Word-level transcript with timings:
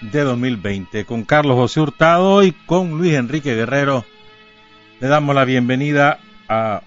de 0.00 0.20
2020. 0.22 1.04
Con 1.04 1.24
Carlos 1.24 1.56
José 1.56 1.80
Hurtado 1.80 2.42
y 2.42 2.52
con 2.52 2.98
Luis 2.98 3.14
Enrique 3.14 3.54
Guerrero 3.54 4.04
le 5.00 5.08
damos 5.08 5.34
la 5.34 5.44
bienvenida 5.44 6.20
a, 6.48 6.82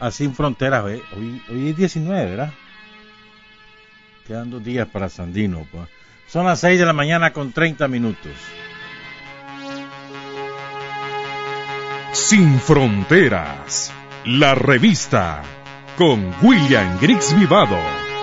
a 0.00 0.10
Sin 0.10 0.34
Fronteras. 0.34 0.84
Hoy, 0.84 1.02
hoy 1.50 1.68
es 1.70 1.76
19, 1.76 2.30
¿verdad? 2.30 2.52
Quedan 4.26 4.50
dos 4.50 4.64
días 4.64 4.88
para 4.88 5.08
Sandino. 5.08 5.66
Pues. 5.70 5.88
Son 6.26 6.46
las 6.46 6.60
6 6.60 6.78
de 6.78 6.86
la 6.86 6.92
mañana 6.92 7.32
con 7.32 7.52
30 7.52 7.88
minutos. 7.88 8.32
Sin 12.12 12.58
Fronteras 12.60 13.92
la 14.24 14.54
revista 14.54 15.42
con 15.96 16.32
William 16.42 16.98
Griggs 17.00 17.34
Vivado 17.38 17.78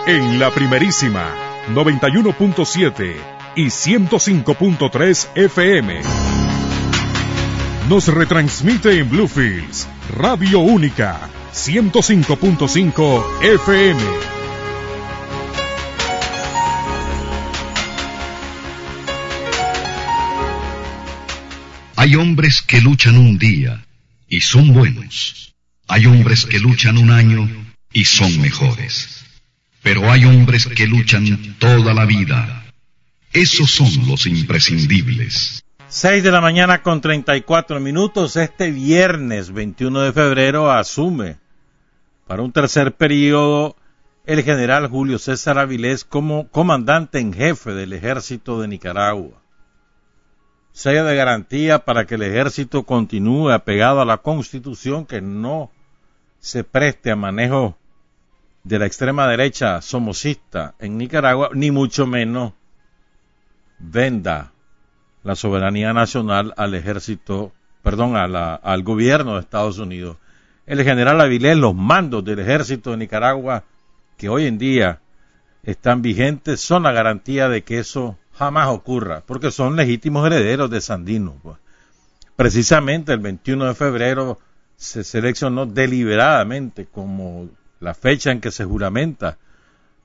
en 0.06 0.38
la 0.38 0.50
primerísima 0.50 1.34
91.7 1.74 3.39
y 3.54 3.66
105.3 3.66 5.28
FM. 5.34 6.00
Nos 7.88 8.08
retransmite 8.08 8.98
en 8.98 9.10
Bluefields, 9.10 9.88
Radio 10.16 10.60
Única 10.60 11.28
105.5 11.52 13.42
FM. 13.42 14.00
Hay 21.96 22.14
hombres 22.14 22.62
que 22.62 22.80
luchan 22.80 23.18
un 23.18 23.38
día 23.38 23.84
y 24.28 24.40
son 24.40 24.72
buenos 24.72 25.50
hay 25.90 26.06
hombres 26.06 26.46
que 26.46 26.60
luchan 26.60 26.98
un 26.98 27.10
año 27.10 27.48
y 27.92 28.04
son 28.04 28.40
mejores. 28.40 29.24
Pero 29.82 30.10
hay 30.10 30.24
hombres 30.24 30.68
que 30.68 30.86
luchan 30.86 31.56
toda 31.58 31.92
la 31.92 32.04
vida. 32.04 32.59
Esos 33.32 33.70
son 33.70 34.08
los 34.08 34.26
imprescindibles. 34.26 35.64
6 35.86 36.24
de 36.24 36.32
la 36.32 36.40
mañana 36.40 36.82
con 36.82 37.00
34 37.00 37.78
minutos. 37.78 38.34
Este 38.34 38.72
viernes 38.72 39.52
21 39.52 40.00
de 40.00 40.12
febrero 40.12 40.72
asume 40.72 41.36
para 42.26 42.42
un 42.42 42.50
tercer 42.50 42.96
periodo 42.96 43.76
el 44.26 44.42
general 44.42 44.88
Julio 44.88 45.20
César 45.20 45.58
Avilés 45.58 46.04
como 46.04 46.48
comandante 46.48 47.20
en 47.20 47.32
jefe 47.32 47.70
del 47.70 47.92
ejército 47.92 48.60
de 48.60 48.66
Nicaragua. 48.66 49.40
Sello 50.72 51.04
de 51.04 51.14
garantía 51.14 51.84
para 51.84 52.06
que 52.06 52.16
el 52.16 52.22
ejército 52.22 52.82
continúe 52.82 53.50
apegado 53.50 54.00
a 54.00 54.04
la 54.04 54.18
constitución 54.18 55.06
que 55.06 55.20
no 55.20 55.70
se 56.40 56.64
preste 56.64 57.12
a 57.12 57.16
manejo 57.16 57.76
de 58.64 58.80
la 58.80 58.86
extrema 58.86 59.28
derecha 59.28 59.80
somocista 59.82 60.74
en 60.80 60.98
Nicaragua, 60.98 61.50
ni 61.54 61.70
mucho 61.70 62.08
menos 62.08 62.54
venda 63.80 64.52
la 65.22 65.34
soberanía 65.34 65.92
nacional 65.92 66.54
al 66.56 66.74
ejército, 66.74 67.52
perdón, 67.82 68.16
al 68.16 68.82
gobierno 68.82 69.34
de 69.34 69.40
Estados 69.40 69.78
Unidos. 69.78 70.16
El 70.66 70.82
general 70.84 71.20
Avilés, 71.20 71.56
los 71.56 71.74
mandos 71.74 72.24
del 72.24 72.38
ejército 72.38 72.92
de 72.92 72.98
Nicaragua, 72.98 73.64
que 74.16 74.28
hoy 74.28 74.46
en 74.46 74.58
día 74.58 75.00
están 75.62 76.02
vigentes, 76.02 76.60
son 76.60 76.84
la 76.84 76.92
garantía 76.92 77.48
de 77.48 77.62
que 77.62 77.78
eso 77.78 78.18
jamás 78.34 78.68
ocurra, 78.68 79.22
porque 79.26 79.50
son 79.50 79.76
legítimos 79.76 80.26
herederos 80.26 80.70
de 80.70 80.80
Sandino. 80.80 81.36
Pues. 81.42 81.58
Precisamente 82.36 83.12
el 83.12 83.18
21 83.18 83.66
de 83.66 83.74
febrero 83.74 84.38
se 84.76 85.04
seleccionó 85.04 85.66
deliberadamente 85.66 86.86
como 86.86 87.50
la 87.80 87.92
fecha 87.92 88.30
en 88.30 88.40
que 88.40 88.50
se 88.50 88.64
juramenta 88.64 89.36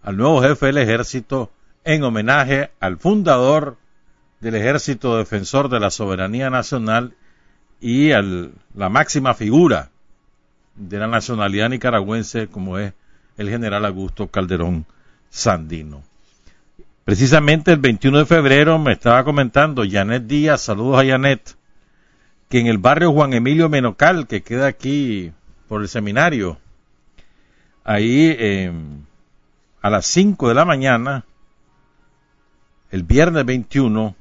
al 0.03 0.17
nuevo 0.17 0.41
jefe 0.41 0.65
del 0.67 0.79
ejército 0.79 1.51
en 1.85 2.03
homenaje 2.03 2.71
al 2.79 2.97
fundador 2.97 3.77
del 4.41 4.55
ejército 4.55 5.17
defensor 5.17 5.69
de 5.69 5.79
la 5.79 5.91
soberanía 5.91 6.49
nacional 6.49 7.13
y 7.79 8.11
a 8.11 8.21
la 8.21 8.89
máxima 8.89 9.33
figura 9.33 9.89
de 10.75 10.97
la 10.99 11.07
nacionalidad 11.07 11.69
nicaragüense 11.69 12.47
como 12.47 12.77
es 12.79 12.93
el 13.37 13.49
general 13.49 13.85
Augusto 13.85 14.27
Calderón 14.27 14.85
Sandino. 15.29 16.03
Precisamente 17.03 17.71
el 17.71 17.79
21 17.79 18.19
de 18.19 18.25
febrero 18.25 18.79
me 18.79 18.93
estaba 18.93 19.23
comentando 19.23 19.83
Janet 19.89 20.23
Díaz, 20.23 20.61
saludos 20.61 20.99
a 20.99 21.05
Janet, 21.05 21.55
que 22.49 22.59
en 22.59 22.67
el 22.67 22.79
barrio 22.79 23.11
Juan 23.11 23.33
Emilio 23.33 23.69
Menocal, 23.69 24.27
que 24.27 24.41
queda 24.41 24.65
aquí 24.67 25.31
por 25.67 25.81
el 25.81 25.87
seminario, 25.87 26.57
ahí 27.83 28.35
em, 28.39 29.03
a 29.81 29.89
las 29.91 30.07
5 30.07 30.49
de 30.49 30.55
la 30.55 30.65
mañana, 30.65 31.25
el 32.95 33.03
viernes 33.03 33.45
21, 33.45 34.15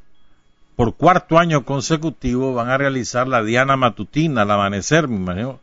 por 0.75 0.97
cuarto 0.97 1.39
año 1.39 1.65
consecutivo 1.65 2.55
van 2.55 2.71
a 2.71 2.77
realizar 2.77 3.29
la 3.29 3.45
Diana 3.45 3.77
Matutina 3.77 4.43
al 4.43 4.51
amanecer, 4.51 5.07
me 5.07 5.15
imagino, 5.15 5.61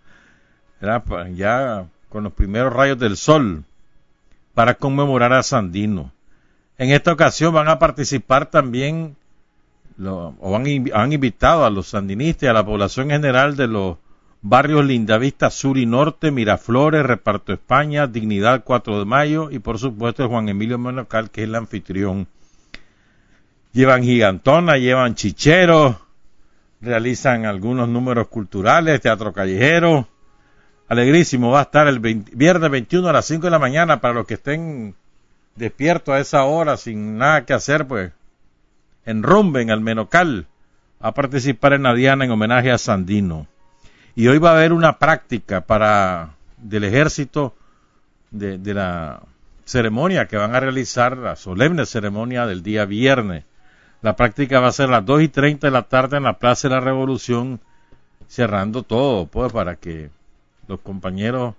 ya 1.35 1.87
con 2.07 2.23
los 2.23 2.31
primeros 2.31 2.71
rayos 2.71 2.97
del 2.99 3.17
sol, 3.17 3.65
para 4.53 4.75
conmemorar 4.75 5.33
a 5.33 5.43
Sandino. 5.43 6.13
En 6.77 6.91
esta 6.91 7.11
ocasión 7.11 7.53
van 7.53 7.67
a 7.67 7.79
participar 7.79 8.45
también 8.45 9.17
o 9.99 10.55
han, 10.55 11.11
invitado 11.11 11.65
a 11.65 11.69
los 11.69 11.87
sandinistas 11.87 12.43
y 12.43 12.47
a 12.47 12.53
la 12.53 12.65
población 12.65 13.09
general 13.09 13.57
de 13.57 13.67
los 13.67 13.97
barrios 14.41 14.85
Lindavista 14.85 15.49
Sur 15.49 15.77
y 15.77 15.85
Norte, 15.85 16.31
Miraflores, 16.31 17.05
Reparto 17.05 17.51
España, 17.51 18.07
Dignidad 18.07 18.63
4 18.63 18.99
de 18.99 19.05
Mayo 19.05 19.51
y 19.51 19.59
por 19.59 19.79
supuesto 19.79 20.29
Juan 20.29 20.47
Emilio 20.47 20.79
Monocal, 20.79 21.29
que 21.29 21.41
es 21.41 21.49
el 21.49 21.55
anfitrión. 21.55 22.29
Llevan 23.73 24.03
gigantona, 24.03 24.77
llevan 24.77 25.15
chicheros, 25.15 25.95
realizan 26.81 27.45
algunos 27.45 27.87
números 27.87 28.27
culturales, 28.27 28.99
teatro 28.99 29.31
callejero. 29.31 30.07
Alegrísimo, 30.89 31.51
va 31.51 31.59
a 31.59 31.63
estar 31.63 31.87
el 31.87 31.99
viernes 31.99 32.69
21 32.69 33.07
a 33.07 33.13
las 33.13 33.25
5 33.25 33.45
de 33.45 33.51
la 33.51 33.59
mañana 33.59 34.01
para 34.01 34.13
los 34.13 34.27
que 34.27 34.33
estén 34.33 34.93
despiertos 35.55 36.13
a 36.13 36.19
esa 36.19 36.43
hora 36.43 36.75
sin 36.75 37.17
nada 37.17 37.45
que 37.45 37.53
hacer, 37.53 37.87
pues 37.87 38.11
en 39.05 39.23
Rombe, 39.23 39.61
en 39.61 39.71
Almenocal, 39.71 40.47
a 40.99 41.13
participar 41.13 41.73
en 41.73 41.83
la 41.83 41.93
Diana 41.93 42.25
en 42.25 42.31
homenaje 42.31 42.71
a 42.71 42.77
Sandino. 42.77 43.47
Y 44.15 44.27
hoy 44.27 44.37
va 44.37 44.49
a 44.51 44.55
haber 44.55 44.73
una 44.73 44.99
práctica 44.99 45.61
para 45.61 46.31
del 46.57 46.83
ejército 46.83 47.55
de 48.31 48.73
la 48.73 49.21
ceremonia 49.63 50.27
que 50.27 50.35
van 50.37 50.53
a 50.53 50.59
realizar, 50.59 51.17
la 51.17 51.37
solemne 51.37 51.85
ceremonia 51.85 52.45
del 52.45 52.61
día 52.63 52.85
viernes. 52.85 53.45
La 54.01 54.15
práctica 54.15 54.59
va 54.59 54.67
a 54.67 54.71
ser 54.71 54.89
a 54.89 54.93
las 54.93 55.05
2 55.05 55.21
y 55.23 55.27
30 55.27 55.67
de 55.67 55.71
la 55.71 55.83
tarde 55.83 56.17
en 56.17 56.23
la 56.23 56.39
Plaza 56.39 56.67
de 56.67 56.75
la 56.75 56.81
Revolución, 56.81 57.59
cerrando 58.27 58.83
todo, 58.83 59.27
pues, 59.27 59.51
para 59.51 59.75
que 59.75 60.09
los 60.67 60.79
compañeros 60.79 61.55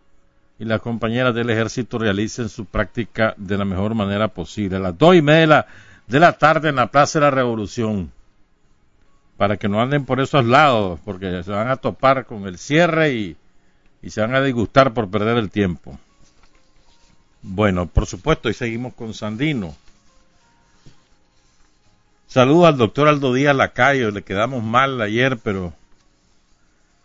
y 0.58 0.64
las 0.64 0.80
compañeras 0.80 1.34
del 1.34 1.50
ejército 1.50 1.98
realicen 1.98 2.48
su 2.48 2.64
práctica 2.66 3.34
de 3.36 3.58
la 3.58 3.64
mejor 3.64 3.94
manera 3.94 4.28
posible. 4.28 4.76
A 4.76 4.80
las 4.80 4.98
2 4.98 5.16
y 5.16 5.22
media 5.22 5.40
de 5.40 5.46
la 5.46 5.66
de 6.06 6.20
la 6.20 6.32
tarde 6.32 6.68
en 6.68 6.76
la 6.76 6.90
Plaza 6.90 7.18
de 7.18 7.24
la 7.24 7.30
Revolución. 7.30 8.12
Para 9.36 9.56
que 9.56 9.68
no 9.68 9.80
anden 9.80 10.04
por 10.04 10.20
esos 10.20 10.44
lados, 10.44 11.00
porque 11.04 11.42
se 11.42 11.50
van 11.50 11.68
a 11.68 11.76
topar 11.76 12.26
con 12.26 12.46
el 12.46 12.58
cierre 12.58 13.14
y, 13.14 13.36
se 14.08 14.20
van 14.20 14.34
a 14.34 14.42
disgustar 14.42 14.92
por 14.92 15.10
perder 15.10 15.38
el 15.38 15.50
tiempo. 15.50 15.98
Bueno, 17.40 17.86
por 17.86 18.06
supuesto, 18.06 18.50
y 18.50 18.54
seguimos 18.54 18.94
con 18.94 19.14
Sandino. 19.14 19.74
Saludos 22.32 22.69
al 22.69 22.79
doctor 22.79 23.08
Aldo 23.08 23.34
Díaz 23.34 23.55
Lacayo, 23.55 24.11
le 24.11 24.23
quedamos 24.23 24.64
mal 24.64 24.99
ayer, 25.02 25.37
pero 25.37 25.75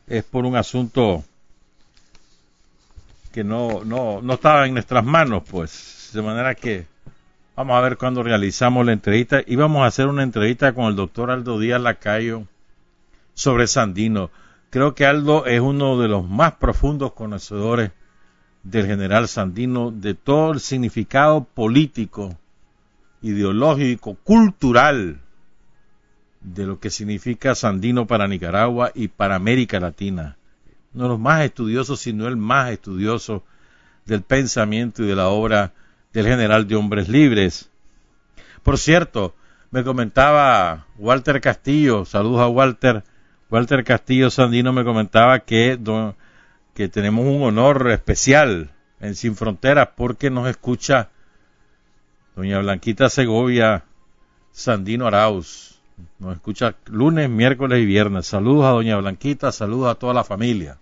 es 0.07 0.23
por 0.23 0.45
un 0.45 0.55
asunto 0.55 1.21
que 3.33 3.43
no, 3.43 3.83
no, 3.83 4.21
no 4.21 4.33
estaba 4.35 4.65
en 4.65 4.73
nuestras 4.73 5.03
manos, 5.03 5.43
pues. 5.51 6.11
De 6.13 6.21
manera 6.21 6.55
que 6.55 6.85
vamos 7.57 7.75
a 7.75 7.81
ver 7.81 7.97
cuándo 7.97 8.23
realizamos 8.23 8.85
la 8.85 8.93
entrevista. 8.93 9.41
Y 9.45 9.57
vamos 9.57 9.83
a 9.83 9.87
hacer 9.87 10.07
una 10.07 10.23
entrevista 10.23 10.71
con 10.71 10.85
el 10.85 10.95
doctor 10.95 11.29
Aldo 11.29 11.59
Díaz 11.59 11.81
Lacayo 11.81 12.43
sobre 13.33 13.67
Sandino. 13.67 14.29
Creo 14.69 14.95
que 14.95 15.05
Aldo 15.05 15.45
es 15.45 15.59
uno 15.59 15.99
de 15.99 16.07
los 16.07 16.25
más 16.25 16.53
profundos 16.53 17.11
conocedores 17.11 17.91
del 18.63 18.85
general 18.85 19.27
Sandino, 19.27 19.91
de 19.91 20.13
todo 20.13 20.53
el 20.53 20.61
significado 20.61 21.43
político, 21.43 22.37
ideológico, 23.21 24.15
cultural 24.23 25.19
de 26.41 26.65
lo 26.65 26.79
que 26.79 26.89
significa 26.89 27.55
Sandino 27.55 28.07
para 28.07 28.27
Nicaragua 28.27 28.91
y 28.93 29.07
para 29.09 29.35
América 29.35 29.79
Latina. 29.79 30.37
Uno 30.93 31.03
de 31.03 31.09
los 31.09 31.19
más 31.19 31.43
estudiosos, 31.43 31.99
si 31.99 32.13
no 32.13 32.27
el 32.27 32.37
más 32.37 32.71
estudioso 32.71 33.43
del 34.05 34.21
pensamiento 34.21 35.03
y 35.03 35.07
de 35.07 35.15
la 35.15 35.27
obra 35.27 35.73
del 36.13 36.25
general 36.25 36.67
de 36.67 36.75
hombres 36.75 37.09
libres. 37.09 37.69
Por 38.63 38.77
cierto, 38.77 39.35
me 39.71 39.83
comentaba 39.83 40.87
Walter 40.97 41.41
Castillo, 41.41 42.05
saludos 42.05 42.41
a 42.41 42.47
Walter, 42.47 43.03
Walter 43.49 43.83
Castillo 43.83 44.29
Sandino 44.29 44.73
me 44.73 44.83
comentaba 44.83 45.39
que, 45.39 45.79
que 46.73 46.87
tenemos 46.87 47.25
un 47.25 47.43
honor 47.43 47.91
especial 47.91 48.71
en 48.99 49.15
Sin 49.15 49.35
Fronteras 49.35 49.89
porque 49.95 50.29
nos 50.29 50.49
escucha 50.49 51.09
doña 52.37 52.59
Blanquita 52.59 53.09
Segovia 53.09 53.83
Sandino 54.51 55.07
Arauz. 55.07 55.79
Nos 56.19 56.35
escucha 56.35 56.75
lunes, 56.85 57.31
miércoles 57.31 57.79
y 57.79 57.85
viernes. 57.85 58.27
Saludos 58.27 58.65
a 58.65 58.69
doña 58.69 58.95
Blanquita, 58.97 59.51
saludos 59.51 59.89
a 59.89 59.95
toda 59.95 60.13
la 60.13 60.23
familia. 60.23 60.77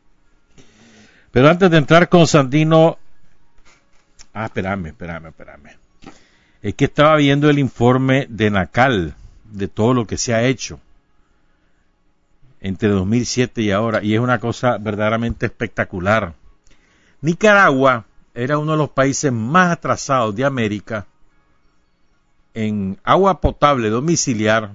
Pero 1.32 1.50
antes 1.50 1.72
de 1.72 1.78
entrar 1.78 2.10
con 2.10 2.28
Sandino... 2.28 2.98
Ah, 4.34 4.46
espérame, 4.46 4.88
espérame, 4.88 5.28
espérame. 5.28 5.78
Es 6.62 6.76
que 6.76 6.86
estaba 6.86 7.16
viendo 7.16 7.50
el 7.50 7.58
informe 7.58 8.28
de 8.30 8.50
Nacal 8.50 9.16
de 9.46 9.70
todo 9.70 9.94
lo 9.94 10.06
que 10.06 10.18
se 10.18 10.34
ha 10.34 10.44
hecho 10.44 10.82
entre 12.60 12.90
2007 12.90 13.62
y 13.62 13.72
ahora, 13.72 14.04
y 14.04 14.14
es 14.14 14.20
una 14.20 14.40
cosa 14.40 14.78
verdaderamente 14.78 15.46
espectacular. 15.46 16.34
Nicaragua 17.22 18.06
era 18.34 18.58
uno 18.58 18.74
de 18.74 18.78
los 18.78 18.90
países 18.90 19.32
más 19.32 19.72
atrasados 19.72 20.36
de 20.36 20.44
América 20.44 21.06
en 22.56 22.98
agua 23.04 23.40
potable 23.40 23.92
domiciliar 23.92 24.72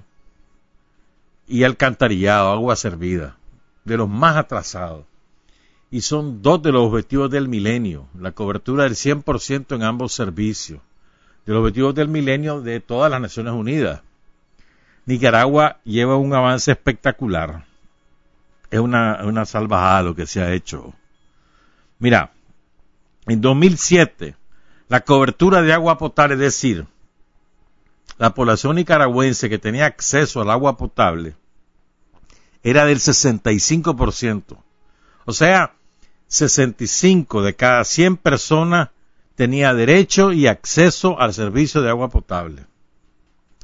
y 1.47 1.65
alcantarillado, 1.65 2.49
agua 2.49 2.77
servida, 2.77 3.35
de 3.83 3.97
los 3.97 4.07
más 4.07 4.37
atrasados. 4.37 5.05
Y 5.89 5.99
son 5.99 6.41
dos 6.41 6.63
de 6.63 6.71
los 6.71 6.83
objetivos 6.83 7.29
del 7.29 7.49
milenio, 7.49 8.07
la 8.17 8.31
cobertura 8.31 8.85
del 8.85 8.93
100% 8.93 9.75
en 9.75 9.83
ambos 9.83 10.13
servicios, 10.13 10.79
de 11.45 11.51
los 11.51 11.59
objetivos 11.59 11.93
del 11.93 12.07
milenio 12.07 12.61
de 12.61 12.79
todas 12.79 13.11
las 13.11 13.19
Naciones 13.19 13.51
Unidas. 13.51 14.01
Nicaragua 15.05 15.79
lleva 15.83 16.15
un 16.15 16.33
avance 16.33 16.71
espectacular 16.71 17.65
es 18.71 18.79
una, 18.79 19.19
una 19.25 19.45
salvajada 19.45 20.01
lo 20.01 20.15
que 20.15 20.25
se 20.25 20.41
ha 20.41 20.53
hecho. 20.53 20.93
Mira, 21.99 22.31
en 23.27 23.41
2007, 23.41 24.35
la 24.87 25.01
cobertura 25.01 25.61
de 25.61 25.73
agua 25.73 25.97
potable, 25.97 26.35
es 26.35 26.39
decir, 26.39 26.87
la 28.21 28.35
población 28.35 28.75
nicaragüense 28.75 29.49
que 29.49 29.57
tenía 29.57 29.87
acceso 29.87 30.41
al 30.41 30.51
agua 30.51 30.77
potable, 30.77 31.33
era 32.61 32.85
del 32.85 32.99
65%. 32.99 34.57
O 35.25 35.33
sea, 35.33 35.73
65 36.27 37.41
de 37.41 37.55
cada 37.55 37.83
100 37.83 38.17
personas 38.17 38.89
tenía 39.33 39.73
derecho 39.73 40.33
y 40.33 40.45
acceso 40.45 41.19
al 41.19 41.33
servicio 41.33 41.81
de 41.81 41.89
agua 41.89 42.09
potable, 42.09 42.67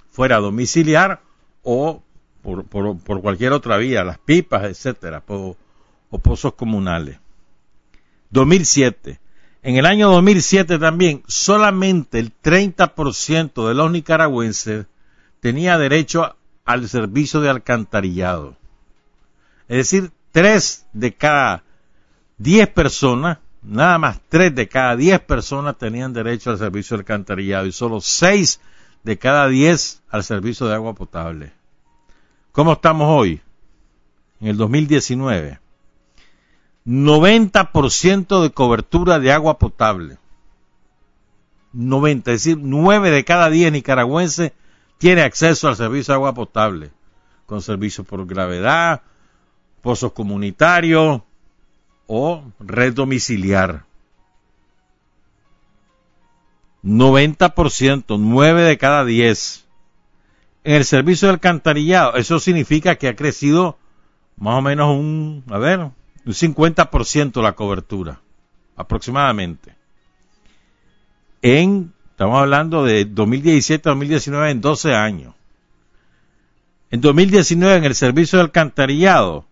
fuera 0.09 0.37
domiciliar 0.37 1.21
o 1.61 2.01
por, 2.41 2.65
cualquier 3.21 3.51
otra 3.51 3.77
vía, 3.77 4.03
las 4.03 4.17
pipas, 4.17 4.63
etcétera, 4.63 5.23
o 5.27 5.55
pozos 6.17 6.55
comunales. 6.55 7.19
2007. 8.31 9.19
En 9.67 9.75
el 9.75 9.85
año 9.85 10.09
2007 10.09 10.79
también, 10.79 11.23
solamente 11.27 12.19
el 12.19 12.31
30% 12.41 13.67
de 13.67 13.73
los 13.73 13.91
nicaragüenses 13.91 14.85
tenía 15.41 15.77
derecho 15.77 16.37
al 16.63 16.87
servicio 16.87 17.41
de 17.41 17.49
alcantarillado. 17.49 18.55
Es 19.67 19.75
decir, 19.75 20.11
3 20.31 20.85
de 20.93 21.13
cada 21.15 21.65
10 22.37 22.69
personas, 22.69 23.39
nada 23.61 23.97
más 23.97 24.21
3 24.29 24.55
de 24.55 24.69
cada 24.69 24.95
10 24.95 25.19
personas 25.19 25.77
tenían 25.77 26.13
derecho 26.13 26.51
al 26.51 26.59
servicio 26.59 26.95
de 26.95 27.01
alcantarillado 27.01 27.65
y 27.65 27.73
solo 27.73 27.99
6 27.99 28.61
de 29.03 29.17
cada 29.17 29.49
10 29.49 30.01
al 30.09 30.23
servicio 30.23 30.67
de 30.67 30.75
agua 30.75 30.95
potable. 30.95 31.51
¿Cómo 32.53 32.71
estamos 32.71 33.09
hoy? 33.09 33.41
En 34.39 34.47
el 34.47 34.55
2019. 34.55 35.59
90% 36.87 38.41
de 38.41 38.49
cobertura 38.51 39.19
de 39.19 39.33
agua 39.33 39.59
potable. 39.59 40.17
90, 41.73 42.31
es 42.31 42.43
decir, 42.43 42.57
9 42.59 43.11
de 43.11 43.25
cada 43.25 43.49
10 43.49 43.73
nicaragüenses 43.73 44.53
tiene 44.97 45.21
acceso 45.21 45.67
al 45.67 45.75
servicio 45.75 46.13
de 46.13 46.15
agua 46.15 46.33
potable, 46.33 46.91
con 47.45 47.61
servicio 47.61 48.05
por 48.05 48.25
gravedad, 48.25 49.01
pozos 49.81 50.13
comunitarios 50.13 51.21
o 52.07 52.43
red 52.59 52.93
domiciliar. 52.93 53.83
90%, 56.83 58.17
9 58.17 58.61
de 58.61 58.77
cada 58.77 59.03
10 59.03 59.67
en 60.63 60.73
el 60.73 60.85
servicio 60.85 61.27
de 61.27 61.33
alcantarillado. 61.33 62.15
Eso 62.15 62.39
significa 62.39 62.95
que 62.95 63.09
ha 63.09 63.15
crecido 63.17 63.77
más 64.37 64.59
o 64.59 64.61
menos 64.61 64.95
un, 64.95 65.43
a 65.49 65.57
ver, 65.57 65.91
un 66.27 66.33
50% 66.33 67.41
la 67.41 67.53
cobertura, 67.53 68.21
aproximadamente. 68.75 69.75
En, 71.41 71.93
estamos 72.11 72.39
hablando 72.39 72.83
de 72.83 73.05
2017 73.05 73.87
a 73.87 73.91
2019 73.91 74.51
en 74.51 74.59
12 74.61 74.93
años. 74.93 75.33
En 76.91 77.01
2019 77.01 77.77
en 77.77 77.85
el 77.85 77.95
servicio 77.95 78.37
de 78.37 78.43
alcantarillado 78.43 79.45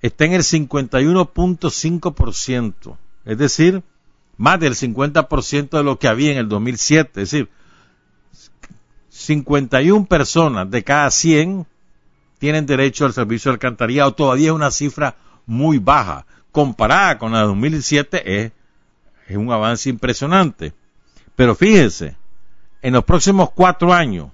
está 0.00 0.24
en 0.24 0.32
el 0.34 0.42
51.5%, 0.42 2.96
es 3.24 3.38
decir, 3.38 3.82
más 4.36 4.60
del 4.60 4.74
50% 4.74 5.70
de 5.70 5.82
lo 5.82 5.98
que 5.98 6.06
había 6.08 6.32
en 6.32 6.38
el 6.38 6.48
2007, 6.48 7.22
es 7.22 7.30
decir, 7.30 7.48
51 9.08 10.06
personas 10.06 10.70
de 10.70 10.84
cada 10.84 11.10
100 11.10 11.66
tienen 12.38 12.66
derecho 12.66 13.04
al 13.04 13.12
servicio 13.12 13.50
de 13.50 13.56
alcantarillado. 13.56 14.14
Todavía 14.14 14.46
es 14.46 14.54
una 14.54 14.70
cifra 14.70 15.16
muy 15.50 15.78
baja. 15.78 16.26
Comparada 16.52 17.18
con 17.18 17.32
la 17.32 17.40
de 17.40 17.46
2007 17.46 18.44
es, 18.44 18.52
es 19.26 19.36
un 19.36 19.52
avance 19.52 19.90
impresionante. 19.90 20.72
Pero 21.34 21.54
fíjense, 21.54 22.16
en 22.82 22.94
los 22.94 23.04
próximos 23.04 23.50
cuatro 23.50 23.92
años, 23.92 24.30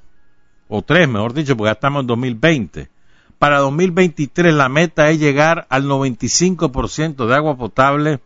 o 0.68 0.82
tres 0.82 1.08
mejor 1.08 1.32
dicho, 1.32 1.56
porque 1.56 1.68
ya 1.68 1.72
estamos 1.72 2.02
en 2.02 2.06
2020, 2.08 2.90
para 3.38 3.58
2023 3.58 4.54
la 4.54 4.68
meta 4.68 5.10
es 5.10 5.18
llegar 5.18 5.66
al 5.70 5.84
95% 5.84 7.26
de 7.26 7.34
agua 7.34 7.56
potable 7.56 8.20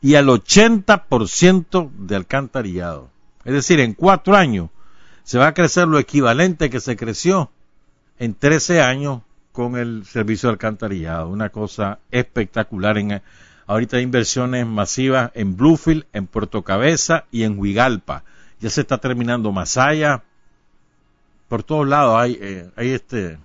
y 0.00 0.14
al 0.14 0.28
80% 0.28 1.90
de 1.92 2.16
alcantarillado. 2.16 3.10
Es 3.44 3.52
decir, 3.52 3.80
en 3.80 3.94
cuatro 3.94 4.34
años 4.34 4.70
se 5.24 5.38
va 5.38 5.48
a 5.48 5.54
crecer 5.54 5.88
lo 5.88 5.98
equivalente 5.98 6.70
que 6.70 6.80
se 6.80 6.96
creció 6.96 7.50
en 8.18 8.34
13 8.34 8.80
años 8.80 9.22
con 9.58 9.76
el 9.76 10.04
servicio 10.04 10.48
de 10.48 10.52
alcantarillado. 10.52 11.28
Una 11.30 11.48
cosa 11.48 11.98
espectacular. 12.12 12.96
En, 12.96 13.20
ahorita 13.66 13.96
hay 13.96 14.04
inversiones 14.04 14.64
masivas 14.64 15.32
en 15.34 15.56
Bluefield, 15.56 16.06
en 16.12 16.28
Puerto 16.28 16.62
Cabeza 16.62 17.24
y 17.32 17.42
en 17.42 17.58
Huigalpa. 17.58 18.22
Ya 18.60 18.70
se 18.70 18.82
está 18.82 18.98
terminando 18.98 19.50
Masaya. 19.50 20.22
Por 21.48 21.64
todos 21.64 21.88
lados 21.88 22.20
hay, 22.20 22.38
eh, 22.40 22.70
hay 22.76 22.90
este 22.90 23.36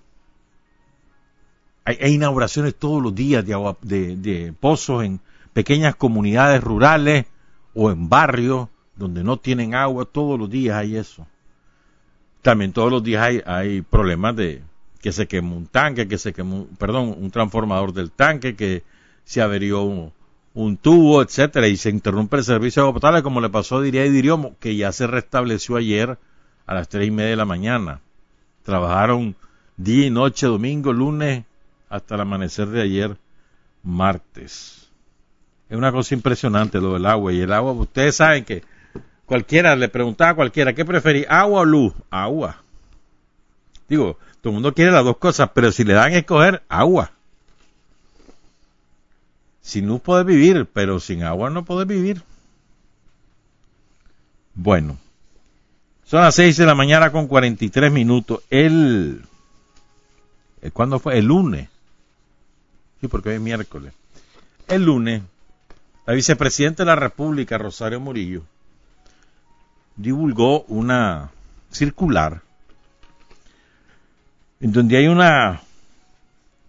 hay, 1.83 2.13
inauguraciones 2.13 2.75
todos 2.75 3.01
los 3.01 3.15
días 3.15 3.43
de, 3.43 3.53
agua, 3.53 3.75
de, 3.81 4.15
de 4.15 4.53
pozos 4.53 5.03
en 5.03 5.19
pequeñas 5.51 5.95
comunidades 5.95 6.63
rurales 6.63 7.25
o 7.73 7.89
en 7.89 8.07
barrios 8.07 8.67
donde 8.95 9.23
no 9.23 9.37
tienen 9.37 9.73
agua. 9.73 10.05
Todos 10.05 10.39
los 10.39 10.47
días 10.47 10.77
hay 10.77 10.95
eso. 10.95 11.25
También 12.43 12.71
todos 12.71 12.91
los 12.91 13.03
días 13.03 13.23
hay, 13.23 13.41
hay 13.47 13.81
problemas 13.81 14.35
de 14.35 14.61
que 15.03 15.11
se 15.11 15.27
quemó 15.27 15.57
un 15.57 15.67
tanque, 15.67 16.07
que 16.07 16.17
se 16.17 16.31
quemó, 16.31 16.65
perdón, 16.79 17.13
un 17.19 17.29
transformador 17.29 17.91
del 17.91 18.09
tanque, 18.09 18.55
que 18.55 18.83
se 19.25 19.41
averió 19.41 19.83
un, 19.83 20.77
tubo, 20.77 21.21
etcétera, 21.21 21.67
y 21.67 21.75
se 21.75 21.89
interrumpe 21.89 22.37
el 22.37 22.45
servicio 22.45 22.83
de 22.83 22.89
agua 22.89 23.21
como 23.21 23.41
le 23.41 23.49
pasó 23.49 23.81
Diría 23.81 24.05
y 24.05 24.09
Diriomo, 24.09 24.55
que 24.61 24.77
ya 24.77 24.93
se 24.93 25.05
restableció 25.05 25.75
ayer 25.75 26.17
a 26.65 26.73
las 26.73 26.87
tres 26.87 27.05
y 27.05 27.11
media 27.11 27.31
de 27.31 27.35
la 27.35 27.43
mañana. 27.43 27.99
Trabajaron 28.63 29.35
día 29.75 30.05
y 30.05 30.09
noche, 30.09 30.47
domingo, 30.47 30.93
lunes, 30.93 31.43
hasta 31.89 32.15
el 32.15 32.21
amanecer 32.21 32.69
de 32.69 32.83
ayer, 32.83 33.17
martes. 33.83 34.89
Es 35.69 35.77
una 35.77 35.91
cosa 35.91 36.15
impresionante 36.15 36.79
lo 36.79 36.93
del 36.93 37.05
agua. 37.05 37.33
Y 37.33 37.41
el 37.41 37.51
agua, 37.51 37.73
ustedes 37.73 38.15
saben 38.15 38.45
que 38.45 38.63
cualquiera, 39.25 39.75
le 39.75 39.89
preguntaba 39.89 40.31
a 40.31 40.35
cualquiera, 40.35 40.71
¿qué 40.71 40.85
preferís, 40.85 41.25
agua 41.27 41.61
o 41.61 41.65
luz? 41.65 41.93
Agua. 42.09 42.62
Digo, 43.87 44.17
todo 44.41 44.51
el 44.51 44.53
mundo 44.53 44.73
quiere 44.73 44.91
las 44.91 45.05
dos 45.05 45.17
cosas, 45.17 45.49
pero 45.53 45.71
si 45.71 45.83
le 45.83 45.93
dan 45.93 46.13
a 46.13 46.17
escoger, 46.17 46.63
agua. 46.69 47.11
Sin 49.61 49.87
luz 49.87 50.01
puede 50.01 50.23
vivir, 50.23 50.67
pero 50.71 50.99
sin 50.99 51.23
agua 51.23 51.49
no 51.49 51.63
puede 51.63 51.85
vivir. 51.85 52.21
Bueno, 54.55 54.97
son 56.05 56.21
las 56.21 56.35
6 56.35 56.57
de 56.57 56.65
la 56.65 56.75
mañana 56.75 57.11
con 57.11 57.27
43 57.27 57.91
minutos. 57.91 58.41
El, 58.49 59.23
¿Cuándo 60.73 60.99
fue? 60.99 61.17
El 61.17 61.25
lunes. 61.25 61.69
Sí, 63.01 63.07
porque 63.07 63.29
hoy 63.29 63.35
es 63.35 63.41
miércoles. 63.41 63.93
El 64.67 64.85
lunes, 64.85 65.23
la 66.05 66.13
vicepresidenta 66.13 66.83
de 66.83 66.87
la 66.87 66.95
República, 66.95 67.57
Rosario 67.57 67.99
Murillo, 67.99 68.43
divulgó 69.95 70.61
una 70.63 71.31
circular 71.71 72.41
en 74.63 74.71
donde 74.71 74.95
hay 74.95 75.07
una 75.07 75.61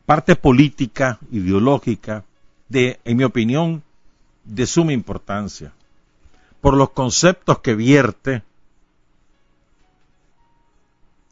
parte 0.05 0.35
política, 0.35 1.21
ideológica, 1.31 2.25
de, 2.69 2.99
en 3.05 3.17
mi 3.17 3.23
opinión, 3.23 3.85
de 4.43 4.67
suma 4.67 4.93
importancia, 4.93 5.71
por 6.61 6.75
los 6.75 6.91
conceptos 6.91 7.61
que 7.61 7.77
vierte 7.77 8.43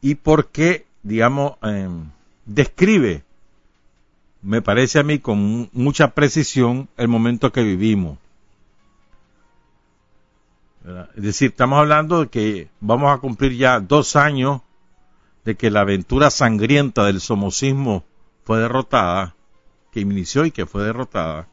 y 0.00 0.14
porque, 0.14 0.87
digamos, 1.02 1.54
em, 1.62 2.11
describe, 2.47 3.25
me 4.40 4.62
parece 4.62 5.00
a 5.00 5.02
mí 5.02 5.19
con 5.19 5.69
mucha 5.73 6.14
precisión, 6.14 6.88
el 6.97 7.09
momento 7.09 7.50
que 7.50 7.64
vivimos. 7.64 8.19
Es 11.16 11.23
decir, 11.25 11.50
estamos 11.50 11.81
hablando 11.81 12.21
de 12.21 12.28
que 12.28 12.69
vamos 12.78 13.12
a 13.12 13.19
cumplir 13.19 13.57
ya 13.57 13.81
dos 13.81 14.14
años 14.14 14.61
de 15.44 15.56
que 15.56 15.70
la 15.70 15.80
aventura 15.80 16.30
sangrienta 16.30 17.04
del 17.04 17.20
somocismo 17.20 18.04
fue 18.44 18.58
derrotada, 18.58 19.34
que 19.90 20.00
inició 20.00 20.44
y 20.44 20.50
que 20.50 20.66
fue 20.66 20.84
derrotada. 20.84 21.49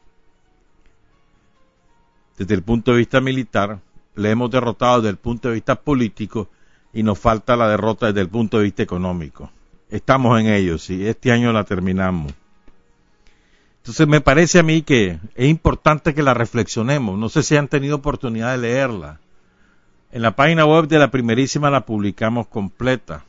Desde 2.38 2.56
el 2.56 2.64
punto 2.64 2.92
de 2.92 2.98
vista 3.00 3.20
militar, 3.20 3.80
le 4.16 4.32
hemos 4.32 4.52
derrotado 4.52 5.02
desde 5.02 5.10
el 5.10 5.18
punto 5.18 5.50
de 5.50 5.56
vista 5.56 5.76
político 5.76 6.50
y 6.94 7.04
nos 7.04 7.20
falta 7.20 7.56
la 7.56 7.68
derrota 7.68 8.08
desde 8.08 8.22
el 8.22 8.30
punto 8.30 8.58
de 8.58 8.64
vista 8.64 8.84
económico. 8.84 9.52
Estamos 9.90 10.40
en 10.40 10.48
ello, 10.48 10.78
sí, 10.78 11.06
este 11.06 11.32
año 11.32 11.52
la 11.52 11.64
terminamos. 11.64 12.34
Entonces 13.78 14.08
me 14.08 14.22
parece 14.22 14.60
a 14.60 14.64
mí 14.64 14.84
que 14.84 15.20
es 15.36 15.50
importante 15.50 16.14
que 16.14 16.22
la 16.22 16.34
reflexionemos. 16.34 17.18
No 17.18 17.30
sé 17.30 17.44
si 17.44 17.56
han 17.56 17.68
tenido 17.68 17.96
oportunidad 17.96 18.52
de 18.52 18.60
leerla. 18.60 19.20
En 20.12 20.22
la 20.22 20.36
página 20.36 20.66
web 20.66 20.88
de 20.88 21.00
la 21.00 21.12
primerísima 21.12 21.70
la 21.70 21.86
publicamos 21.86 22.48
completa, 22.48 23.26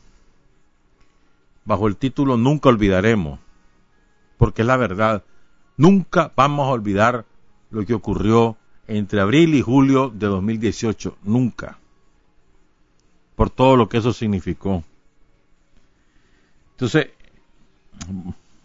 bajo 1.70 1.86
el 1.88 1.96
título 1.96 2.36
Nunca 2.36 2.68
olvidaremos, 2.68 3.38
porque 4.38 4.62
es 4.62 4.66
la 4.66 4.76
verdad. 4.76 5.22
Nunca 5.76 6.32
vamos 6.36 6.68
a 6.68 6.72
olvidar 6.72 7.24
lo 7.70 7.86
que 7.86 7.94
ocurrió 7.94 8.56
entre 8.86 9.20
abril 9.20 9.54
y 9.54 9.62
julio 9.62 10.10
de 10.14 10.26
2018. 10.26 11.16
Nunca 11.22 11.78
por 13.40 13.48
todo 13.48 13.74
lo 13.74 13.88
que 13.88 13.96
eso 13.96 14.12
significó. 14.12 14.84
Entonces, 16.72 17.06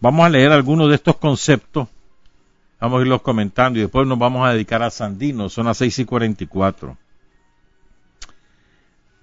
vamos 0.02 0.26
a 0.26 0.30
leer 0.30 0.52
algunos 0.52 0.90
de 0.90 0.96
estos 0.96 1.16
conceptos, 1.16 1.88
vamos 2.82 3.00
a 3.00 3.02
irlos 3.04 3.22
comentando 3.22 3.80
y 3.80 3.84
después 3.84 4.06
nos 4.06 4.20
vamos 4.20 4.46
a 4.46 4.52
dedicar 4.52 4.84
a 4.84 4.90
Sandino, 4.90 5.48
son 5.48 5.68
las 5.68 5.78
6 5.78 6.00
y 6.00 6.04
44. 6.04 6.98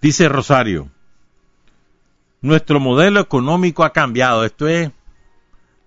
Dice 0.01 0.27
Rosario, 0.31 0.89
nuestro 2.43 2.81
modelo 2.81 3.21
económico 3.21 3.85
ha 3.85 3.93
cambiado, 3.93 4.45
esto 4.45 4.69
es, 4.69 4.91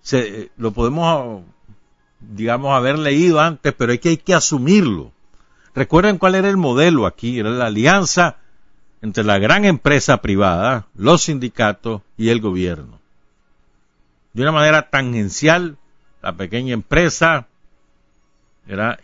se, 0.00 0.50
lo 0.56 0.72
podemos, 0.72 1.42
digamos, 2.20 2.74
haber 2.74 2.98
leído 2.98 3.40
antes, 3.40 3.72
pero 3.74 3.92
hay 3.92 3.98
que, 3.98 4.08
hay 4.08 4.16
que 4.16 4.34
asumirlo. 4.34 5.12
Recuerden 5.74 6.16
cuál 6.16 6.34
era 6.34 6.48
el 6.48 6.56
modelo 6.56 7.06
aquí, 7.06 7.38
era 7.38 7.50
la 7.50 7.66
alianza 7.66 8.38
entre 9.02 9.24
la 9.24 9.38
gran 9.38 9.64
empresa 9.66 10.22
privada, 10.22 10.86
los 10.94 11.24
sindicatos 11.24 12.00
y 12.16 12.30
el 12.30 12.40
gobierno. 12.40 12.98
De 14.32 14.42
una 14.42 14.52
manera 14.52 14.88
tangencial, 14.88 15.76
la 16.22 16.34
pequeña 16.34 16.72
empresa 16.72 17.46
y, 18.66 18.74
la, 18.74 18.98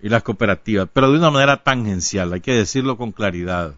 y 0.00 0.08
las 0.08 0.22
cooperativas, 0.22 0.88
pero 0.92 1.12
de 1.12 1.18
una 1.18 1.30
manera 1.30 1.58
tangencial, 1.58 2.32
hay 2.32 2.40
que 2.40 2.52
decirlo 2.52 2.96
con 2.96 3.12
claridad. 3.12 3.74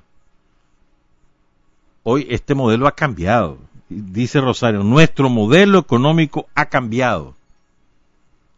Hoy 2.04 2.28
este 2.30 2.54
modelo 2.54 2.87
ha 2.87 2.92
cambiado, 2.92 3.58
dice 3.88 4.40
Rosario, 4.40 4.84
nuestro 4.84 5.28
modelo 5.28 5.80
económico 5.80 6.46
ha 6.54 6.66
cambiado. 6.66 7.34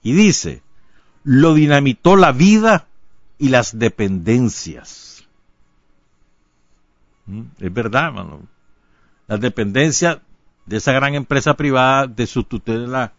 Y 0.02 0.12
dice, 0.12 0.62
lo 1.24 1.54
dinamitó 1.54 2.16
la 2.16 2.32
vida 2.32 2.86
y 3.38 3.48
las 3.48 3.78
dependencias 3.78 5.06
Mm, 7.26 7.42
es 7.58 7.72
verdad, 7.72 8.12
mano. 8.12 8.42
La 9.26 9.36
dependencia 9.36 10.20
de 10.64 10.76
esa 10.76 10.92
gran 10.92 11.14
empresa 11.14 11.54
privada 11.54 12.06
de 12.06 12.26
su 12.26 12.44
tutela 12.44 13.12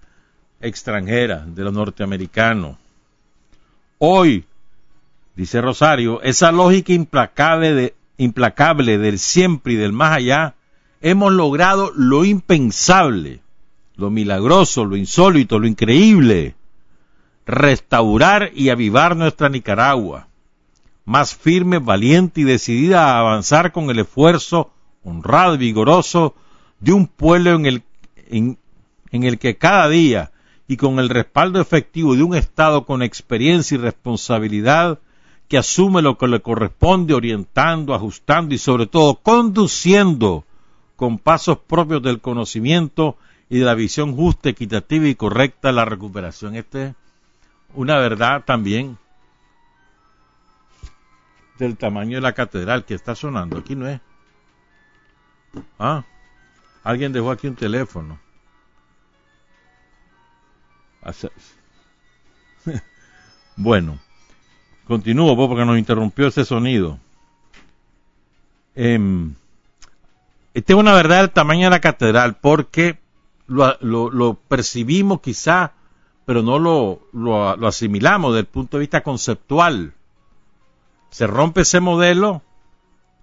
extranjera, 0.62 1.46
de 1.46 1.64
los 1.64 1.74
norteamericanos. 1.74 2.78
Hoy, 4.00 4.46
dice 5.36 5.62
Rosario, 5.62 6.22
esa 6.22 6.52
lógica 6.52 6.94
implacable, 6.94 7.74
de, 7.74 7.96
implacable 8.18 8.98
del 8.98 9.20
siempre 9.20 9.74
y 9.74 9.76
del 9.76 9.94
más 9.94 10.14
allá, 10.14 10.56
hemos 11.02 11.32
logrado 11.32 11.92
lo 11.96 12.26
impensable, 12.26 13.42
lo 13.96 14.10
milagroso, 14.10 14.86
lo 14.86 14.98
insólito, 14.98 15.60
lo 15.60 15.68
increíble, 15.68 16.56
restaurar 17.46 18.52
y 18.54 18.70
avivar 18.70 19.16
nuestra 19.16 19.50
Nicaragua 19.50 20.28
más 21.08 21.34
firme, 21.34 21.80
valiente 21.80 22.42
y 22.42 22.44
decidida 22.44 23.06
a 23.06 23.20
avanzar 23.20 23.72
con 23.72 23.90
el 23.90 24.00
esfuerzo 24.00 24.74
honrado 25.06 25.56
y 25.56 25.58
vigoroso 25.58 26.36
de 26.82 26.92
un 26.92 27.08
pueblo 27.08 27.52
en 27.52 27.66
el, 27.66 27.84
en, 28.30 28.58
el 29.12 29.40
que 29.40 29.56
cada 29.56 29.88
día 29.88 30.32
y 30.68 30.76
con 30.76 31.00
el 31.00 31.08
respaldo 31.08 31.62
efectivo 31.62 32.14
de 32.14 32.24
un 32.24 32.36
Estado 32.36 32.86
con 32.86 33.02
experiencia 33.02 33.76
y 33.76 33.78
responsabilidad 33.78 35.00
que 35.48 35.58
asume 35.58 36.02
lo 36.02 36.18
que 36.18 36.28
le 36.28 36.42
corresponde, 36.42 37.14
orientando, 37.14 37.94
ajustando 37.94 38.54
y 38.54 38.58
sobre 38.58 38.88
todo 38.88 39.16
conduciendo 39.16 40.46
con 40.96 41.20
pasos 41.20 41.60
propios 41.60 42.02
del 42.02 42.20
conocimiento 42.20 43.18
y 43.50 43.60
de 43.60 43.66
la 43.66 43.76
visión 43.76 44.16
justa, 44.16 44.50
equitativa 44.50 45.08
y 45.08 45.16
correcta 45.16 45.72
la 45.72 45.86
recuperación. 45.86 46.56
Esta 46.56 46.88
es 46.88 46.96
una 47.76 47.98
verdad 47.98 48.44
también 48.44 48.98
del 51.58 51.78
tamaño 51.78 52.18
de 52.18 52.22
la 52.22 52.34
catedral 52.34 52.84
que 52.86 52.94
está 52.94 53.16
sonando. 53.16 53.58
Aquí 53.58 53.76
no 53.76 53.88
es. 53.88 54.02
Ah, 55.80 56.04
alguien 56.84 57.14
dejó 57.14 57.32
aquí 57.32 57.48
un 57.48 57.56
teléfono. 57.56 58.20
bueno, 63.56 63.98
continúo 64.88 65.36
pues, 65.36 65.48
porque 65.48 65.66
nos 65.66 65.78
interrumpió 65.78 66.28
ese 66.28 66.46
sonido. 66.46 67.00
Eh, 68.76 69.00
este 70.54 70.74
es 70.74 70.80
una 70.80 70.94
verdad 70.94 71.22
del 71.22 71.32
tamaño 71.32 71.66
de 71.66 71.72
la 71.72 71.82
catedral 71.82 72.38
porque 72.40 73.00
lo, 73.48 73.78
lo, 73.82 74.34
percibimos 74.36 75.22
quizá, 75.22 75.74
pero 76.26 76.42
no 76.42 76.58
lo, 76.60 77.02
lo 77.14 77.68
asimilamos 77.68 78.34
desde 78.34 78.42
el 78.42 78.48
punto 78.48 78.78
de 78.78 78.82
vista 78.82 79.02
conceptual 79.02 79.94
se 81.10 81.28
rompe 81.28 81.62
ese 81.62 81.80
modelo 81.80 82.42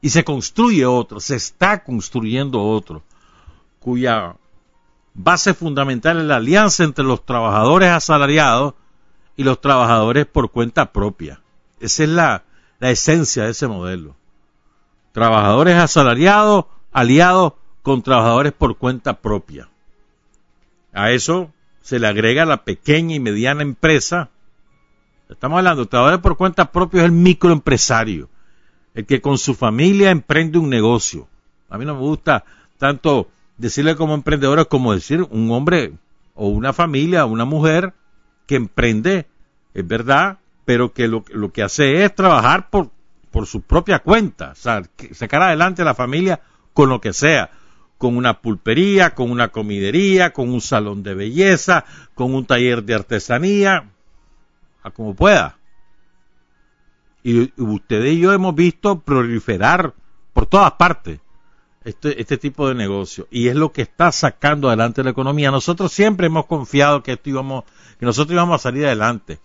y 0.01 0.11
se 0.11 0.25
construye 0.25 0.85
otro, 0.85 1.21
se 1.21 1.37
está 1.37 1.85
construyendo 1.85 2.63
otro, 2.63 3.03
cuya 3.79 4.37
base 5.15 5.55
fundamental 5.55 6.19
es 6.19 6.25
la 6.25 6.37
alianza 6.37 6.85
entre 6.85 7.05
los 7.05 7.25
trabajadores 7.25 7.91
asalariados 7.91 8.75
y 9.37 9.45
los 9.45 9.61
trabajadores 9.61 10.27
por 10.27 10.51
cuenta 10.51 10.93
propia. 10.93 11.41
Esa 11.85 12.05
es 12.05 12.09
la, 12.09 12.45
esencia 12.81 13.45
de 13.45 13.51
ese 13.51 13.67
modelo. 13.67 14.17
Trabajadores 15.13 15.77
asalariados 15.77 16.67
aliados 16.93 17.55
con 17.83 18.03
trabajadores 18.03 18.53
por 18.53 18.77
cuenta 18.77 19.21
propia. 19.21 19.69
A 20.93 21.11
eso 21.11 21.51
se 21.81 21.99
le 21.99 22.07
agrega 22.07 22.45
la 22.45 22.65
pequeña 22.65 23.15
y 23.17 23.21
mediana 23.21 23.63
empresa 23.63 24.31
Estamos 25.29 25.59
hablando, 25.59 25.83
el 25.83 25.89
trabajador 25.89 26.21
por 26.21 26.37
cuenta 26.37 26.71
propia 26.71 27.01
es 27.01 27.05
el 27.07 27.13
microempresario, 27.13 28.29
el 28.95 29.07
que 29.07 29.21
con 29.21 29.39
su 29.39 29.55
familia 29.55 30.11
emprende 30.11 30.59
un 30.59 30.69
negocio. 30.69 31.29
A 31.71 31.79
mí 31.79 31.85
no 31.85 31.95
me 31.95 32.01
gusta 32.01 32.45
tanto 32.79 33.29
decirle 33.57 33.97
como 33.97 34.15
emprendedor 34.15 34.69
como 34.69 34.93
decir 34.93 35.23
un 35.23 35.51
hombre 35.51 35.95
o 36.35 36.49
una 36.49 36.73
familia, 36.73 37.25
una 37.25 37.47
mujer 37.47 37.95
que 38.47 38.57
emprende, 38.57 39.27
es 39.73 39.87
verdad, 39.87 40.39
pero 40.65 40.93
que 40.93 41.09
lo, 41.09 41.25
lo 41.31 41.53
que 41.53 41.63
hace 41.63 42.05
es 42.05 42.15
trabajar 42.15 42.71
por, 42.71 42.91
por 43.31 43.47
su 43.47 43.63
propia 43.63 43.99
cuenta, 43.99 44.53
o 44.53 44.55
sea, 44.55 44.83
sacar 45.13 45.43
adelante 45.43 45.83
a 45.83 45.85
la 45.85 45.95
familia 45.95 46.41
con 46.73 46.89
lo 46.89 47.01
que 47.01 47.13
sea, 47.13 47.51
con 47.99 48.17
una 48.17 48.41
pulpería, 48.41 49.15
con 49.15 49.31
una 49.31 49.49
comidería, 49.49 50.33
con 50.33 50.51
un 50.51 50.61
salón 50.61 51.03
de 51.03 51.15
belleza, 51.15 51.85
con 52.15 52.35
un 52.35 52.47
taller 52.47 52.83
de 52.83 52.95
artesanía, 52.95 53.91
a 54.83 54.91
como 54.91 55.15
pueda. 55.15 55.59
Y 57.23 57.53
ustedes 57.61 58.15
y 58.15 58.21
yo 58.21 58.33
hemos 58.33 58.55
visto 58.55 59.01
proliferar 59.01 59.95
por 60.35 60.47
todas 60.47 60.73
partes 60.73 61.21
este, 61.85 62.21
este 62.21 62.37
tipo 62.37 62.69
de 62.69 62.75
negocio. 62.75 63.27
Y 63.31 63.49
es 63.49 63.57
lo 63.57 63.73
que 63.73 63.83
está 63.83 64.13
sacando 64.13 64.69
adelante 64.69 65.03
la 65.03 65.11
economía. 65.11 65.51
Nosotros 65.51 65.93
siempre 65.93 66.27
hemos 66.27 66.47
confiado 66.47 67.03
que 67.03 67.13
esto 67.13 67.31
íbamos, 67.31 67.65
que 67.99 68.05
nosotros 68.05 68.35
íbamos 68.35 68.61
a 68.61 68.63
salir 68.63 68.85
adelante. 68.85 69.39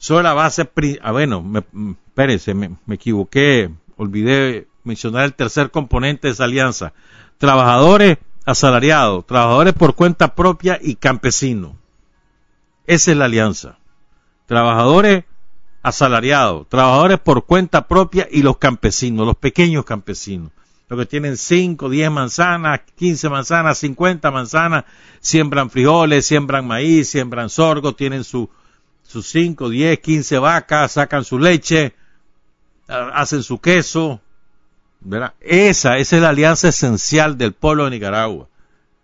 Sobre 0.00 0.22
la 0.22 0.32
base, 0.32 0.66
ah, 1.02 1.12
bueno, 1.12 1.42
me, 1.42 1.62
mm, 1.72 1.90
espérense, 2.06 2.54
me, 2.54 2.74
me 2.86 2.94
equivoqué, 2.94 3.70
olvidé 3.98 4.66
mencionar 4.82 5.26
el 5.26 5.34
tercer 5.34 5.70
componente 5.70 6.26
de 6.26 6.32
esa 6.32 6.44
alianza. 6.44 6.94
Trabajadores 7.36 8.16
asalariados, 8.46 9.26
trabajadores 9.26 9.74
por 9.74 9.94
cuenta 9.94 10.34
propia 10.34 10.78
y 10.80 10.94
campesinos. 10.94 11.72
Esa 12.86 13.10
es 13.10 13.16
la 13.18 13.26
alianza. 13.26 13.76
Trabajadores 14.46 15.24
asalariados, 15.82 16.66
trabajadores 16.70 17.18
por 17.18 17.44
cuenta 17.44 17.86
propia 17.86 18.26
y 18.30 18.40
los 18.40 18.56
campesinos, 18.56 19.26
los 19.26 19.36
pequeños 19.36 19.84
campesinos. 19.84 20.50
Los 20.88 20.98
que 20.98 21.04
tienen 21.04 21.36
5, 21.36 21.90
10 21.90 22.10
manzanas, 22.10 22.80
15 22.96 23.28
manzanas, 23.28 23.76
50 23.76 24.30
manzanas, 24.30 24.84
siembran 25.20 25.68
frijoles, 25.68 26.24
siembran 26.24 26.66
maíz, 26.66 27.10
siembran 27.10 27.50
sorgo, 27.50 27.94
tienen 27.94 28.24
sus 29.10 29.26
5, 29.26 29.68
10, 29.68 29.98
15 29.98 30.38
vacas, 30.38 30.92
sacan 30.92 31.24
su 31.24 31.40
leche, 31.40 31.94
hacen 32.86 33.42
su 33.42 33.60
queso. 33.60 34.20
¿verdad? 35.00 35.34
Esa, 35.40 35.98
esa 35.98 36.16
es 36.16 36.22
la 36.22 36.28
alianza 36.28 36.68
esencial 36.68 37.36
del 37.36 37.52
pueblo 37.52 37.84
de 37.84 37.90
Nicaragua. 37.90 38.46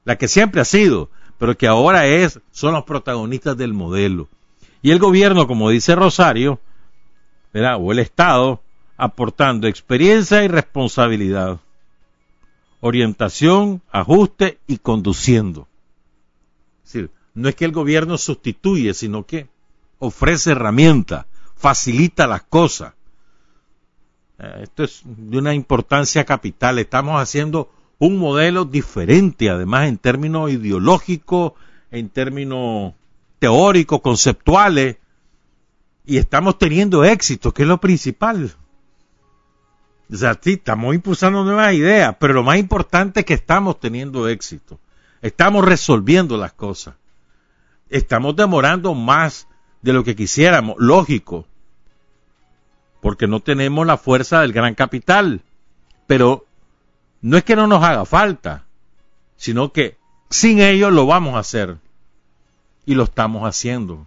La 0.04 0.16
que 0.16 0.28
siempre 0.28 0.60
ha 0.60 0.64
sido, 0.64 1.10
pero 1.38 1.58
que 1.58 1.66
ahora 1.66 2.06
es, 2.06 2.38
son 2.52 2.74
los 2.74 2.84
protagonistas 2.84 3.56
del 3.56 3.72
modelo. 3.72 4.28
Y 4.80 4.92
el 4.92 5.00
gobierno, 5.00 5.48
como 5.48 5.70
dice 5.70 5.96
Rosario, 5.96 6.60
¿verdad? 7.52 7.78
o 7.80 7.90
el 7.90 7.98
Estado, 7.98 8.62
aportando 8.96 9.66
experiencia 9.66 10.44
y 10.44 10.48
responsabilidad, 10.48 11.58
orientación, 12.78 13.82
ajuste 13.90 14.60
y 14.68 14.78
conduciendo. 14.78 15.66
Es 16.84 16.92
decir, 16.92 17.10
no 17.34 17.48
es 17.48 17.56
que 17.56 17.64
el 17.64 17.72
gobierno 17.72 18.16
sustituye, 18.18 18.94
sino 18.94 19.26
que 19.26 19.48
ofrece 19.98 20.52
herramientas, 20.52 21.26
facilita 21.56 22.26
las 22.26 22.42
cosas. 22.42 22.94
Eh, 24.38 24.60
esto 24.64 24.84
es 24.84 25.02
de 25.04 25.38
una 25.38 25.54
importancia 25.54 26.24
capital. 26.24 26.78
Estamos 26.78 27.20
haciendo 27.20 27.70
un 27.98 28.18
modelo 28.18 28.64
diferente, 28.64 29.48
además 29.48 29.88
en 29.88 29.98
términos 29.98 30.50
ideológicos, 30.50 31.52
en 31.90 32.08
términos 32.10 32.94
teóricos, 33.38 34.00
conceptuales, 34.00 34.96
y 36.04 36.18
estamos 36.18 36.58
teniendo 36.58 37.04
éxito, 37.04 37.52
que 37.52 37.62
es 37.62 37.68
lo 37.68 37.80
principal. 37.80 38.54
O 40.12 40.16
sea, 40.16 40.38
sí, 40.40 40.52
estamos 40.52 40.94
impulsando 40.94 41.42
nuevas 41.42 41.74
ideas, 41.74 42.16
pero 42.20 42.34
lo 42.34 42.44
más 42.44 42.58
importante 42.58 43.20
es 43.20 43.26
que 43.26 43.34
estamos 43.34 43.80
teniendo 43.80 44.28
éxito. 44.28 44.78
Estamos 45.20 45.64
resolviendo 45.64 46.36
las 46.36 46.52
cosas. 46.52 46.94
Estamos 47.88 48.36
demorando 48.36 48.94
más 48.94 49.48
de 49.82 49.92
lo 49.92 50.04
que 50.04 50.16
quisiéramos, 50.16 50.76
lógico, 50.78 51.46
porque 53.00 53.26
no 53.26 53.40
tenemos 53.40 53.86
la 53.86 53.96
fuerza 53.96 54.40
del 54.40 54.52
gran 54.52 54.74
capital. 54.74 55.42
Pero 56.06 56.44
no 57.20 57.36
es 57.36 57.44
que 57.44 57.56
no 57.56 57.66
nos 57.66 57.82
haga 57.82 58.04
falta, 58.04 58.64
sino 59.36 59.72
que 59.72 59.96
sin 60.30 60.60
ello 60.60 60.90
lo 60.90 61.06
vamos 61.06 61.34
a 61.34 61.40
hacer. 61.40 61.76
Y 62.84 62.94
lo 62.94 63.04
estamos 63.04 63.42
haciendo. 63.42 64.06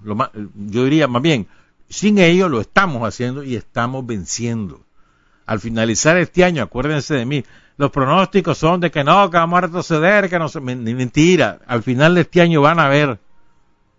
yo 0.56 0.84
diría 0.86 1.08
más 1.08 1.22
bien, 1.22 1.48
sin 1.90 2.18
ello 2.18 2.48
lo 2.48 2.62
estamos 2.62 3.08
haciendo 3.08 3.44
y 3.44 3.56
estamos 3.56 4.06
venciendo 4.06 4.82
al 5.50 5.60
finalizar 5.60 6.16
este 6.18 6.44
año, 6.44 6.62
acuérdense 6.62 7.16
de 7.16 7.26
mí, 7.26 7.44
los 7.78 7.90
pronósticos 7.90 8.56
son 8.56 8.82
de 8.82 8.92
que 8.92 9.04
no, 9.04 9.32
que 9.32 9.38
vamos 9.38 9.58
a 9.58 9.62
retroceder, 9.62 10.30
que 10.30 10.38
no. 10.38 10.48
Mentira, 10.62 11.60
al 11.66 11.82
final 11.82 12.14
de 12.14 12.22
este 12.22 12.42
año 12.42 12.62
van 12.62 12.80
a 12.80 12.88
ver 12.88 13.18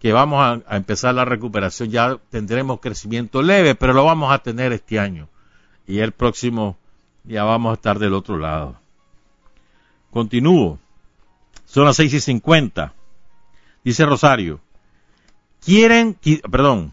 que 0.00 0.12
vamos 0.12 0.62
a, 0.66 0.76
empezar 0.76 1.14
la 1.14 1.24
recuperación, 1.24 1.90
ya 1.90 2.18
tendremos 2.30 2.80
crecimiento 2.80 3.42
leve, 3.42 3.74
pero 3.74 3.92
lo 3.92 4.04
vamos 4.04 4.32
a 4.32 4.38
tener 4.38 4.72
este 4.72 4.98
año. 4.98 5.28
Y 5.86 5.98
el 5.98 6.12
próximo 6.12 6.76
ya 7.24 7.44
vamos 7.44 7.70
a 7.70 7.74
estar 7.74 7.98
del 7.98 8.14
otro 8.14 8.38
lado. 8.38 8.76
Continúo. 10.10 10.78
Son 11.66 11.84
las 11.84 11.96
seis 11.96 12.12
y 12.14 12.20
cincuenta. 12.20 12.94
Dice 13.84 14.06
Rosario. 14.06 14.60
Quieren, 15.64 16.16
perdón, 16.50 16.92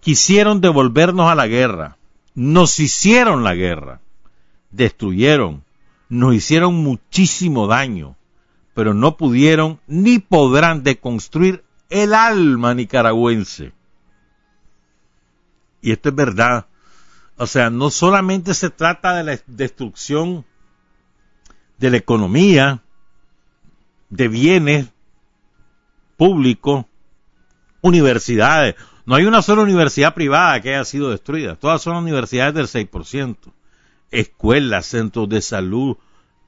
quisieron 0.00 0.60
devolvernos 0.60 1.30
a 1.30 1.34
la 1.34 1.46
guerra 1.46 1.96
nos 2.36 2.78
hicieron 2.80 3.42
la 3.42 3.54
guerra, 3.54 4.00
destruyeron, 4.70 5.64
nos 6.10 6.34
hicieron 6.34 6.74
muchísimo 6.74 7.66
daño, 7.66 8.14
pero 8.74 8.92
no 8.92 9.16
pudieron 9.16 9.80
ni 9.86 10.18
podrán 10.18 10.82
deconstruir 10.82 11.64
el 11.90 12.14
alma 12.14 12.74
nicaragüense. 12.74 13.72
Y 15.80 15.92
esto 15.92 16.08
es 16.08 16.14
verdad. 16.14 16.66
O 17.36 17.46
sea, 17.46 17.70
no 17.70 17.90
solamente 17.90 18.54
se 18.54 18.70
trata 18.70 19.14
de 19.14 19.24
la 19.24 19.38
destrucción 19.46 20.44
de 21.78 21.90
la 21.90 21.98
economía, 21.98 22.82
de 24.08 24.28
bienes 24.28 24.88
públicos, 26.16 26.86
universidades. 27.82 28.74
No 29.04 29.14
hay 29.14 29.24
una 29.24 29.42
sola 29.42 29.62
universidad 29.62 30.14
privada 30.14 30.60
que 30.60 30.74
haya 30.74 30.84
sido 30.84 31.10
destruida. 31.10 31.56
Todas 31.56 31.82
son 31.82 31.96
universidades 31.96 32.54
del 32.54 32.66
6%. 32.66 33.36
Escuelas, 34.10 34.86
centros 34.86 35.28
de 35.28 35.42
salud, 35.42 35.96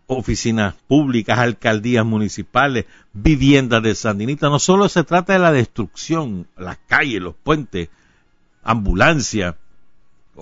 oficinas 0.09 0.75
públicas, 0.89 1.39
alcaldías 1.39 2.05
municipales, 2.05 2.87
viviendas 3.13 3.83
de 3.83 3.95
sandinitas. 3.95 4.51
No 4.51 4.59
solo 4.59 4.89
se 4.89 5.05
trata 5.05 5.35
de 5.35 5.39
la 5.39 5.53
destrucción, 5.53 6.49
las 6.57 6.79
calles, 6.89 7.23
los 7.23 7.37
puentes, 7.37 7.89
ambulancias, 8.65 9.55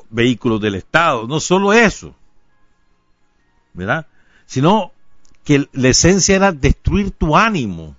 vehículos 0.08 0.60
del 0.62 0.76
Estado. 0.76 1.26
No 1.26 1.38
solo 1.40 1.74
eso. 1.74 2.14
¿Verdad? 3.74 4.06
Sino 4.46 4.92
que 5.44 5.68
la 5.72 5.88
esencia 5.88 6.36
era 6.36 6.52
destruir 6.52 7.10
tu 7.10 7.36
ánimo 7.36 7.94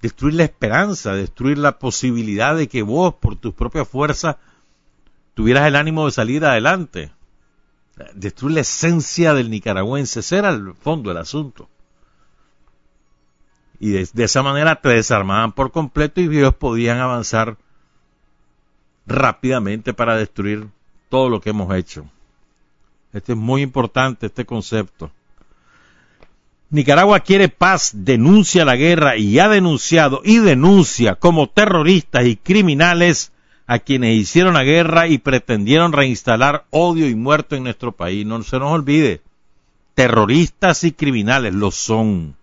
destruir 0.00 0.34
la 0.34 0.44
esperanza, 0.44 1.14
destruir 1.14 1.58
la 1.58 1.78
posibilidad 1.78 2.56
de 2.56 2.68
que 2.68 2.82
vos, 2.82 3.14
por 3.14 3.36
tus 3.36 3.54
propias 3.54 3.88
fuerzas, 3.88 4.36
tuvieras 5.34 5.66
el 5.66 5.76
ánimo 5.76 6.06
de 6.06 6.12
salir 6.12 6.44
adelante. 6.44 7.12
Destruir 8.14 8.54
la 8.54 8.60
esencia 8.60 9.34
del 9.34 9.50
nicaragüense, 9.50 10.20
ese 10.20 10.38
era 10.38 10.50
el 10.50 10.74
fondo 10.74 11.10
del 11.10 11.18
asunto. 11.18 11.68
Y 13.78 13.90
de, 13.90 14.24
esa 14.24 14.42
manera 14.42 14.80
te 14.80 14.90
desarmaban 14.90 15.52
por 15.52 15.72
completo 15.72 16.20
y 16.20 16.26
ellos 16.26 16.54
podían 16.54 16.98
avanzar 16.98 17.56
rápidamente 19.06 19.94
para 19.94 20.16
destruir 20.16 20.68
todo 21.08 21.30
lo 21.30 21.40
que 21.40 21.50
hemos 21.50 21.74
hecho. 21.74 22.04
Este 23.12 23.32
es 23.32 23.38
muy 23.38 23.62
importante, 23.62 24.26
este 24.26 24.44
concepto. 24.44 25.10
Nicaragua 26.68 27.20
quiere 27.20 27.48
paz, 27.48 27.90
denuncia 27.92 28.64
la 28.64 28.76
guerra 28.76 29.16
y 29.16 29.38
ha 29.40 29.48
denunciado 29.48 30.20
y 30.24 30.38
denuncia 30.38 31.16
como 31.16 31.48
terroristas 31.48 32.26
y 32.26 32.36
criminales 32.36 33.32
a 33.70 33.78
quienes 33.78 34.16
hicieron 34.16 34.54
la 34.54 34.64
guerra 34.64 35.06
y 35.06 35.18
pretendieron 35.18 35.92
reinstalar 35.92 36.64
odio 36.70 37.08
y 37.08 37.14
muerto 37.14 37.54
en 37.54 37.62
nuestro 37.62 37.92
país. 37.92 38.26
No 38.26 38.42
se 38.42 38.58
nos 38.58 38.72
olvide, 38.72 39.22
terroristas 39.94 40.82
y 40.82 40.90
criminales 40.90 41.54
lo 41.54 41.70
son. 41.70 42.34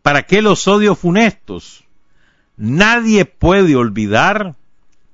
¿Para 0.00 0.22
qué 0.22 0.40
los 0.40 0.66
odios 0.66 0.98
funestos? 0.98 1.84
Nadie 2.56 3.26
puede 3.26 3.76
olvidar 3.76 4.54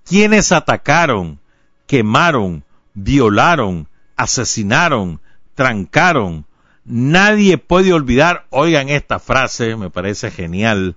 quienes 0.05 0.53
atacaron, 0.53 1.41
quemaron, 1.89 2.63
violaron, 2.95 3.89
asesinaron, 4.15 5.19
trancaron, 5.57 6.47
Nadie 6.85 7.59
puede 7.59 7.93
olvidar, 7.93 8.47
oigan 8.51 8.89
esta 8.89 9.19
frase, 9.19 9.75
me 9.75 9.91
parece 9.91 10.31
genial, 10.31 10.95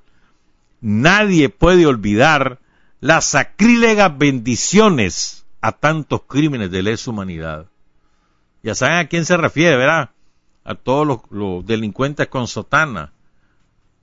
nadie 0.82 1.50
puede 1.50 1.88
olvidar 1.88 2.60
las 3.00 3.26
sacrílegas 3.26 4.18
bendiciones 4.18 5.46
a 5.62 5.72
tantos 5.72 6.24
crímenes 6.28 6.72
de 6.72 6.84
lesa 6.84 7.12
humanidad. 7.12 7.68
Ya 8.62 8.76
saben 8.76 8.98
a 8.98 9.08
quién 9.08 9.26
se 9.26 9.38
refiere, 9.38 9.78
¿verdad? 9.78 10.10
A 10.66 10.76
todos 10.76 11.22
los, 11.30 11.66
delincuentes 11.66 12.28
con 12.28 12.48
sotana, 12.48 13.14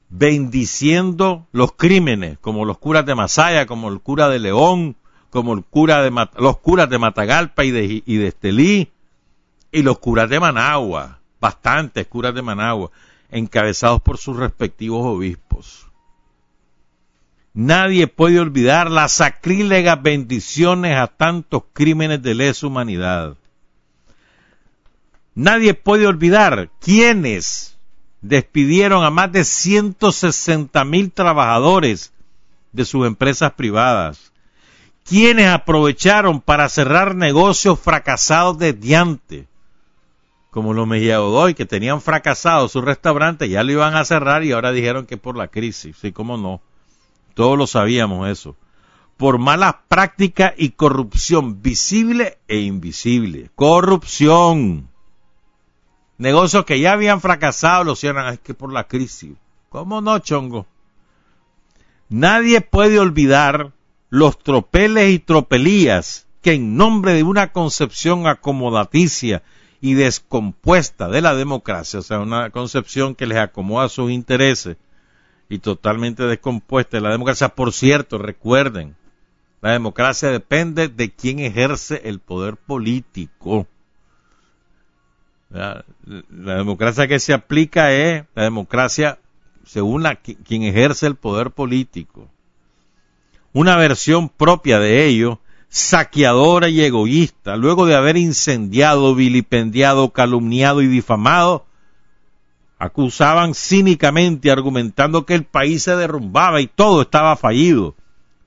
bendiciendo 0.08 1.46
los 1.52 1.72
crímenes, 1.72 2.38
como 2.38 2.64
los 2.64 2.78
curas 2.78 3.04
de 3.04 3.14
Masaya, 3.14 3.66
como 3.66 3.88
el 3.88 4.00
cura 4.00 4.28
de 4.28 4.38
León, 4.38 4.96
como 5.30 5.52
el 5.52 5.62
cura 5.62 6.02
de 6.02 6.10
los 6.38 6.58
curas 6.58 6.88
de 6.88 6.98
Matagalpa 6.98 7.64
y 7.64 7.70
de, 7.70 8.02
y 8.04 8.16
de 8.16 8.28
Estelí, 8.28 8.90
y 9.70 9.82
los 9.82 9.98
curas 9.98 10.30
de 10.30 10.40
Managua, 10.40 11.20
bastantes 11.38 12.06
curas 12.06 12.34
de 12.34 12.40
Managua, 12.40 12.90
encabezados 13.30 14.00
por 14.00 14.16
sus 14.16 14.36
respectivos 14.36 15.04
obispos. 15.04 15.85
Nadie 17.56 18.06
puede 18.06 18.38
olvidar 18.38 18.90
las 18.90 19.12
sacrílegas 19.14 20.02
bendiciones 20.02 20.94
a 20.98 21.06
tantos 21.06 21.62
crímenes 21.72 22.20
de 22.20 22.34
lesa 22.34 22.66
humanidad. 22.66 23.34
Nadie 25.34 25.72
puede 25.72 26.06
olvidar 26.06 26.68
quiénes 26.80 27.78
despidieron 28.20 29.04
a 29.04 29.10
más 29.10 29.32
de 29.32 29.42
160 29.42 30.84
mil 30.84 31.10
trabajadores 31.10 32.12
de 32.72 32.84
sus 32.84 33.06
empresas 33.06 33.54
privadas, 33.54 34.34
quienes 35.02 35.48
aprovecharon 35.48 36.42
para 36.42 36.68
cerrar 36.68 37.14
negocios 37.14 37.80
fracasados 37.80 38.58
de 38.58 38.74
diante, 38.74 39.46
como 40.50 40.74
los 40.74 40.86
Mejía 40.86 41.20
Godoy, 41.20 41.54
que 41.54 41.64
tenían 41.64 42.02
fracasado 42.02 42.68
su 42.68 42.82
restaurante, 42.82 43.48
ya 43.48 43.62
lo 43.62 43.72
iban 43.72 43.96
a 43.96 44.04
cerrar 44.04 44.44
y 44.44 44.52
ahora 44.52 44.72
dijeron 44.72 45.06
que 45.06 45.16
por 45.16 45.38
la 45.38 45.48
crisis, 45.48 45.96
sí, 45.98 46.12
cómo 46.12 46.36
no, 46.36 46.60
todos 47.36 47.58
lo 47.58 47.66
sabíamos 47.66 48.30
eso, 48.30 48.56
por 49.18 49.36
malas 49.36 49.74
prácticas 49.88 50.54
y 50.56 50.70
corrupción 50.70 51.60
visible 51.60 52.38
e 52.48 52.60
invisible, 52.60 53.50
corrupción, 53.54 54.88
negocios 56.16 56.64
que 56.64 56.80
ya 56.80 56.92
habían 56.92 57.20
fracasado, 57.20 57.84
lo 57.84 57.94
cierran, 57.94 58.32
es 58.32 58.40
que 58.40 58.54
por 58.54 58.72
la 58.72 58.84
crisis, 58.84 59.36
¿cómo 59.68 60.00
no, 60.00 60.18
chongo? 60.18 60.64
Nadie 62.08 62.62
puede 62.62 62.98
olvidar 62.98 63.72
los 64.08 64.38
tropeles 64.38 65.12
y 65.12 65.18
tropelías 65.18 66.26
que 66.40 66.54
en 66.54 66.78
nombre 66.78 67.12
de 67.12 67.22
una 67.22 67.52
concepción 67.52 68.26
acomodaticia 68.26 69.42
y 69.82 69.92
descompuesta 69.92 71.08
de 71.08 71.20
la 71.20 71.34
democracia, 71.34 71.98
o 71.98 72.02
sea, 72.02 72.18
una 72.20 72.48
concepción 72.48 73.14
que 73.14 73.26
les 73.26 73.36
acomoda 73.36 73.90
sus 73.90 74.10
intereses 74.10 74.78
y 75.48 75.58
totalmente 75.58 76.24
descompuesta 76.24 76.96
de 76.96 77.02
la 77.02 77.10
democracia. 77.10 77.48
Por 77.48 77.72
cierto, 77.72 78.18
recuerden, 78.18 78.96
la 79.60 79.72
democracia 79.72 80.30
depende 80.30 80.88
de 80.88 81.10
quién 81.10 81.38
ejerce 81.38 82.02
el 82.04 82.20
poder 82.20 82.56
político. 82.56 83.66
La, 85.50 85.84
democracia 86.04 87.06
que 87.06 87.20
se 87.20 87.32
aplica 87.32 87.92
es 87.92 88.24
la 88.34 88.42
democracia 88.42 89.18
según 89.64 90.02
la, 90.02 90.16
quien 90.16 90.62
ejerce 90.62 91.06
el 91.06 91.16
poder 91.16 91.50
político 91.50 92.28
una 93.56 93.78
versión 93.78 94.28
propia 94.28 94.78
de 94.78 95.06
ello, 95.06 95.40
saqueadora 95.70 96.68
y 96.68 96.82
egoísta, 96.82 97.56
luego 97.56 97.86
de 97.86 97.94
haber 97.94 98.18
incendiado, 98.18 99.14
vilipendiado, 99.14 100.10
calumniado 100.10 100.82
y 100.82 100.88
difamado, 100.88 101.64
acusaban 102.78 103.54
cínicamente 103.54 104.50
argumentando 104.50 105.24
que 105.24 105.34
el 105.34 105.44
país 105.44 105.82
se 105.82 105.96
derrumbaba 105.96 106.60
y 106.60 106.66
todo 106.66 107.02
estaba 107.02 107.36
fallido, 107.36 107.94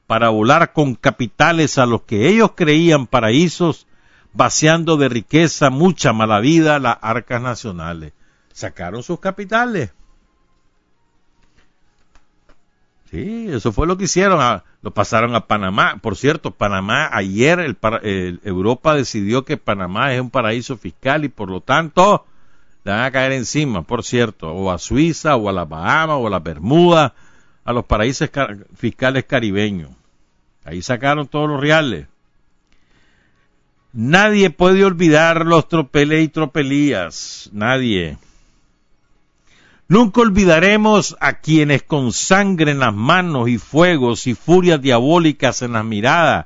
para 0.08 0.30
volar 0.30 0.74
con 0.74 0.96
capitales 0.96 1.78
a 1.78 1.86
los 1.86 2.04
que 2.04 2.28
ellos 2.28 2.52
creían 2.56 3.08
paraísos, 3.08 3.88
vaciando 4.34 4.98
de 4.98 5.10
riqueza 5.10 5.70
mucha 5.70 6.14
mala 6.14 6.40
vida 6.40 6.80
las 6.80 6.98
arcas 7.02 7.42
nacionales. 7.42 8.14
Sacaron 8.54 9.04
sus 9.04 9.20
capitales. 9.20 9.92
Sí, 13.12 13.48
eso 13.50 13.72
fue 13.72 13.88
lo 13.88 13.98
que 13.98 14.04
hicieron. 14.04 14.40
Ah, 14.40 14.64
lo 14.82 14.92
pasaron 14.92 15.36
a 15.36 15.48
Panamá. 15.48 15.98
Por 16.02 16.16
cierto, 16.16 16.52
Panamá, 16.52 17.10
ayer 17.12 17.60
el, 17.60 18.40
Europa 18.44 18.94
decidió 18.94 19.46
que 19.46 19.58
Panamá 19.58 20.14
es 20.14 20.22
un 20.22 20.30
paraíso 20.30 20.78
fiscal 20.78 21.26
y 21.26 21.30
por 21.30 21.50
lo 21.50 21.62
tanto 21.62 22.26
van 22.90 23.06
a 23.06 23.12
caer 23.12 23.32
encima, 23.32 23.84
por 23.84 24.04
cierto, 24.04 24.52
o 24.52 24.72
a 24.72 24.78
Suiza, 24.78 25.36
o 25.36 25.50
a 25.50 25.54
las 25.54 25.68
Bahamas, 25.68 26.18
o 26.20 26.28
a 26.28 26.30
las 26.30 26.44
Bermudas, 26.44 27.14
a 27.64 27.74
los 27.74 27.86
paraísos 27.86 28.30
fiscales 28.76 29.26
caribeños. 29.26 29.92
Ahí 30.64 30.82
sacaron 30.82 31.28
todos 31.28 31.50
los 31.50 31.60
reales. 31.60 32.08
Nadie 33.92 34.50
puede 34.50 34.86
olvidar 34.86 35.46
los 35.46 35.68
tropeles 35.68 36.24
y 36.24 36.28
tropelías. 36.28 37.50
Nadie. 37.54 38.18
Nunca 39.88 40.22
olvidaremos 40.22 41.18
a 41.20 41.40
quienes 41.40 41.82
con 41.82 42.14
sangre 42.14 42.72
en 42.72 42.80
las 42.80 42.94
manos 42.94 43.50
y 43.50 43.58
fuegos 43.58 44.28
y 44.28 44.36
furias 44.36 44.80
diabólicas 44.82 45.64
en 45.64 45.74
las 45.74 45.84
miradas 45.84 46.46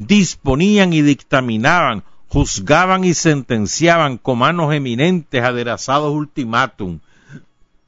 disponían 0.00 0.92
y 0.92 1.02
dictaminaban, 1.02 2.02
juzgaban 2.30 3.04
y 3.04 3.12
sentenciaban 3.12 4.16
con 4.16 4.38
manos 4.38 4.72
eminentes 4.72 5.42
aderazados 5.42 6.14
ultimátum. 6.14 7.00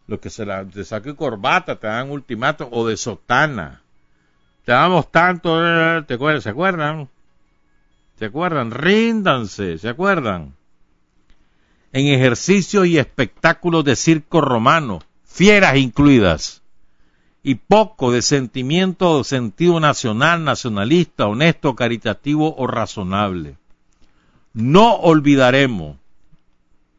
Lo 0.07 0.20
que 0.20 0.28
se 0.28 0.44
la, 0.44 0.64
de 0.64 1.14
corbata 1.16 1.76
te 1.76 1.87
dan 1.87 2.11
ultimátum 2.11 2.68
o 2.70 2.87
de 2.87 2.98
sotana. 2.98 3.81
Te 4.66 4.72
damos 4.72 5.11
tanto, 5.11 5.59
eh, 5.64 6.02
¿te 6.02 6.14
acuerdan? 6.14 6.42
¿Se 6.42 6.50
acuerdan? 6.50 7.09
¿Se 8.18 8.26
acuerdan? 8.26 8.70
Ríndanse, 8.70 9.78
¿se 9.78 9.88
acuerdan? 9.88 10.52
en 11.92 12.07
ejercicios 12.07 12.87
y 12.87 12.98
espectáculos 12.98 13.85
de 13.85 13.96
circo 13.96 14.40
romano, 14.40 15.00
fieras 15.24 15.76
incluidas, 15.76 16.62
y 17.42 17.57
poco 17.57 18.12
de 18.12 18.22
sentimiento 18.22 19.11
o 19.11 19.24
sentido 19.24 19.78
nacional, 19.78 20.44
nacionalista, 20.44 21.26
honesto, 21.26 21.74
caritativo 21.74 22.55
o 22.57 22.66
razonable. 22.66 23.57
No 24.54 24.94
olvidaremos, 24.96 25.96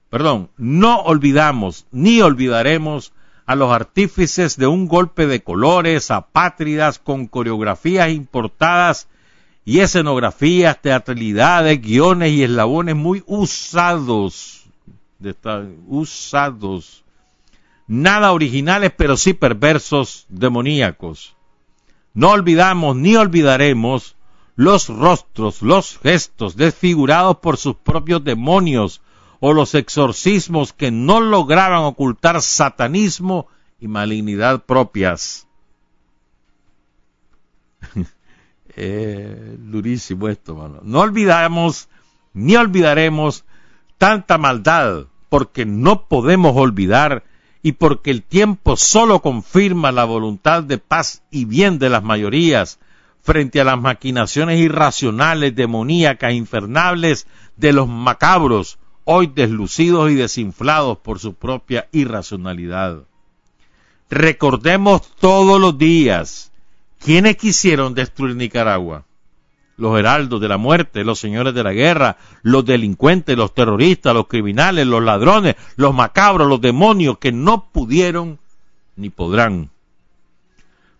perdón, 0.09 0.49
no 0.57 1.01
olvidamos 1.01 1.85
ni 1.91 2.21
olvidaremos 2.21 3.13
a 3.45 3.55
los 3.55 3.71
artífices 3.71 4.57
de 4.57 4.67
un 4.67 4.87
golpe 4.87 5.27
de 5.27 5.43
colores 5.43 6.11
apátridas 6.11 6.97
con 6.99 7.27
coreografías 7.27 8.09
importadas 8.09 9.07
y 9.65 9.79
escenografías, 9.79 10.81
teatralidades, 10.81 11.81
guiones 11.81 12.31
y 12.31 12.43
eslabones 12.43 12.95
muy 12.95 13.23
usados 13.27 14.63
usados, 15.87 17.03
nada 17.87 18.31
originales, 18.31 18.91
pero 18.95 19.17
sí 19.17 19.33
perversos, 19.33 20.25
demoníacos. 20.29 21.35
No 22.13 22.31
olvidamos 22.31 22.95
ni 22.95 23.15
olvidaremos 23.15 24.15
los 24.55 24.89
rostros, 24.89 25.61
los 25.61 25.97
gestos 25.99 26.55
desfigurados 26.55 27.37
por 27.37 27.57
sus 27.57 27.75
propios 27.75 28.23
demonios 28.23 29.01
o 29.39 29.53
los 29.53 29.75
exorcismos 29.75 30.73
que 30.73 30.91
no 30.91 31.19
lograban 31.19 31.83
ocultar 31.83 32.41
satanismo 32.41 33.47
y 33.79 33.87
malignidad 33.87 34.63
propias. 34.63 35.47
eh, 38.75 39.57
durísimo 39.59 40.29
esto, 40.29 40.55
mano. 40.55 40.79
No 40.83 41.01
olvidamos 41.01 41.89
ni 42.33 42.55
olvidaremos 42.55 43.43
tanta 43.97 44.37
maldad 44.37 45.07
porque 45.29 45.65
no 45.65 46.07
podemos 46.07 46.55
olvidar 46.55 47.23
y 47.61 47.73
porque 47.73 48.11
el 48.11 48.23
tiempo 48.23 48.77
solo 48.77 49.21
confirma 49.21 49.91
la 49.91 50.05
voluntad 50.05 50.63
de 50.63 50.77
paz 50.77 51.23
y 51.31 51.45
bien 51.45 51.79
de 51.79 51.89
las 51.89 52.03
mayorías 52.03 52.79
frente 53.23 53.59
a 53.59 53.63
las 53.63 53.79
maquinaciones 53.79 54.59
irracionales, 54.59 55.55
demoníacas, 55.55 56.33
infernables 56.33 57.25
de 57.57 57.73
los 57.73 57.87
macabros, 57.87 58.77
hoy 59.05 59.31
deslucidos 59.33 60.11
y 60.11 60.15
desinflados 60.15 60.97
por 60.99 61.19
su 61.19 61.33
propia 61.33 61.87
irracionalidad. 61.91 63.03
Recordemos 64.09 65.09
todos 65.15 65.59
los 65.59 65.77
días 65.77 66.51
quienes 66.99 67.37
quisieron 67.37 67.95
destruir 67.95 68.35
Nicaragua 68.35 69.05
los 69.77 69.97
heraldos 69.97 70.39
de 70.39 70.47
la 70.47 70.57
muerte, 70.57 71.03
los 71.03 71.19
señores 71.19 71.53
de 71.53 71.63
la 71.63 71.73
guerra, 71.73 72.17
los 72.41 72.63
delincuentes, 72.65 73.35
los 73.35 73.53
terroristas, 73.53 74.13
los 74.13 74.27
criminales, 74.27 74.85
los 74.85 75.03
ladrones, 75.03 75.55
los 75.75 75.93
macabros, 75.93 76.47
los 76.47 76.61
demonios 76.61 77.17
que 77.17 77.31
no 77.31 77.69
pudieron 77.71 78.39
ni 78.95 79.09
podrán. 79.09 79.72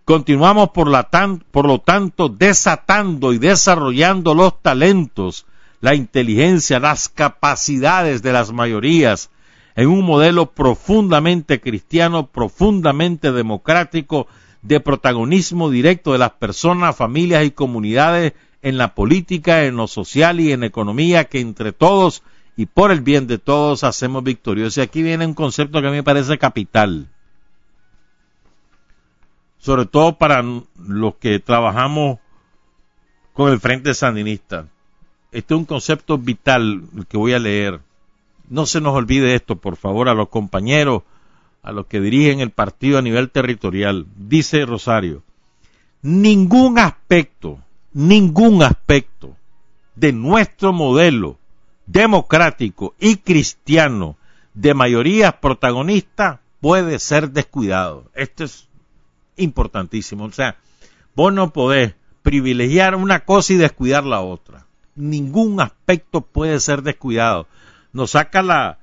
Continuamos 0.06 0.72
por, 0.72 0.90
la 0.90 1.08
por 1.52 1.66
lo 1.66 1.80
tanto 1.80 2.28
desatando 2.28 3.32
y 3.32 3.38
desarrollando 3.38 4.34
los 4.34 4.62
talentos, 4.62 5.46
la 5.80 5.96
inteligencia, 5.96 6.80
las 6.80 7.08
capacidades 7.08 8.22
de 8.22 8.34
las 8.34 8.52
mayorías 8.52 9.30
en 9.76 9.88
un 9.88 10.04
modelo 10.04 10.52
profundamente 10.52 11.62
cristiano, 11.62 12.28
profundamente 12.28 13.32
democrático, 13.32 14.28
de 14.62 14.80
protagonismo 14.80 15.70
directo 15.70 16.14
de 16.14 16.20
las 16.20 16.32
personas, 16.32 16.96
familias 16.96 17.46
y 17.46 17.52
comunidades 17.52 18.34
en 18.62 18.78
la 18.78 18.96
política, 18.96 19.66
en 19.66 19.76
lo 19.76 19.88
social 19.88 20.40
y 20.40 20.52
en 20.52 20.64
economía, 20.64 21.26
que 21.26 21.40
entre 21.40 21.74
todos 21.74 22.24
y 22.56 22.66
por 22.66 22.92
el 22.92 23.02
bien 23.02 23.28
de 23.28 23.38
todos 23.40 23.84
hacemos 23.84 24.24
victoriosos. 24.24 24.78
Y 24.78 24.82
aquí 24.82 25.02
viene 25.02 25.26
un 25.26 25.34
concepto 25.34 25.82
que 25.82 25.88
a 25.88 25.92
mí 25.92 25.98
me 25.98 26.04
parece 26.04 26.38
capital. 26.38 27.08
Sobre 29.64 29.86
todo 29.86 30.18
para 30.18 30.44
los 30.44 31.16
que 31.22 31.40
trabajamos 31.40 32.20
con 33.32 33.50
el 33.50 33.62
Frente 33.62 33.94
Sandinista. 33.94 34.68
Este 35.32 35.54
es 35.54 35.58
un 35.58 35.64
concepto 35.64 36.18
vital 36.18 36.84
que 37.08 37.16
voy 37.16 37.32
a 37.32 37.40
leer. 37.40 37.80
No 38.50 38.66
se 38.66 38.82
nos 38.82 38.94
olvide 38.94 39.36
esto, 39.36 39.56
por 39.56 39.78
favor, 39.78 40.10
a 40.10 40.14
los 40.14 40.28
compañeros, 40.28 41.04
a 41.64 41.72
los 41.72 41.86
que 41.86 42.02
dirigen 42.02 42.42
el 42.42 42.50
partido 42.50 42.98
a 42.98 43.02
nivel 43.02 43.30
territorial. 43.30 44.06
Dice 44.18 44.66
Rosario, 44.66 45.24
ningún 46.02 46.78
aspecto, 46.78 47.58
ningún 47.94 48.64
aspecto 48.64 49.38
de 49.96 50.12
nuestro 50.12 50.74
modelo 50.74 51.38
democrático 51.86 52.96
y 53.00 53.16
cristiano 53.16 54.18
de 54.54 54.74
mayorías 54.74 55.36
protagonistas 55.36 56.40
puede 56.60 57.00
ser 57.00 57.32
descuidado. 57.32 58.12
Esto 58.14 58.44
es 58.44 58.68
importantísimo. 59.38 60.26
O 60.26 60.32
sea, 60.32 60.58
vos 61.16 61.34
no 61.34 61.52
podés 61.54 61.96
privilegiar 62.22 62.96
una 62.96 63.26
cosa 63.26 63.54
y 63.54 63.58
descuidar 63.58 64.06
la 64.06 64.22
otra. 64.22 64.66
Ningún 64.96 65.60
aspecto 65.60 66.22
puede 66.22 66.60
ser 66.60 66.82
descuidado. 66.82 67.48
Nos 67.92 68.12
saca 68.12 68.42
la, 68.42 68.80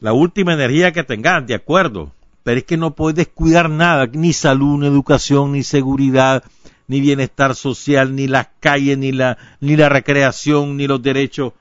la 0.00 0.12
última 0.12 0.54
energía 0.54 0.92
que 0.92 1.04
tengan, 1.04 1.46
de 1.46 1.54
acuerdo. 1.54 2.12
Pero 2.42 2.58
es 2.58 2.64
que 2.64 2.76
no 2.76 2.94
puedes 2.94 3.16
descuidar 3.16 3.68
nada, 3.68 4.06
ni 4.06 4.32
salud, 4.32 4.80
ni 4.80 4.86
educación, 4.86 5.52
ni 5.52 5.62
seguridad, 5.62 6.42
ni 6.88 7.00
bienestar 7.00 7.54
social, 7.54 8.16
ni 8.16 8.26
las 8.26 8.48
calles, 8.60 8.96
ni 8.96 9.12
la, 9.12 9.36
ni 9.60 9.76
la 9.76 9.88
recreación, 9.88 10.76
ni 10.76 10.86
los 10.86 11.02
derechos 11.02 11.52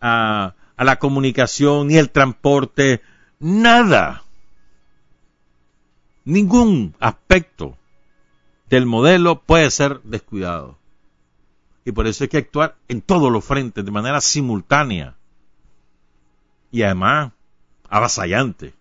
a, 0.00 0.54
a 0.76 0.84
la 0.84 0.98
comunicación, 0.98 1.88
ni 1.88 1.96
el 1.98 2.10
transporte, 2.10 3.02
nada. 3.38 4.24
Ningún 6.24 6.94
aspecto 7.00 7.76
del 8.68 8.86
modelo 8.86 9.42
puede 9.42 9.70
ser 9.70 10.00
descuidado. 10.02 10.78
Y 11.84 11.92
por 11.92 12.06
eso 12.06 12.24
hay 12.24 12.28
que 12.28 12.38
actuar 12.38 12.76
en 12.88 13.02
todos 13.02 13.30
los 13.30 13.44
frentes 13.44 13.84
de 13.84 13.90
manera 13.90 14.20
simultánea. 14.20 15.16
Y 16.70 16.82
además, 16.82 17.32
avasallante. 17.88 18.74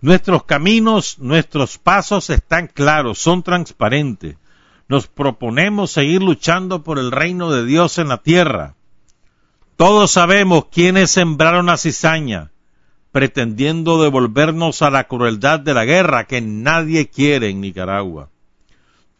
Nuestros 0.00 0.44
caminos, 0.44 1.18
nuestros 1.18 1.78
pasos 1.78 2.30
están 2.30 2.68
claros, 2.68 3.18
son 3.18 3.42
transparentes. 3.42 4.36
Nos 4.88 5.06
proponemos 5.06 5.90
seguir 5.90 6.22
luchando 6.22 6.82
por 6.82 6.98
el 6.98 7.10
reino 7.10 7.50
de 7.50 7.64
Dios 7.64 7.98
en 7.98 8.08
la 8.08 8.18
tierra. 8.18 8.74
Todos 9.76 10.12
sabemos 10.12 10.66
quiénes 10.72 11.10
sembraron 11.10 11.66
la 11.66 11.76
cizaña, 11.76 12.52
pretendiendo 13.12 14.02
devolvernos 14.02 14.82
a 14.82 14.90
la 14.90 15.04
crueldad 15.04 15.60
de 15.60 15.74
la 15.74 15.84
guerra 15.84 16.26
que 16.26 16.40
nadie 16.40 17.08
quiere 17.08 17.48
en 17.48 17.60
Nicaragua. 17.60 18.28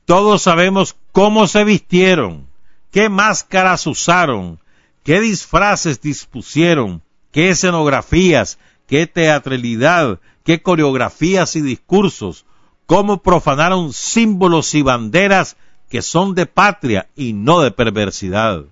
Todos 0.04 0.42
sabemos 0.42 0.96
cómo 1.12 1.46
se 1.46 1.64
vistieron, 1.64 2.46
qué 2.90 3.08
máscaras 3.08 3.86
usaron, 3.86 4.58
qué 5.04 5.20
disfraces 5.20 6.00
dispusieron, 6.00 7.02
qué 7.32 7.50
escenografías, 7.50 8.58
qué 8.86 9.06
teatralidad, 9.06 10.18
qué 10.44 10.62
coreografías 10.62 11.56
y 11.56 11.60
discursos, 11.60 12.46
cómo 12.86 13.22
profanaron 13.22 13.92
símbolos 13.92 14.74
y 14.74 14.82
banderas 14.82 15.56
que 15.90 16.02
son 16.02 16.34
de 16.34 16.46
patria 16.46 17.08
y 17.16 17.32
no 17.32 17.60
de 17.60 17.70
perversidad. 17.70 18.64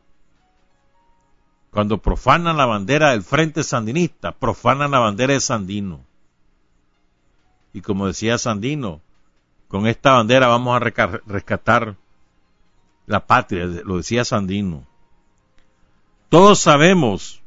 Cuando 1.77 1.99
profanan 1.99 2.57
la 2.57 2.65
bandera 2.65 3.11
del 3.11 3.23
Frente 3.23 3.62
Sandinista, 3.62 4.33
profanan 4.33 4.93
la 4.93 4.99
bandera 4.99 5.35
de 5.35 5.41
Sandino. 5.41 6.01
Y 7.75 7.83
como 7.83 8.07
decía 8.07 8.39
Sandino, 8.39 9.03
con 9.69 9.87
esta 9.87 10.12
bandera 10.12 10.47
vamos 10.47 10.75
a 10.75 10.79
rescatar 11.27 11.97
la 13.05 13.27
patria, 13.27 13.67
lo 13.67 13.99
decía 13.99 14.25
Sandino. 14.25 14.87
Todos 16.31 16.61
sabemos 16.61 17.43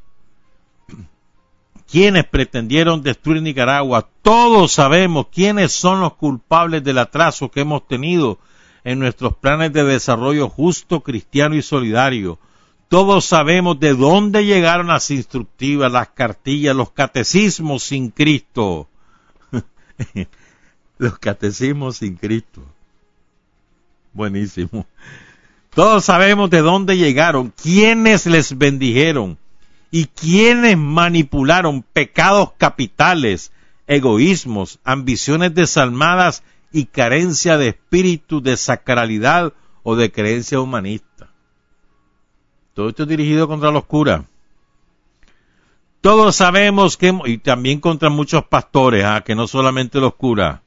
quiénes 1.91 2.25
pretendieron 2.25 3.01
destruir 3.01 3.41
Nicaragua, 3.41 4.07
todos 4.21 4.73
sabemos 4.73 5.25
quiénes 5.31 5.71
son 5.71 6.01
los 6.01 6.13
culpables 6.13 6.83
del 6.83 6.99
atraso 6.99 7.49
que 7.49 7.61
hemos 7.61 7.87
tenido 7.87 8.37
en 8.83 8.99
nuestros 8.99 9.35
planes 9.37 9.73
de 9.73 9.83
desarrollo 9.85 10.49
justo, 10.49 11.01
cristiano 11.01 11.55
y 11.55 11.63
solidario. 11.63 12.37
Todos 12.89 13.25
sabemos 13.25 13.79
de 13.79 13.93
dónde 13.93 14.45
llegaron 14.45 14.87
las 14.87 15.11
instructivas, 15.11 15.91
las 15.91 16.09
cartillas, 16.09 16.75
los 16.75 16.89
catecismos 16.89 17.83
sin 17.83 18.09
Cristo. 18.09 18.89
los 20.97 21.19
catecismos 21.19 21.97
sin 21.97 22.15
Cristo. 22.15 22.63
Buenísimo. 24.11 24.87
Todos 25.69 26.05
sabemos 26.05 26.49
de 26.49 26.61
dónde 26.61 26.97
llegaron, 26.97 27.53
quiénes 27.61 28.25
les 28.25 28.57
bendijeron 28.57 29.37
y 29.91 30.05
quiénes 30.05 30.75
manipularon 30.75 31.83
pecados 31.83 32.53
capitales, 32.57 33.51
egoísmos, 33.85 34.79
ambiciones 34.83 35.53
desalmadas 35.53 36.41
y 36.71 36.85
carencia 36.85 37.59
de 37.59 37.69
espíritu, 37.69 38.41
de 38.41 38.57
sacralidad 38.57 39.53
o 39.83 39.95
de 39.95 40.11
creencia 40.11 40.59
humanista. 40.59 41.28
Todo 42.79 42.87
esto 42.87 43.03
es 43.03 43.09
dirigido 43.09 43.45
contra 43.49 43.71
los 43.71 43.83
curas. 43.83 44.23
Todos 45.99 46.37
sabemos 46.37 46.95
que, 46.95 47.13
y 47.25 47.39
también 47.39 47.81
contra 47.81 48.09
muchos 48.09 48.45
pastores, 48.45 49.03
¿ah? 49.03 49.21
que 49.25 49.35
no 49.35 49.47
solamente 49.47 49.99
los 49.99 50.15
curas. 50.15 50.61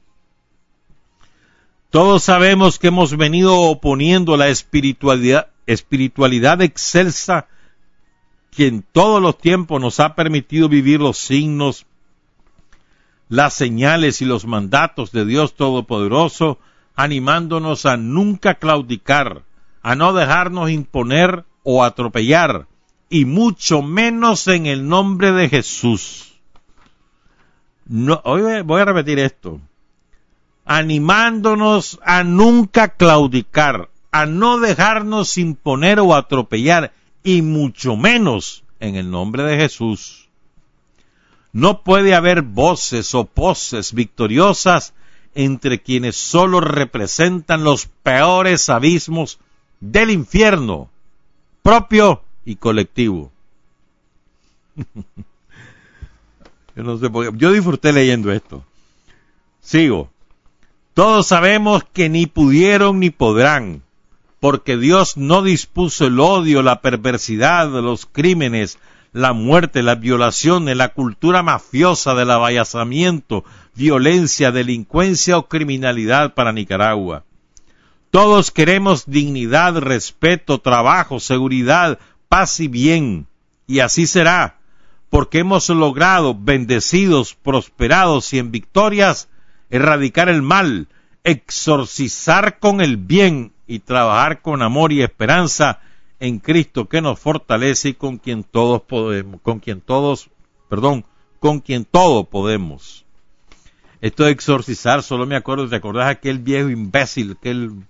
Todos 1.88 2.22
sabemos 2.22 2.78
que 2.78 2.88
hemos 2.88 3.16
venido 3.16 3.58
oponiendo 3.58 4.36
la 4.36 4.48
espiritualidad, 4.48 5.48
espiritualidad 5.66 6.60
excelsa 6.60 7.46
que 8.50 8.66
en 8.66 8.82
todos 8.82 9.22
los 9.22 9.38
tiempos 9.38 9.80
nos 9.80 9.98
ha 9.98 10.14
permitido 10.14 10.68
vivir 10.68 11.00
los 11.00 11.16
signos, 11.16 11.86
las 13.30 13.54
señales 13.54 14.20
y 14.20 14.26
los 14.26 14.44
mandatos 14.44 15.12
de 15.12 15.24
Dios 15.24 15.54
Todopoderoso, 15.54 16.58
animándonos 16.94 17.86
a 17.86 17.96
nunca 17.96 18.56
claudicar, 18.56 19.44
a 19.80 19.94
no 19.94 20.12
dejarnos 20.12 20.70
imponer 20.70 21.46
o 21.62 21.84
atropellar, 21.84 22.66
y 23.08 23.24
mucho 23.24 23.82
menos 23.82 24.48
en 24.48 24.66
el 24.66 24.88
nombre 24.88 25.32
de 25.32 25.48
Jesús. 25.48 26.32
No, 27.84 28.20
hoy 28.24 28.62
voy 28.62 28.80
a 28.80 28.86
repetir 28.86 29.18
esto. 29.18 29.60
Animándonos 30.64 31.98
a 32.04 32.24
nunca 32.24 32.88
claudicar, 32.94 33.90
a 34.10 34.26
no 34.26 34.58
dejarnos 34.58 35.36
imponer 35.36 36.00
o 36.00 36.14
atropellar, 36.14 36.92
y 37.24 37.42
mucho 37.42 37.96
menos 37.96 38.64
en 38.80 38.96
el 38.96 39.10
nombre 39.10 39.42
de 39.44 39.56
Jesús. 39.56 40.28
No 41.52 41.82
puede 41.82 42.14
haber 42.14 42.42
voces 42.42 43.14
o 43.14 43.24
poses 43.24 43.92
victoriosas 43.92 44.94
entre 45.34 45.82
quienes 45.82 46.16
sólo 46.16 46.60
representan 46.60 47.62
los 47.62 47.86
peores 48.02 48.68
abismos 48.68 49.38
del 49.80 50.10
infierno 50.10 50.91
propio 51.62 52.22
y 52.44 52.56
colectivo. 52.56 53.30
yo 56.76 56.82
no 56.82 56.98
sé 56.98 57.08
yo 57.36 57.52
disfruté 57.52 57.92
leyendo 57.92 58.32
esto. 58.32 58.64
Sigo. 59.60 60.10
Todos 60.94 61.26
sabemos 61.26 61.84
que 61.92 62.10
ni 62.10 62.26
pudieron 62.26 63.00
ni 63.00 63.08
podrán, 63.08 63.82
porque 64.40 64.76
Dios 64.76 65.16
no 65.16 65.42
dispuso 65.42 66.06
el 66.06 66.20
odio, 66.20 66.62
la 66.62 66.82
perversidad, 66.82 67.68
los 67.68 68.04
crímenes, 68.04 68.78
la 69.12 69.32
muerte, 69.32 69.82
las 69.82 70.00
violaciones, 70.00 70.76
la 70.76 70.90
cultura 70.90 71.42
mafiosa 71.42 72.14
del 72.14 72.30
avallazamiento, 72.30 73.42
violencia, 73.74 74.52
delincuencia 74.52 75.38
o 75.38 75.48
criminalidad 75.48 76.34
para 76.34 76.52
Nicaragua. 76.52 77.24
Todos 78.12 78.50
queremos 78.50 79.06
dignidad, 79.06 79.78
respeto, 79.78 80.58
trabajo, 80.58 81.18
seguridad, 81.18 81.98
paz 82.28 82.60
y 82.60 82.68
bien. 82.68 83.26
Y 83.66 83.78
así 83.78 84.06
será, 84.06 84.58
porque 85.08 85.38
hemos 85.38 85.70
logrado, 85.70 86.36
bendecidos, 86.38 87.34
prosperados 87.34 88.34
y 88.34 88.38
en 88.38 88.50
victorias, 88.50 89.30
erradicar 89.70 90.28
el 90.28 90.42
mal, 90.42 90.88
exorcizar 91.24 92.58
con 92.58 92.82
el 92.82 92.98
bien 92.98 93.54
y 93.66 93.78
trabajar 93.78 94.42
con 94.42 94.60
amor 94.60 94.92
y 94.92 95.00
esperanza 95.00 95.80
en 96.20 96.38
Cristo 96.38 96.90
que 96.90 97.00
nos 97.00 97.18
fortalece 97.18 97.88
y 97.88 97.94
con 97.94 98.18
quien 98.18 98.44
todos 98.44 98.82
podemos, 98.82 99.40
con 99.40 99.58
quien 99.58 99.80
todos, 99.80 100.28
perdón, 100.68 101.06
con 101.40 101.60
quien 101.60 101.86
todo 101.86 102.24
podemos. 102.24 103.06
Esto 104.02 104.24
de 104.24 104.32
exorcizar, 104.32 105.02
solo 105.02 105.24
me 105.24 105.36
acuerdo, 105.36 105.66
¿te 105.66 105.76
acordás 105.76 106.10
aquel 106.10 106.40
viejo 106.40 106.68
imbécil, 106.68 107.38
aquel 107.38 107.86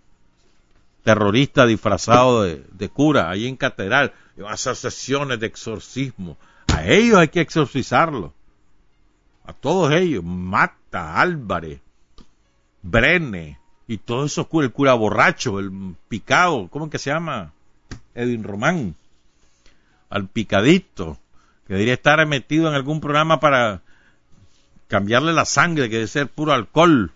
terrorista 1.02 1.66
disfrazado 1.66 2.42
de, 2.42 2.88
cura 2.88 3.30
ahí 3.30 3.46
en 3.46 3.56
catedral, 3.56 4.12
hacer 4.48 4.76
sesiones 4.76 5.40
de 5.40 5.46
exorcismo. 5.46 6.36
A 6.72 6.84
ellos 6.86 7.18
hay 7.18 7.28
que 7.28 7.40
exorcizarlo. 7.40 8.32
a 9.44 9.52
todos 9.52 9.92
ellos, 9.92 10.22
Mata, 10.22 11.20
Álvarez, 11.20 11.80
Brene, 12.82 13.58
y 13.86 13.98
todo 13.98 14.24
eso, 14.24 14.48
el 14.60 14.72
cura 14.72 14.94
borracho, 14.94 15.58
el 15.58 15.96
picado, 16.08 16.68
¿cómo 16.68 16.88
que 16.88 16.98
se 16.98 17.10
llama? 17.10 17.52
Edwin 18.14 18.44
Román, 18.44 18.94
al 20.08 20.28
picadito, 20.28 21.18
que 21.66 21.74
debería 21.74 21.94
estar 21.94 22.24
metido 22.26 22.68
en 22.68 22.74
algún 22.74 23.00
programa 23.00 23.40
para 23.40 23.82
cambiarle 24.88 25.32
la 25.32 25.44
sangre, 25.44 25.88
que 25.88 25.96
debe 25.96 26.06
ser 26.06 26.28
puro 26.28 26.52
alcohol. 26.52 27.12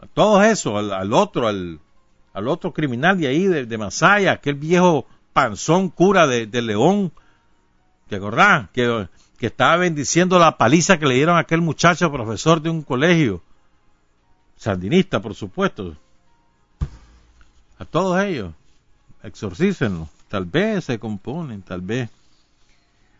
A 0.00 0.06
todos 0.06 0.44
eso, 0.44 0.78
al, 0.78 1.12
otro, 1.12 1.48
al, 1.48 1.80
al, 2.36 2.48
otro 2.48 2.72
criminal 2.72 3.18
de 3.18 3.26
ahí, 3.26 3.46
de, 3.46 3.78
Masaya, 3.78 4.32
aquel 4.32 4.54
viejo 4.54 5.06
panzón 5.32 5.88
cura 5.88 6.26
de, 6.26 6.62
León, 6.62 7.12
¿te 8.08 8.16
acordás? 8.16 8.68
Que, 8.72 9.08
estaba 9.40 9.76
bendiciendo 9.76 10.38
la 10.38 10.58
paliza 10.58 10.98
que 10.98 11.06
le 11.06 11.14
dieron 11.14 11.36
a 11.36 11.40
aquel 11.40 11.60
muchacho 11.60 12.10
profesor 12.10 12.60
de 12.60 12.70
un 12.70 12.82
colegio 12.82 13.42
sandinista, 14.56 15.20
por 15.20 15.34
supuesto. 15.34 15.96
A 17.78 17.84
todos 17.84 18.22
ellos, 18.22 18.52
exorcícenlo. 19.22 20.08
Tal 20.28 20.46
vez 20.46 20.84
se 20.84 20.98
componen, 20.98 21.62
tal 21.62 21.82
vez. 21.82 22.10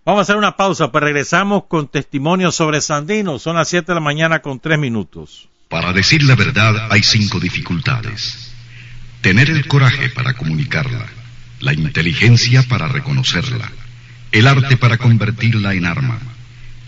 Vamos 0.05 0.21
a 0.21 0.23
hacer 0.23 0.37
una 0.37 0.57
pausa, 0.57 0.91
pues 0.91 1.05
regresamos 1.05 1.65
con 1.65 1.89
testimonios 1.89 2.55
sobre 2.55 2.81
Sandino. 2.81 3.39
Son 3.39 3.57
las 3.57 3.69
7 3.69 3.87
de 3.87 3.95
la 3.95 4.01
mañana 4.01 4.41
con 4.41 4.59
3 4.59 4.79
minutos. 4.79 5.49
Para 5.69 5.93
decir 5.93 6.23
la 6.23 6.37
verdad 6.37 6.91
hay 6.91 7.03
cinco 7.03 7.41
dificultades. 7.41 8.56
Tener 9.27 9.51
el 9.51 9.67
coraje 9.67 10.09
para 10.09 10.35
comunicarla, 10.35 11.05
la 11.59 11.73
inteligencia 11.73 12.63
para 12.63 12.87
reconocerla, 12.87 13.73
el 14.31 14.47
arte 14.47 14.77
para 14.77 14.99
convertirla 14.99 15.75
en 15.75 15.85
arma, 15.85 16.21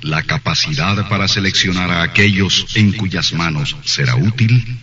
la 0.03 0.22
capacidad 0.22 1.09
para 1.09 1.27
seleccionar 1.27 1.90
a 1.90 2.03
aquellos 2.03 2.77
en 2.77 2.92
cuyas 2.92 3.33
manos 3.33 3.77
será 3.83 4.14
útil 4.14 4.79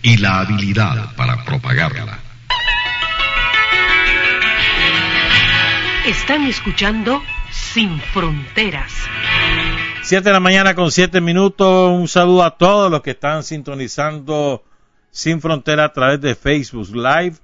y 0.00 0.16
la 0.16 0.40
habilidad 0.40 1.14
para 1.14 1.44
propagarla. 1.44 2.20
Están 6.06 6.46
escuchando 6.46 7.22
Sin 7.52 8.00
Fronteras. 8.00 8.94
Siete 10.00 10.30
de 10.30 10.32
la 10.32 10.40
mañana 10.40 10.74
con 10.74 10.90
siete 10.90 11.20
minutos. 11.20 11.90
Un 11.90 12.08
saludo 12.08 12.44
a 12.44 12.56
todos 12.56 12.90
los 12.90 13.02
que 13.02 13.10
están 13.10 13.42
sintonizando 13.42 14.64
Sin 15.14 15.40
Fronteras 15.40 15.90
a 15.90 15.92
través 15.92 16.20
de 16.20 16.34
Facebook 16.34 16.88
Live 16.92 17.36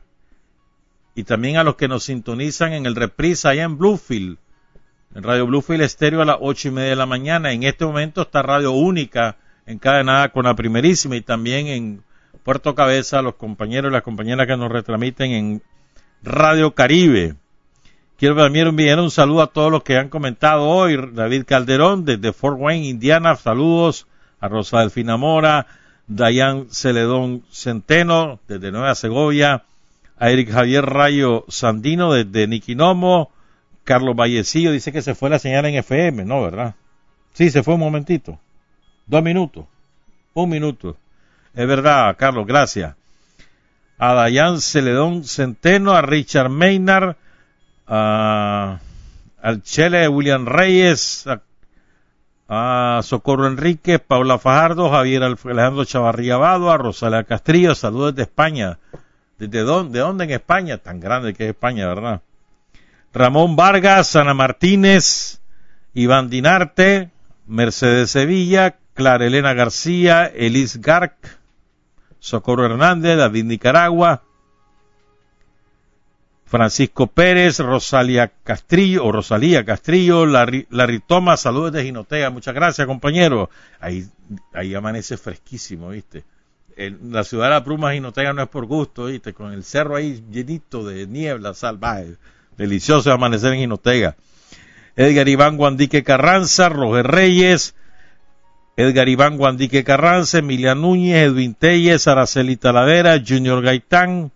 y 1.14 1.22
también 1.22 1.56
a 1.56 1.62
los 1.62 1.76
que 1.76 1.86
nos 1.86 2.02
sintonizan 2.02 2.72
en 2.72 2.84
el 2.84 2.96
reprisa 2.96 3.50
allá 3.50 3.62
en 3.62 3.78
Bluefield 3.78 4.38
en 5.14 5.22
Radio 5.22 5.46
Bluefield 5.46 5.82
Estéreo 5.82 6.20
a 6.20 6.24
las 6.24 6.38
ocho 6.40 6.66
y 6.66 6.70
media 6.72 6.90
de 6.90 6.96
la 6.96 7.06
mañana. 7.06 7.52
En 7.52 7.62
este 7.62 7.86
momento 7.86 8.22
está 8.22 8.42
Radio 8.42 8.72
Única 8.72 9.36
encadenada 9.66 10.30
con 10.30 10.46
la 10.46 10.56
primerísima 10.56 11.14
y 11.14 11.20
también 11.20 11.68
en 11.68 12.02
Puerto 12.42 12.74
Cabeza 12.74 13.22
los 13.22 13.36
compañeros 13.36 13.90
y 13.90 13.92
las 13.92 14.02
compañeras 14.02 14.48
que 14.48 14.56
nos 14.56 14.72
retransmiten 14.72 15.30
en 15.30 15.62
Radio 16.24 16.74
Caribe. 16.74 17.36
Quiero 18.18 18.34
también 18.34 18.66
enviar 18.66 18.98
un 18.98 19.12
saludo 19.12 19.42
a 19.42 19.46
todos 19.46 19.70
los 19.70 19.84
que 19.84 19.96
han 19.96 20.08
comentado 20.08 20.68
hoy. 20.68 20.98
David 21.12 21.44
Calderón 21.46 22.04
desde 22.04 22.32
Fort 22.32 22.58
Wayne, 22.58 22.88
Indiana. 22.88 23.36
Saludos 23.36 24.08
a 24.40 24.48
Rosa 24.48 24.80
Delfina 24.80 25.16
Mora, 25.16 25.66
Dayan 26.10 26.66
Celedón 26.70 27.44
Centeno 27.52 28.40
desde 28.48 28.72
Nueva 28.72 28.96
Segovia, 28.96 29.62
a 30.18 30.30
Eric 30.30 30.50
Javier 30.50 30.84
Rayo 30.84 31.44
Sandino 31.48 32.12
desde 32.12 32.48
Niquinomo, 32.48 33.30
Carlos 33.84 34.16
Vallecillo 34.16 34.72
dice 34.72 34.90
que 34.90 35.02
se 35.02 35.14
fue 35.14 35.30
la 35.30 35.38
señal 35.38 35.66
en 35.66 35.76
FM, 35.76 36.24
¿no, 36.24 36.42
verdad? 36.42 36.74
Sí, 37.32 37.48
se 37.50 37.62
fue 37.62 37.74
un 37.74 37.80
momentito. 37.80 38.40
Dos 39.06 39.22
minutos. 39.22 39.66
Un 40.34 40.50
minuto. 40.50 40.96
Es 41.54 41.66
verdad, 41.68 42.16
Carlos, 42.18 42.44
gracias. 42.44 42.96
A 43.96 44.12
Dayan 44.12 44.60
Celedón 44.60 45.22
Centeno, 45.22 45.92
a 45.92 46.02
Richard 46.02 46.50
Maynard, 46.50 47.14
a, 47.86 48.80
al 49.40 49.62
Chele 49.62 50.08
William 50.08 50.44
Reyes, 50.44 51.24
a, 51.28 51.40
Socorro 53.02 53.46
Enrique, 53.46 54.00
Paula 54.00 54.36
Fajardo, 54.38 54.90
Javier 54.90 55.22
Alejandro 55.22 55.84
Chavarría 55.84 56.34
Abado, 56.34 56.72
a 56.72 56.78
Rosalia 56.78 57.22
Castrillo, 57.22 57.76
saludos 57.76 58.16
desde 58.16 58.22
España. 58.28 58.78
¿Desde 59.38 59.60
dónde, 59.60 59.98
de 59.98 60.04
dónde 60.04 60.24
en 60.24 60.30
España? 60.32 60.78
Tan 60.78 60.98
grande 60.98 61.32
que 61.32 61.44
es 61.44 61.50
España, 61.50 61.86
¿verdad? 61.86 62.22
Ramón 63.14 63.54
Vargas, 63.54 64.16
Ana 64.16 64.34
Martínez, 64.34 65.40
Iván 65.94 66.28
Dinarte, 66.28 67.10
Mercedes 67.46 68.10
Sevilla, 68.10 68.76
Clara 68.94 69.26
Elena 69.26 69.54
García, 69.54 70.26
Elis 70.26 70.80
Garc, 70.80 71.38
Socorro 72.18 72.66
Hernández, 72.66 73.16
David 73.16 73.44
Nicaragua, 73.44 74.24
Francisco 76.50 77.06
Pérez, 77.06 77.60
Rosalia 77.60 78.32
Castrillo, 78.42 79.04
o 79.04 79.12
Rosalía 79.12 79.64
Castrillo, 79.64 80.26
Larry, 80.26 80.66
Thomas, 81.06 81.42
saludos 81.42 81.70
de 81.70 81.84
Ginotega, 81.84 82.28
muchas 82.30 82.56
gracias 82.56 82.88
compañero. 82.88 83.50
Ahí, 83.78 84.08
ahí 84.52 84.74
amanece 84.74 85.16
fresquísimo, 85.16 85.90
viste. 85.90 86.24
la 86.76 87.22
ciudad 87.22 87.44
de 87.44 87.50
la 87.50 87.62
Pluma 87.62 87.92
Ginotega 87.92 88.32
no 88.32 88.42
es 88.42 88.48
por 88.48 88.66
gusto, 88.66 89.04
viste, 89.04 89.32
con 89.32 89.52
el 89.52 89.62
cerro 89.62 89.94
ahí 89.94 90.24
llenito 90.28 90.84
de 90.84 91.06
niebla 91.06 91.54
salvaje. 91.54 92.16
Delicioso 92.56 93.12
amanecer 93.12 93.52
en 93.52 93.60
Ginotega. 93.60 94.16
Edgar 94.96 95.28
Iván 95.28 95.56
Guandique 95.56 96.02
Carranza, 96.02 96.68
Roger 96.68 97.06
Reyes, 97.06 97.76
Edgar 98.76 99.08
Iván 99.08 99.36
Guandique 99.36 99.84
Carranza, 99.84 100.38
Emilia 100.38 100.74
Núñez, 100.74 101.28
Edwin 101.28 101.54
Telles, 101.54 102.08
Araceli 102.08 102.56
Talavera, 102.56 103.22
Junior 103.24 103.62
Gaitán, 103.62 104.32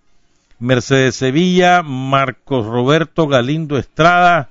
Mercedes 0.64 1.16
Sevilla, 1.16 1.82
Marcos 1.82 2.66
Roberto 2.66 3.28
Galindo 3.28 3.78
Estrada, 3.78 4.50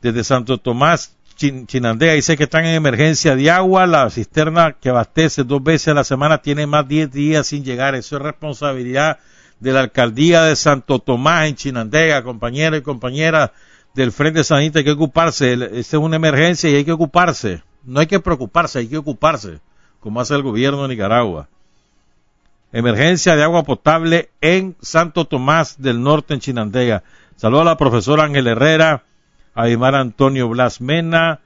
desde 0.00 0.24
Santo 0.24 0.58
Tomás, 0.58 1.16
Chinandega, 1.36 2.12
dice 2.12 2.36
que 2.36 2.44
están 2.44 2.64
en 2.64 2.74
emergencia 2.74 3.34
de 3.34 3.50
agua, 3.50 3.86
la 3.86 4.08
cisterna 4.10 4.72
que 4.72 4.90
abastece 4.90 5.44
dos 5.44 5.62
veces 5.62 5.88
a 5.88 5.94
la 5.94 6.04
semana 6.04 6.38
tiene 6.38 6.66
más 6.66 6.86
de 6.86 6.94
10 6.94 7.12
días 7.12 7.46
sin 7.48 7.64
llegar, 7.64 7.94
eso 7.94 8.16
es 8.16 8.22
responsabilidad 8.22 9.18
de 9.58 9.72
la 9.72 9.80
alcaldía 9.80 10.42
de 10.42 10.56
Santo 10.56 10.98
Tomás 10.98 11.48
en 11.48 11.56
Chinandega, 11.56 12.22
compañeros 12.22 12.80
y 12.80 12.82
compañeras 12.82 13.50
del 13.94 14.12
Frente 14.12 14.44
Sanita, 14.44 14.78
hay 14.78 14.84
que 14.84 14.92
ocuparse. 14.92 15.52
Esta 15.52 15.78
es 15.78 15.94
una 15.94 16.16
emergencia 16.16 16.70
y 16.70 16.76
hay 16.76 16.84
que 16.84 16.92
ocuparse. 16.92 17.62
No 17.84 18.00
hay 18.00 18.06
que 18.06 18.20
preocuparse, 18.20 18.80
hay 18.80 18.88
que 18.88 18.96
ocuparse, 18.96 19.60
como 20.00 20.20
hace 20.20 20.34
el 20.34 20.42
gobierno 20.42 20.82
de 20.82 20.88
Nicaragua. 20.88 21.48
Emergencia 22.72 23.36
de 23.36 23.42
agua 23.42 23.64
potable 23.64 24.30
en 24.40 24.76
Santo 24.80 25.26
Tomás 25.26 25.80
del 25.80 26.02
Norte, 26.02 26.32
en 26.32 26.40
Chinandega. 26.40 27.02
Saludo 27.36 27.60
a 27.60 27.64
la 27.64 27.76
profesora 27.76 28.24
Ángel 28.24 28.46
Herrera, 28.46 29.04
a 29.54 29.62
Aymar 29.64 29.94
Antonio 29.94 30.48
Blas 30.48 30.80
Mena, 30.80 31.40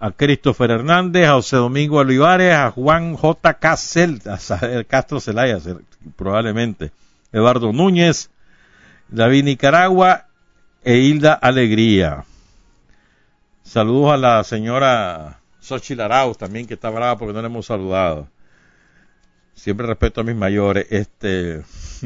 a 0.00 0.10
Christopher 0.10 0.72
Hernández, 0.72 1.28
a 1.28 1.34
José 1.34 1.56
Domingo 1.56 1.98
Olivares, 1.98 2.52
a 2.52 2.72
Juan 2.72 3.14
J. 3.14 3.54
Castro 3.54 4.02
a 4.26 4.84
Castro 4.84 5.20
Celaya, 5.20 5.58
probablemente 6.16 6.90
Eduardo 7.30 7.72
Núñez, 7.72 8.30
David 9.08 9.44
Nicaragua 9.44 10.26
e 10.82 10.96
Hilda 10.96 11.34
Alegría. 11.34 12.24
Saludos 13.62 14.14
a 14.14 14.16
la 14.16 14.42
señora 14.42 15.38
Xochitl 15.60 16.02
también, 16.36 16.66
que 16.66 16.74
está 16.74 16.90
brava 16.90 17.16
porque 17.16 17.32
no 17.32 17.40
le 17.40 17.46
hemos 17.46 17.66
saludado. 17.66 18.26
Siempre 19.54 19.86
respeto 19.86 20.20
a 20.20 20.24
mis 20.24 20.36
mayores. 20.36 20.86
Este. 20.90 21.62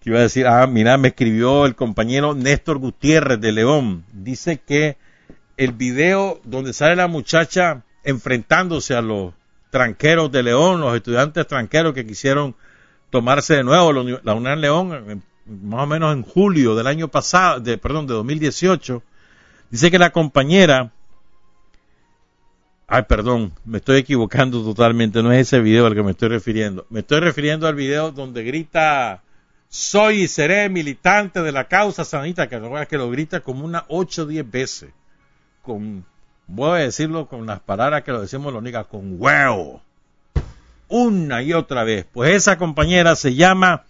que 0.00 0.10
iba 0.10 0.18
a 0.18 0.22
decir? 0.22 0.46
Ah, 0.46 0.66
mira, 0.66 0.96
me 0.96 1.08
escribió 1.08 1.66
el 1.66 1.74
compañero 1.74 2.34
Néstor 2.34 2.78
Gutiérrez 2.78 3.40
de 3.40 3.52
León. 3.52 4.04
Dice 4.12 4.58
que 4.58 4.96
el 5.56 5.72
video 5.72 6.40
donde 6.44 6.72
sale 6.72 6.96
la 6.96 7.06
muchacha 7.06 7.82
enfrentándose 8.02 8.94
a 8.94 9.02
los 9.02 9.34
tranqueros 9.70 10.32
de 10.32 10.42
León, 10.42 10.80
los 10.80 10.94
estudiantes 10.94 11.46
tranqueros 11.46 11.94
que 11.94 12.06
quisieron 12.06 12.56
tomarse 13.10 13.54
de 13.56 13.64
nuevo 13.64 13.92
la 13.92 14.34
UNAM 14.34 14.58
León, 14.58 15.22
más 15.46 15.82
o 15.82 15.86
menos 15.86 16.14
en 16.14 16.22
julio 16.22 16.74
del 16.74 16.86
año 16.86 17.08
pasado, 17.08 17.60
de, 17.60 17.78
perdón, 17.78 18.06
de 18.06 18.14
2018, 18.14 19.02
dice 19.70 19.90
que 19.90 19.98
la 19.98 20.10
compañera, 20.10 20.92
ay, 22.90 23.04
perdón, 23.04 23.52
me 23.64 23.78
estoy 23.78 23.98
equivocando 24.00 24.64
totalmente, 24.64 25.22
no 25.22 25.32
es 25.32 25.46
ese 25.46 25.60
video 25.60 25.86
al 25.86 25.94
que 25.94 26.02
me 26.02 26.10
estoy 26.10 26.28
refiriendo, 26.28 26.86
me 26.90 27.00
estoy 27.00 27.20
refiriendo 27.20 27.68
al 27.68 27.76
video 27.76 28.10
donde 28.10 28.42
grita, 28.42 29.22
soy 29.68 30.22
y 30.22 30.28
seré 30.28 30.68
militante 30.68 31.40
de 31.40 31.52
la 31.52 31.68
causa 31.68 32.04
sanita, 32.04 32.48
que, 32.48 32.60
que 32.88 32.98
lo 32.98 33.08
grita 33.08 33.40
como 33.40 33.64
unas 33.64 33.84
8 33.86 34.22
o 34.22 34.26
10 34.26 34.50
veces, 34.50 34.90
con, 35.62 36.04
voy 36.48 36.80
a 36.80 36.82
decirlo 36.82 37.28
con 37.28 37.46
las 37.46 37.60
palabras 37.60 38.02
que 38.02 38.10
lo 38.10 38.22
decimos 38.22 38.52
los 38.52 38.62
niggas, 38.62 38.86
con 38.86 39.14
huevo. 39.20 39.80
Una 40.88 41.40
y 41.42 41.52
otra 41.52 41.84
vez. 41.84 42.04
Pues 42.12 42.34
esa 42.34 42.58
compañera 42.58 43.14
se 43.14 43.36
llama 43.36 43.84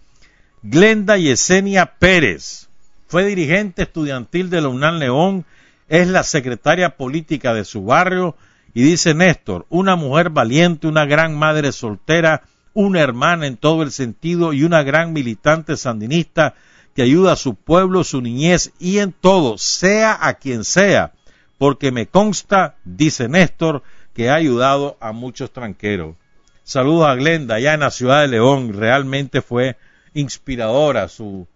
Glenda 0.62 1.16
Yesenia 1.16 1.86
Pérez. 1.98 2.68
Fue 3.06 3.24
dirigente 3.24 3.84
estudiantil 3.84 4.50
de 4.50 4.60
la 4.60 4.68
UNAM 4.68 4.98
León. 4.98 5.46
Es 5.88 6.08
la 6.08 6.22
secretaria 6.22 6.98
política 6.98 7.54
de 7.54 7.64
su 7.64 7.82
barrio 7.82 8.36
y 8.72 8.82
dice 8.82 9.14
Néstor, 9.14 9.66
una 9.68 9.96
mujer 9.96 10.30
valiente, 10.30 10.86
una 10.86 11.04
gran 11.04 11.36
madre 11.36 11.72
soltera, 11.72 12.42
una 12.72 13.00
hermana 13.00 13.46
en 13.46 13.56
todo 13.56 13.82
el 13.82 13.90
sentido 13.90 14.52
y 14.52 14.62
una 14.62 14.82
gran 14.82 15.12
militante 15.12 15.76
sandinista 15.76 16.54
que 16.94 17.02
ayuda 17.02 17.32
a 17.32 17.36
su 17.36 17.54
pueblo, 17.54 18.04
su 18.04 18.20
niñez 18.20 18.72
y 18.78 18.98
en 18.98 19.12
todo, 19.12 19.58
sea 19.58 20.18
a 20.20 20.34
quien 20.34 20.64
sea, 20.64 21.12
porque 21.58 21.90
me 21.90 22.06
consta, 22.06 22.76
dice 22.84 23.28
Néstor, 23.28 23.82
que 24.14 24.30
ha 24.30 24.34
ayudado 24.34 24.96
a 25.00 25.12
muchos 25.12 25.52
tranqueros. 25.52 26.16
Saludos 26.62 27.08
a 27.08 27.14
Glenda, 27.14 27.56
allá 27.56 27.74
en 27.74 27.80
la 27.80 27.90
ciudad 27.90 28.20
de 28.20 28.28
León, 28.28 28.72
realmente 28.72 29.42
fue 29.42 29.76
inspiradora 30.14 31.08
su, 31.08 31.46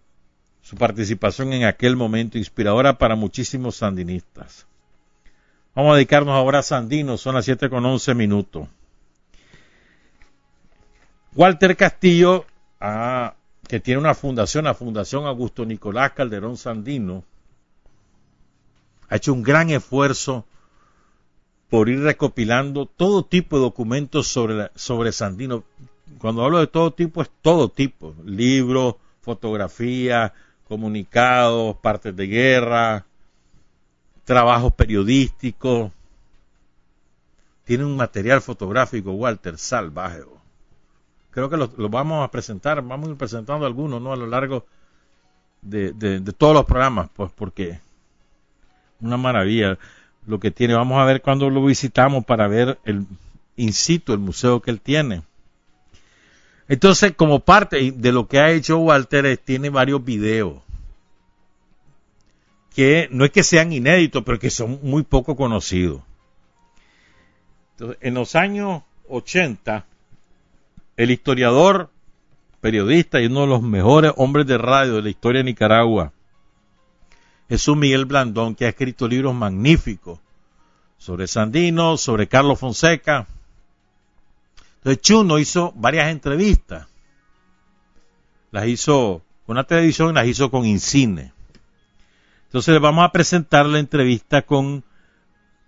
su 0.63 0.77
participación 0.77 1.53
en 1.53 1.65
aquel 1.65 1.97
momento, 1.97 2.39
inspiradora 2.39 2.99
para 2.99 3.15
muchísimos 3.15 3.77
sandinistas. 3.77 4.67
Vamos 5.75 5.93
a 5.93 5.97
dedicarnos 5.97 6.35
ahora 6.35 6.61
a 6.61 6.63
Sandino, 6.63 7.17
son 7.17 7.35
las 7.35 7.45
7 7.47 7.69
con 7.69 7.85
11 7.85 8.15
minutos. 8.15 8.69
Walter 11.35 11.77
Castillo, 11.77 12.45
ah, 12.81 13.35
que 13.67 13.81
tiene 13.81 13.99
una 13.99 14.15
fundación, 14.15 14.67
la 14.67 14.75
Fundación 14.75 15.27
Augusto 15.27 15.65
Nicolás 15.65 16.13
Calderón 16.13 16.57
Sandino, 16.57 17.25
ha 19.09 19.17
hecho 19.17 19.33
un 19.33 19.43
gran 19.43 19.71
esfuerzo 19.71 20.45
por 21.69 21.89
ir 21.89 22.01
recopilando 22.01 22.87
todo 22.87 23.25
tipo 23.25 23.57
de 23.57 23.63
documentos 23.63 24.29
sobre, 24.29 24.71
sobre 24.77 25.11
Sandino. 25.11 25.65
Cuando 26.19 26.45
hablo 26.45 26.61
de 26.61 26.69
todo 26.69 26.93
tipo, 26.93 27.21
es 27.21 27.31
todo 27.43 27.69
tipo, 27.69 28.15
libros, 28.25 28.95
fotografías, 29.23 30.31
comunicados, 30.69 31.77
partes 31.79 32.15
de 32.15 32.27
guerra, 32.29 33.07
trabajos 34.25 34.73
periodísticos. 34.73 35.93
Tiene 37.65 37.85
un 37.85 37.97
material 37.97 38.41
fotográfico, 38.43 39.13
Walter, 39.13 39.57
salvaje. 39.57 40.23
Creo 41.31 41.49
que 41.49 41.57
lo, 41.57 41.69
vamos 41.89 42.25
a 42.25 42.31
presentar, 42.31 42.83
vamos 42.83 43.09
a 43.09 43.13
ir 43.13 43.17
presentando 43.17 43.67
algunos, 43.67 44.01
¿no? 44.01 44.13
A 44.13 44.17
lo 44.17 44.27
largo 44.27 44.67
de, 45.63 46.21
todos 46.37 46.55
los 46.55 46.65
programas, 46.65 47.09
pues 47.15 47.33
porque 47.35 47.81
una 49.01 49.17
maravilla 49.17 49.79
lo 50.27 50.39
que 50.39 50.51
tiene. 50.51 50.75
Vamos 50.75 51.01
a 51.01 51.05
ver 51.05 51.23
cuando 51.23 51.49
lo 51.51 51.65
visitamos 51.65 52.25
para 52.25 52.49
ver 52.49 52.79
el 52.85 53.07
in 53.57 53.73
situ, 53.73 54.13
el 54.13 54.19
museo 54.19 54.61
que 54.61 54.71
él 54.71 54.81
tiene. 54.81 55.23
Entonces, 56.69 57.13
como 57.15 57.41
parte 57.41 57.93
de 57.93 58.13
lo 58.13 58.27
que 58.27 58.39
ha 58.39 58.51
hecho 58.51 58.79
Walter, 58.79 59.37
tiene 59.39 59.71
varios 59.71 60.05
videos 60.05 60.64
que 62.75 63.09
no 63.13 63.25
es 63.25 63.31
que 63.31 63.45
sean 63.45 63.73
inéditos, 63.73 64.25
pero 64.25 64.39
que 64.39 64.51
son 64.51 64.81
muy 64.83 65.05
poco 65.05 65.37
conocidos. 65.37 66.03
en 68.01 68.15
los 68.15 68.35
años 68.35 68.83
80, 69.09 69.85
el 70.97 71.11
historiador, 71.11 71.91
periodista 72.61 73.21
y 73.21 73.27
uno 73.27 73.43
de 73.43 73.47
los 73.49 73.63
mejores 73.63 74.13
hombres 74.17 74.47
de 74.47 74.59
radio 74.59 74.95
de 74.95 75.03
la 75.03 75.11
historia 75.11 75.41
de 75.41 75.45
Nicaragua, 75.45 76.13
Jesús 77.49 77.77
Miguel 77.77 78.07
Blandón, 78.07 78.55
que 78.55 78.65
ha 78.65 78.71
escrito 78.71 79.07
libros 79.07 79.35
magníficos 79.35 80.19
sobre 80.99 81.27
Sandino, 81.27 81.97
sobre 81.97 82.27
Carlos 82.27 82.59
Fonseca. 82.59 83.27
Entonces 84.79 85.03
Chuno 85.03 85.39
hizo 85.39 85.73
varias 85.77 86.11
entrevistas. 86.11 86.89
Las 88.51 88.67
hizo 88.67 89.23
con 89.47 89.57
la 89.57 89.65
televisión 89.65 90.11
y 90.11 90.15
las 90.15 90.27
hizo 90.27 90.51
con 90.51 90.65
Incine. 90.65 91.34
Entonces 92.55 92.73
le 92.73 92.79
vamos 92.79 93.05
a 93.05 93.11
presentar 93.11 93.67
la 93.67 93.81
entrevista 93.81 94.43
con 94.43 94.85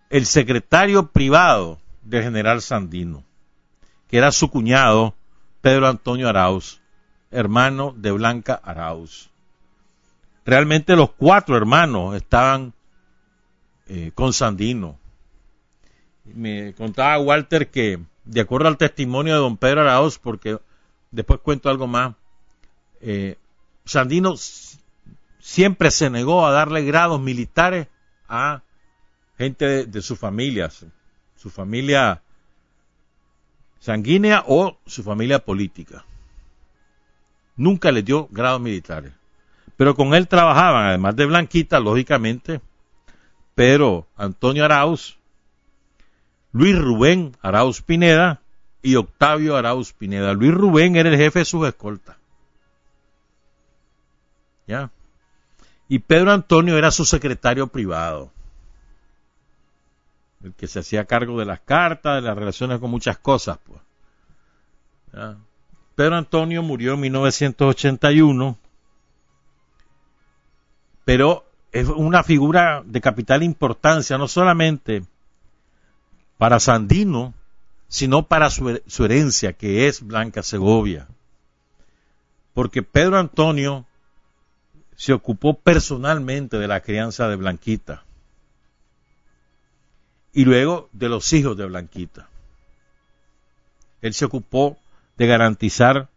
el 0.09 0.25
secretario 0.25 1.09
privado 1.09 1.81
del 2.05 2.23
general 2.23 2.63
Sandino, 2.63 3.25
que 4.07 4.19
era 4.19 4.31
su 4.31 4.49
cuñado, 4.51 5.13
Pedro 5.61 5.89
Antonio 5.89 6.29
Arauz, 6.29 6.81
hermano 7.33 7.93
de 7.97 8.13
Blanca 8.13 8.61
Arauz. 8.63 9.31
Realmente 10.45 10.95
los 10.95 11.11
cuatro 11.11 11.57
hermanos 11.57 12.15
estaban 12.15 12.73
eh, 13.89 14.13
con 14.15 14.33
Sandino. 14.33 14.97
Me 16.23 16.73
contaba 16.75 17.19
Walter 17.19 17.69
que, 17.69 17.99
de 18.25 18.41
acuerdo 18.41 18.69
al 18.69 18.79
testimonio 18.79 19.35
de 19.35 19.41
don 19.41 19.57
Pedro 19.57 19.81
Arauz, 19.81 20.21
porque 20.21 20.61
después 21.11 21.41
cuento 21.41 21.69
algo 21.69 21.89
más, 21.89 22.15
eh, 23.01 23.39
Sandino 23.85 24.37
siempre 25.47 25.93
se 25.93 26.11
negó 26.11 26.45
a 26.45 26.51
darle 26.51 26.83
grados 26.83 27.21
militares 27.21 27.87
a 28.29 28.63
gente 29.39 29.87
de, 29.87 30.03
su 30.03 30.17
familia, 30.17 30.71
su, 31.37 31.51
familia 31.51 32.21
sanguínea 33.79 34.43
o 34.49 34.77
su 34.87 35.05
familia 35.05 35.39
política. 35.39 36.05
Nunca 37.55 37.93
le 37.93 38.03
dio 38.03 38.27
grados 38.33 38.61
militares. 38.61 39.13
Pero 39.77 39.95
con 39.95 40.15
él 40.15 40.27
trabajaban, 40.27 40.89
además 40.89 41.15
de 41.15 41.27
Blanquita, 41.27 41.79
lógicamente, 41.79 42.61
pero 43.55 44.09
Antonio 44.17 44.65
Arauz, 44.65 45.17
Luis 46.51 46.77
Rubén 46.77 47.37
Arauz 47.41 47.83
Pineda 47.83 48.43
y 48.83 48.97
Octavio 48.97 49.57
Arauz 49.57 49.93
Pineda. 49.93 50.33
Luis 50.33 50.53
Rubén 50.53 50.97
era 50.97 51.09
el 51.09 51.17
jefe 51.17 51.39
de 51.39 51.45
sus 51.45 51.69
escoltas. 51.69 52.17
¿Ya? 54.67 54.91
Y 55.89 56.01
Pedro 56.01 56.33
Antonio 56.33 56.77
era 56.77 56.91
su 56.91 57.05
secretario 57.05 57.69
privado, 57.69 58.33
el 60.43 60.53
que 60.55 60.67
se 60.67 60.81
hacía 60.81 61.05
cargo 61.05 61.39
de 61.39 61.45
las 61.45 61.61
cartas, 61.61 62.17
de 62.17 62.29
las 62.29 62.37
relaciones 62.37 62.81
con 62.81 62.91
muchas 62.91 63.19
cosas. 63.19 63.59
Pues. 63.65 63.81
Pedro 65.95 66.17
Antonio 66.17 66.63
murió 66.63 66.95
en 66.95 67.01
1981, 67.01 68.59
pero 71.05 71.45
es 71.71 71.89
una 71.89 72.25
figura 72.25 72.83
de 72.85 73.01
capital 73.01 73.43
importancia, 73.43 74.19
no 74.19 74.27
solamente 74.27 75.05
para 76.37 76.59
Sandino, 76.59 77.33
sino 77.89 78.27
para 78.27 78.51
su, 78.51 78.83
su 78.87 79.05
herencia, 79.05 79.53
que 79.53 79.87
es 79.87 80.05
Blanca 80.05 80.43
Segovia. 80.43 81.07
Porque 82.55 82.83
Pedro 82.83 83.19
Antonio 83.19 83.87
se 84.97 85.13
ocupó 85.13 85.55
personalmente 85.55 86.59
de 86.59 86.67
la 86.67 86.81
crianza 86.81 87.29
de 87.29 87.37
Blanquita 87.37 88.03
y 90.33 90.45
luego 90.45 90.89
de 90.93 91.09
los 91.09 91.33
hijos 91.33 91.57
de 91.57 91.67
Blanquita. 91.67 92.29
Él 94.03 94.15
se 94.15 94.25
ocupó 94.25 94.77
de 95.17 95.27
garantizar 95.27 96.09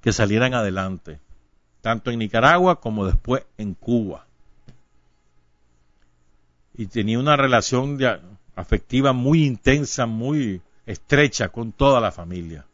que 0.00 0.12
salieran 0.12 0.54
adelante, 0.54 1.20
tanto 1.80 2.10
en 2.10 2.18
Nicaragua 2.18 2.80
como 2.80 3.06
después 3.06 3.44
en 3.56 3.74
Cuba. 3.74 4.26
Y 6.74 6.86
tenía 6.86 7.18
una 7.18 7.36
relación 7.36 7.98
afectiva 8.54 9.12
muy 9.12 9.44
intensa, 9.44 10.06
muy 10.06 10.60
estrecha 10.86 11.48
con 11.48 11.72
toda 11.72 12.00
la 12.00 12.12
familia, 12.12 12.64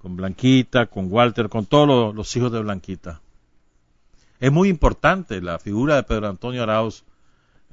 con 0.00 0.16
Blanquita, 0.16 0.86
con 0.86 1.10
Walter, 1.10 1.48
con 1.48 1.66
todos 1.66 2.14
los 2.14 2.36
hijos 2.36 2.52
de 2.52 2.60
Blanquita. 2.60 3.20
Es 4.40 4.52
muy 4.52 4.68
importante 4.68 5.40
la 5.40 5.58
figura 5.58 5.96
de 5.96 6.04
Pedro 6.04 6.28
Antonio 6.28 6.62
Arauz 6.62 7.04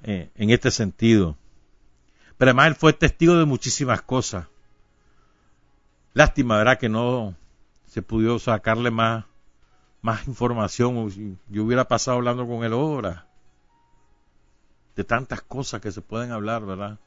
eh, 0.03 0.29
en 0.35 0.49
este 0.49 0.71
sentido. 0.71 1.37
Pero 2.37 2.49
además 2.49 2.67
él 2.67 2.75
fue 2.75 2.93
testigo 2.93 3.35
de 3.35 3.45
muchísimas 3.45 4.01
cosas. 4.01 4.47
Lástima, 6.13 6.57
¿verdad? 6.57 6.79
Que 6.79 6.89
no 6.89 7.35
se 7.87 8.01
pudo 8.01 8.39
sacarle 8.39 8.91
más, 8.91 9.25
más 10.01 10.27
información. 10.27 11.37
Yo 11.49 11.63
hubiera 11.63 11.87
pasado 11.87 12.17
hablando 12.17 12.47
con 12.47 12.63
él 12.63 12.73
horas. 12.73 13.23
De 14.95 15.03
tantas 15.03 15.41
cosas 15.41 15.81
que 15.81 15.91
se 15.91 16.01
pueden 16.01 16.31
hablar, 16.31 16.65
¿verdad? 16.65 16.97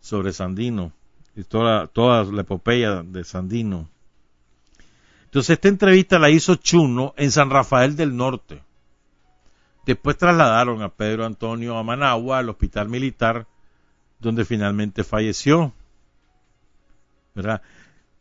Sobre 0.00 0.32
Sandino. 0.32 0.92
Y 1.36 1.42
toda, 1.44 1.86
toda 1.88 2.24
la 2.24 2.42
epopeya 2.42 3.02
de 3.02 3.24
Sandino. 3.24 3.88
Entonces 5.34 5.54
esta 5.54 5.66
entrevista 5.66 6.20
la 6.20 6.30
hizo 6.30 6.54
Chuno 6.54 7.12
en 7.16 7.32
San 7.32 7.50
Rafael 7.50 7.96
del 7.96 8.16
Norte. 8.16 8.62
Después 9.84 10.16
trasladaron 10.16 10.80
a 10.80 10.90
Pedro 10.90 11.24
Antonio 11.24 11.76
a 11.76 11.82
Managua, 11.82 12.38
al 12.38 12.50
hospital 12.50 12.88
militar, 12.88 13.48
donde 14.20 14.44
finalmente 14.44 15.02
falleció. 15.02 15.74
¿Verdad? 17.34 17.62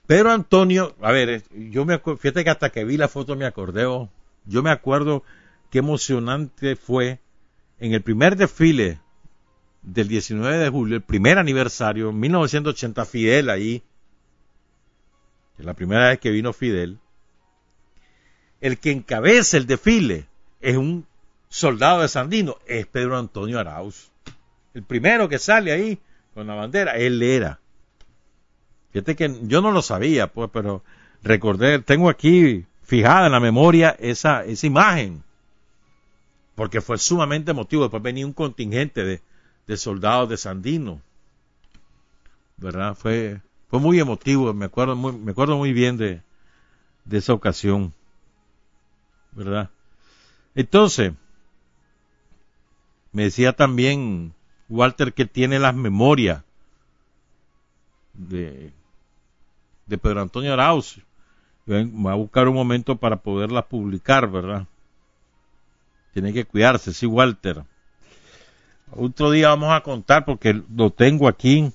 Pedro 0.07 0.31
Antonio, 0.31 0.95
a 1.03 1.11
ver, 1.11 1.43
yo 1.51 1.85
me 1.85 1.99
fíjate 1.99 2.43
que 2.43 2.49
hasta 2.49 2.71
que 2.71 2.83
vi 2.83 2.97
la 2.97 3.07
foto 3.07 3.35
me 3.35 3.45
acordé, 3.45 3.85
oh, 3.85 4.09
yo 4.45 4.63
me 4.63 4.71
acuerdo 4.71 5.21
qué 5.69 5.77
emocionante 5.77 6.75
fue 6.75 7.19
en 7.77 7.93
el 7.93 8.01
primer 8.01 8.37
desfile 8.37 9.01
del 9.83 10.07
19 10.07 10.57
de 10.57 10.69
julio, 10.69 10.95
el 10.95 11.03
primer 11.03 11.37
aniversario, 11.37 12.11
1980, 12.11 13.05
Fidel 13.05 13.51
ahí, 13.51 13.83
la 15.59 15.75
primera 15.75 16.09
vez 16.09 16.19
que 16.19 16.31
vino 16.31 16.53
Fidel, 16.53 16.99
el 18.63 18.79
que 18.79 18.91
encabeza 18.91 19.57
el 19.57 19.67
desfile 19.67 20.25
es 20.61 20.77
un 20.77 21.05
soldado 21.49 22.01
de 22.01 22.07
Sandino, 22.07 22.55
es 22.65 22.87
Pedro 22.87 23.17
Antonio 23.17 23.59
Arauz. 23.59 24.09
el 24.73 24.83
primero 24.83 25.27
que 25.27 25.37
sale 25.37 25.73
ahí 25.73 25.99
con 26.33 26.47
la 26.47 26.55
bandera, 26.55 26.93
él 26.93 27.21
era. 27.21 27.59
Fíjate 28.93 29.17
que 29.17 29.37
yo 29.41 29.61
no 29.61 29.71
lo 29.71 29.81
sabía, 29.81 30.27
pues, 30.27 30.49
pero 30.53 30.81
recordé, 31.23 31.79
tengo 31.79 32.09
aquí 32.09 32.65
fijada 32.83 33.25
en 33.25 33.33
la 33.33 33.41
memoria 33.41 33.97
esa, 33.99 34.45
esa 34.45 34.65
imagen, 34.65 35.23
porque 36.55 36.79
fue 36.79 36.97
sumamente 36.97 37.51
emotivo. 37.51 37.83
Después 37.83 38.01
venía 38.01 38.25
un 38.25 38.31
contingente 38.31 39.03
de, 39.03 39.21
de 39.67 39.75
soldados 39.75 40.29
de 40.29 40.37
Sandino, 40.37 41.01
¿verdad? 42.55 42.95
Fue, 42.95 43.41
fue 43.67 43.81
muy 43.81 43.99
emotivo, 43.99 44.53
me 44.53 44.65
acuerdo 44.65 44.95
muy, 44.95 45.11
me 45.11 45.31
acuerdo 45.31 45.57
muy 45.57 45.73
bien 45.73 45.97
de, 45.97 46.21
de 47.03 47.17
esa 47.17 47.33
ocasión, 47.33 47.93
¿verdad? 49.35 49.69
Entonces, 50.55 51.13
me 53.11 53.23
decía 53.23 53.53
también 53.53 54.33
Walter 54.69 55.13
que 55.13 55.25
tiene 55.25 55.59
las 55.59 55.75
memorias 55.75 56.43
de, 58.13 58.71
de 59.85 59.97
Pedro 59.97 60.21
Antonio 60.21 60.53
Arauz. 60.53 60.99
Va 61.69 62.11
a 62.11 62.15
buscar 62.15 62.47
un 62.47 62.55
momento 62.55 62.97
para 62.97 63.17
poderlas 63.17 63.65
publicar, 63.65 64.29
¿verdad? 64.29 64.67
Tiene 66.13 66.33
que 66.33 66.45
cuidarse, 66.45 66.93
sí, 66.93 67.05
Walter. 67.05 67.63
Otro 68.91 69.31
día 69.31 69.49
vamos 69.49 69.71
a 69.73 69.81
contar 69.81 70.25
porque 70.25 70.61
lo 70.75 70.91
tengo 70.91 71.27
aquí. 71.27 71.71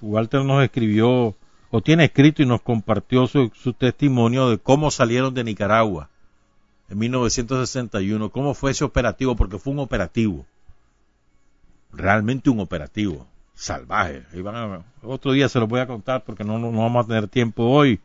Walter 0.00 0.44
nos 0.44 0.62
escribió, 0.62 1.34
o 1.70 1.80
tiene 1.80 2.04
escrito 2.04 2.42
y 2.42 2.46
nos 2.46 2.60
compartió 2.60 3.26
su, 3.26 3.50
su 3.54 3.72
testimonio 3.72 4.50
de 4.50 4.58
cómo 4.58 4.90
salieron 4.90 5.32
de 5.32 5.44
Nicaragua 5.44 6.10
en 6.92 6.98
1961. 6.98 8.30
¿Cómo 8.30 8.54
fue 8.54 8.70
ese 8.70 8.84
operativo? 8.84 9.34
Porque 9.34 9.58
fue 9.58 9.72
un 9.72 9.80
operativo. 9.80 10.46
Realmente 11.92 12.50
un 12.50 12.60
operativo 12.60 13.26
salvaje. 13.54 14.24
otro 15.02 15.32
día 15.32 15.48
se 15.48 15.60
lo 15.60 15.66
voy 15.66 15.80
a 15.80 15.86
contar 15.86 16.24
porque 16.24 16.42
no, 16.42 16.58
no, 16.58 16.72
vamos 16.72 17.04
a 17.04 17.08
tener 17.08 17.28
tiempo 17.28 17.64
hoy. 17.64 18.00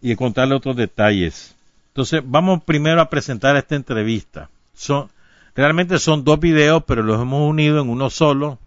Y 0.00 0.14
contarle 0.16 0.54
otros 0.54 0.76
detalles. 0.76 1.54
Entonces, 1.88 2.22
vamos 2.24 2.62
primero 2.62 3.00
a 3.00 3.08
presentar 3.08 3.56
esta 3.56 3.74
entrevista. 3.74 4.50
Son, 4.74 5.08
realmente 5.54 5.98
son 5.98 6.24
dos 6.24 6.38
videos, 6.38 6.84
pero 6.86 7.02
los 7.02 7.20
hemos 7.20 7.48
unido 7.48 7.80
en 7.80 7.88
uno 7.88 8.10
solo. 8.10 8.58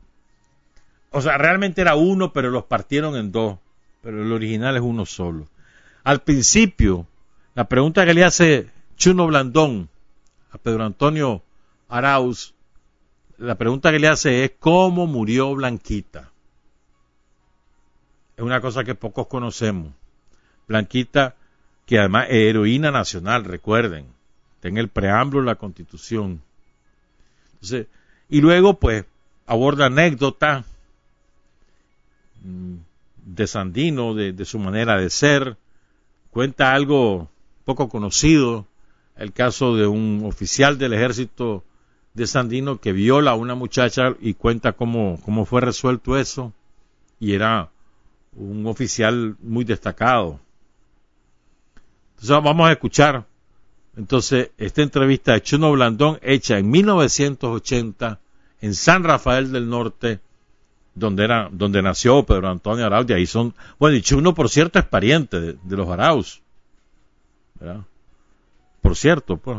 O 1.11 1.21
sea, 1.21 1.37
realmente 1.37 1.81
era 1.81 1.95
uno, 1.95 2.33
pero 2.33 2.49
los 2.49 2.65
partieron 2.65 3.15
en 3.15 3.31
dos. 3.31 3.57
Pero 4.01 4.23
el 4.23 4.31
original 4.31 4.75
es 4.75 4.81
uno 4.81 5.05
solo. 5.05 5.47
Al 6.03 6.21
principio, 6.21 7.05
la 7.55 7.67
pregunta 7.67 8.05
que 8.05 8.13
le 8.13 8.23
hace 8.23 8.69
Chuno 8.97 9.27
Blandón 9.27 9.89
a 10.51 10.57
Pedro 10.57 10.85
Antonio 10.85 11.43
Arauz, 11.87 12.53
la 13.37 13.55
pregunta 13.55 13.91
que 13.91 13.99
le 13.99 14.07
hace 14.07 14.43
es 14.43 14.51
¿cómo 14.59 15.07
murió 15.07 15.55
Blanquita? 15.55 16.31
Es 18.35 18.43
una 18.43 18.61
cosa 18.61 18.83
que 18.83 18.95
pocos 18.95 19.27
conocemos. 19.27 19.93
Blanquita, 20.67 21.35
que 21.85 21.99
además 21.99 22.27
es 22.29 22.49
heroína 22.49 22.91
nacional, 22.91 23.43
recuerden, 23.43 24.05
en 24.61 24.77
el 24.77 24.87
preámbulo 24.87 25.43
de 25.43 25.47
la 25.47 25.55
Constitución. 25.55 26.41
y 28.29 28.41
luego, 28.41 28.79
pues, 28.79 29.05
aborda 29.45 29.87
anécdotas 29.87 30.65
mm, 32.43 32.75
de 33.25 33.47
Sandino, 33.47 34.13
de 34.13 34.45
su 34.45 34.59
manera 34.59 34.97
de 34.97 35.09
ser, 35.09 35.57
cuenta 36.31 36.73
algo 36.73 37.29
poco 37.69 37.87
conocido, 37.87 38.65
el 39.15 39.31
caso 39.31 39.75
de 39.75 39.85
un 39.85 40.23
oficial 40.25 40.79
del 40.79 40.91
ejército 40.93 41.63
de 42.15 42.25
Sandino 42.25 42.81
que 42.81 42.93
viola 42.93 43.31
a 43.31 43.35
una 43.35 43.53
muchacha 43.53 44.15
y 44.19 44.33
cuenta 44.33 44.71
cómo, 44.71 45.19
cómo 45.23 45.45
fue 45.45 45.61
resuelto 45.61 46.17
eso, 46.17 46.51
y 47.19 47.35
era 47.35 47.69
un 48.35 48.65
oficial 48.65 49.35
muy 49.43 49.65
destacado. 49.65 50.39
Entonces 52.15 52.43
vamos 52.43 52.67
a 52.67 52.71
escuchar 52.71 53.27
entonces 53.95 54.49
esta 54.57 54.81
entrevista 54.81 55.33
de 55.33 55.43
Chuno 55.43 55.71
Blandón 55.71 56.17
hecha 56.23 56.57
en 56.57 56.71
1980 56.71 58.19
en 58.61 58.73
San 58.73 59.03
Rafael 59.03 59.51
del 59.51 59.69
Norte, 59.69 60.21
donde 60.95 61.23
era, 61.23 61.49
donde 61.51 61.83
nació 61.83 62.23
Pedro 62.23 62.49
Antonio 62.49 62.87
Arauz, 62.87 63.05
y 63.11 63.13
ahí 63.13 63.27
son, 63.27 63.53
bueno, 63.77 63.95
y 63.95 64.01
Chuno 64.01 64.33
por 64.33 64.49
cierto 64.49 64.79
es 64.79 64.85
pariente 64.85 65.39
de, 65.39 65.53
de 65.61 65.77
los 65.77 65.87
Arauz. 65.87 66.41
Por 68.81 68.95
cierto, 68.95 69.37
pues, 69.37 69.57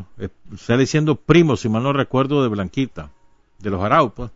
sale 0.58 0.86
siendo 0.86 1.16
primo, 1.16 1.56
si 1.56 1.68
mal 1.68 1.82
no 1.82 1.92
recuerdo, 1.92 2.42
de 2.42 2.48
Blanquita, 2.48 3.10
de 3.58 3.70
los 3.70 3.82
Arau, 3.82 4.10
pues. 4.10 4.30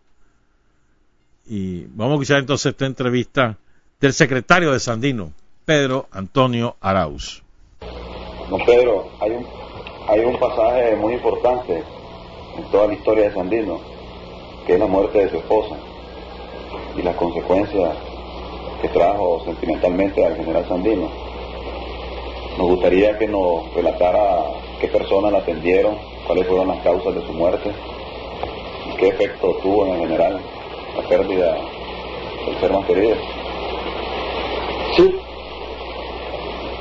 Y 1.47 1.85
vamos 1.89 2.13
a 2.13 2.15
escuchar 2.15 2.39
entonces 2.39 2.73
esta 2.73 2.87
entrevista 2.87 3.59
del 4.01 4.13
secretario 4.13 4.73
de 4.73 4.81
Sandino, 4.81 5.33
Pedro 5.65 6.09
Antonio 6.11 6.77
Arauz. 6.81 7.43
No, 8.51 8.59
Pedro, 8.65 9.11
hay 9.21 9.33
un, 9.33 9.47
hay 10.09 10.21
un 10.21 10.39
pasaje 10.39 10.97
muy 10.97 11.15
importante 11.15 11.83
en 12.57 12.71
toda 12.71 12.87
la 12.87 12.95
historia 12.95 13.25
de 13.25 13.35
Sandino, 13.35 13.81
que 14.67 14.75
es 14.75 14.79
la 14.79 14.87
muerte 14.87 15.25
de 15.25 15.31
su 15.31 15.37
esposa 15.37 15.77
y 16.97 17.03
las 17.03 17.17
consecuencias 17.17 17.97
que 18.81 18.89
trajo 18.89 19.43
sentimentalmente 19.45 20.25
al 20.25 20.37
general 20.37 20.67
Sandino 20.69 21.34
nos 22.59 22.69
gustaría 22.69 23.19
que 23.19 23.27
nos 23.27 23.73
relatara 23.75 24.45
qué 24.81 24.89
personas 24.89 25.33
la 25.33 25.39
atendieron, 25.39 25.97
cuáles 26.27 26.47
fueron 26.47 26.69
las 26.69 26.79
causas 26.83 27.15
de 27.15 27.27
su 27.27 27.33
muerte 27.33 27.71
qué 28.97 29.09
efecto 29.09 29.57
tuvo 29.63 29.87
en 29.87 30.01
general 30.01 30.41
la 30.97 31.09
pérdida 31.09 31.57
del 32.47 32.61
ser 32.61 32.73
más 32.73 32.87
querido. 32.87 33.17
Sí. 34.97 35.15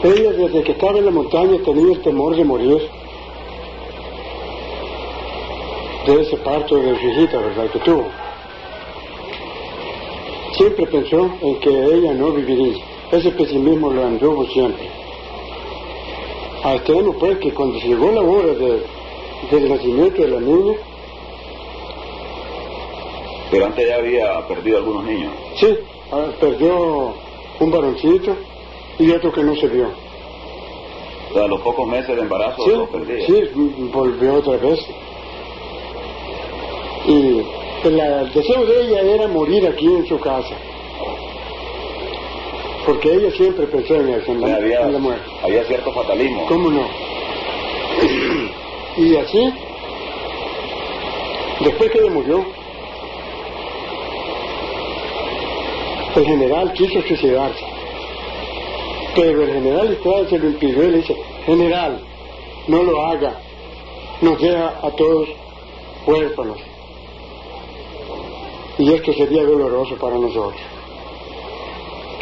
Ella 0.04 0.32
desde 0.32 0.64
que 0.64 0.72
estaba 0.74 0.98
en 0.98 1.06
la 1.06 1.12
montaña 1.12 1.58
tenía 1.64 1.94
el 1.94 2.02
temor 2.02 2.36
de 2.36 2.44
morir 2.44 2.90
de 6.06 6.22
ese 6.22 6.38
parto 6.38 6.76
de 6.76 7.00
su 7.00 7.08
hijita, 7.08 7.38
¿verdad? 7.38 7.72
Que 7.72 7.80
tuvo. 7.80 8.06
Siempre 10.58 10.86
pensó 10.88 11.32
en 11.42 11.60
que 11.60 11.70
ella 11.70 12.14
no 12.14 12.32
viviría. 12.32 12.84
Ese 13.12 13.32
pesimismo 13.32 13.92
lo 13.92 14.06
anduvo 14.06 14.46
siempre 14.48 15.03
a 16.64 16.76
extremo 16.76 17.14
pues 17.14 17.38
que 17.39 17.53
cuando 17.53 17.78
llegó 17.80 18.11
la 18.11 18.22
hora 18.22 18.53
del 18.53 19.70
nacimiento 19.70 20.22
de 20.22 20.28
la 20.30 20.39
niña. 20.39 20.74
Pero 23.51 23.66
antes 23.66 23.88
ya 23.88 23.95
había 23.97 24.47
perdido 24.47 24.78
algunos 24.78 25.03
niños. 25.03 25.34
Sí 25.55 25.68
ah, 26.11 26.28
perdió 26.39 27.14
un 27.59 27.72
varoncito 27.72 28.36
y 28.97 29.11
otro 29.11 29.32
que 29.32 29.43
no 29.43 29.55
se 29.55 29.68
vio. 29.68 29.89
O 31.30 31.34
sea, 31.34 31.43
a 31.43 31.47
los 31.47 31.61
pocos 31.61 31.88
meses 31.88 32.16
de 32.16 32.22
embarazo 32.22 32.64
sí, 32.64 32.72
lo 32.72 32.88
perdía. 32.88 33.26
sí 33.26 33.49
volvió 33.91 34.36
otra 34.36 34.57
vez. 34.57 34.80
Y 37.05 37.41
el 37.88 38.34
deseo 38.34 38.66
de 38.66 38.82
ella 38.86 39.01
era 39.01 39.28
morir 39.28 39.68
aquí 39.68 39.86
en 39.86 40.07
su 40.07 40.18
casa 40.20 40.55
porque 42.86 43.14
ella 43.14 43.32
siempre 43.32 43.66
pensó 43.68 43.96
en 43.96 44.10
eso, 44.10 44.32
en 44.32 44.42
la, 44.42 44.56
había, 44.56 44.88
muerte. 45.00 45.24
Había 45.42 45.64
cierto 45.66 45.92
fatalismo. 45.94 46.46
¿Cómo 46.48 46.70
no? 46.70 46.88
y 48.98 49.16
así, 49.16 49.54
después 51.62 51.92
que 51.92 52.00
ella 52.00 52.12
murió, 52.12 52.46
el 56.16 56.26
general 56.26 56.74
quiso 56.74 57.02
suicidarse. 57.02 57.64
Pero 59.16 59.44
el 59.44 59.54
general 59.54 59.94
Estrada 59.94 60.28
se 60.28 60.40
lo 60.40 60.48
impidió 60.48 60.84
y 60.84 60.92
le 60.92 60.98
dice, 60.98 61.16
general, 61.46 62.00
no 62.68 62.84
lo 62.84 63.02
haga, 63.06 63.40
nos 64.22 64.42
deja 64.42 64.74
a 64.82 64.90
todos 64.92 65.30
huérfanos. 66.06 66.58
Y 68.78 68.92
esto 68.92 69.14
sería 69.14 69.44
doloroso 69.44 69.96
para 69.96 70.18
nosotros. 70.18 70.73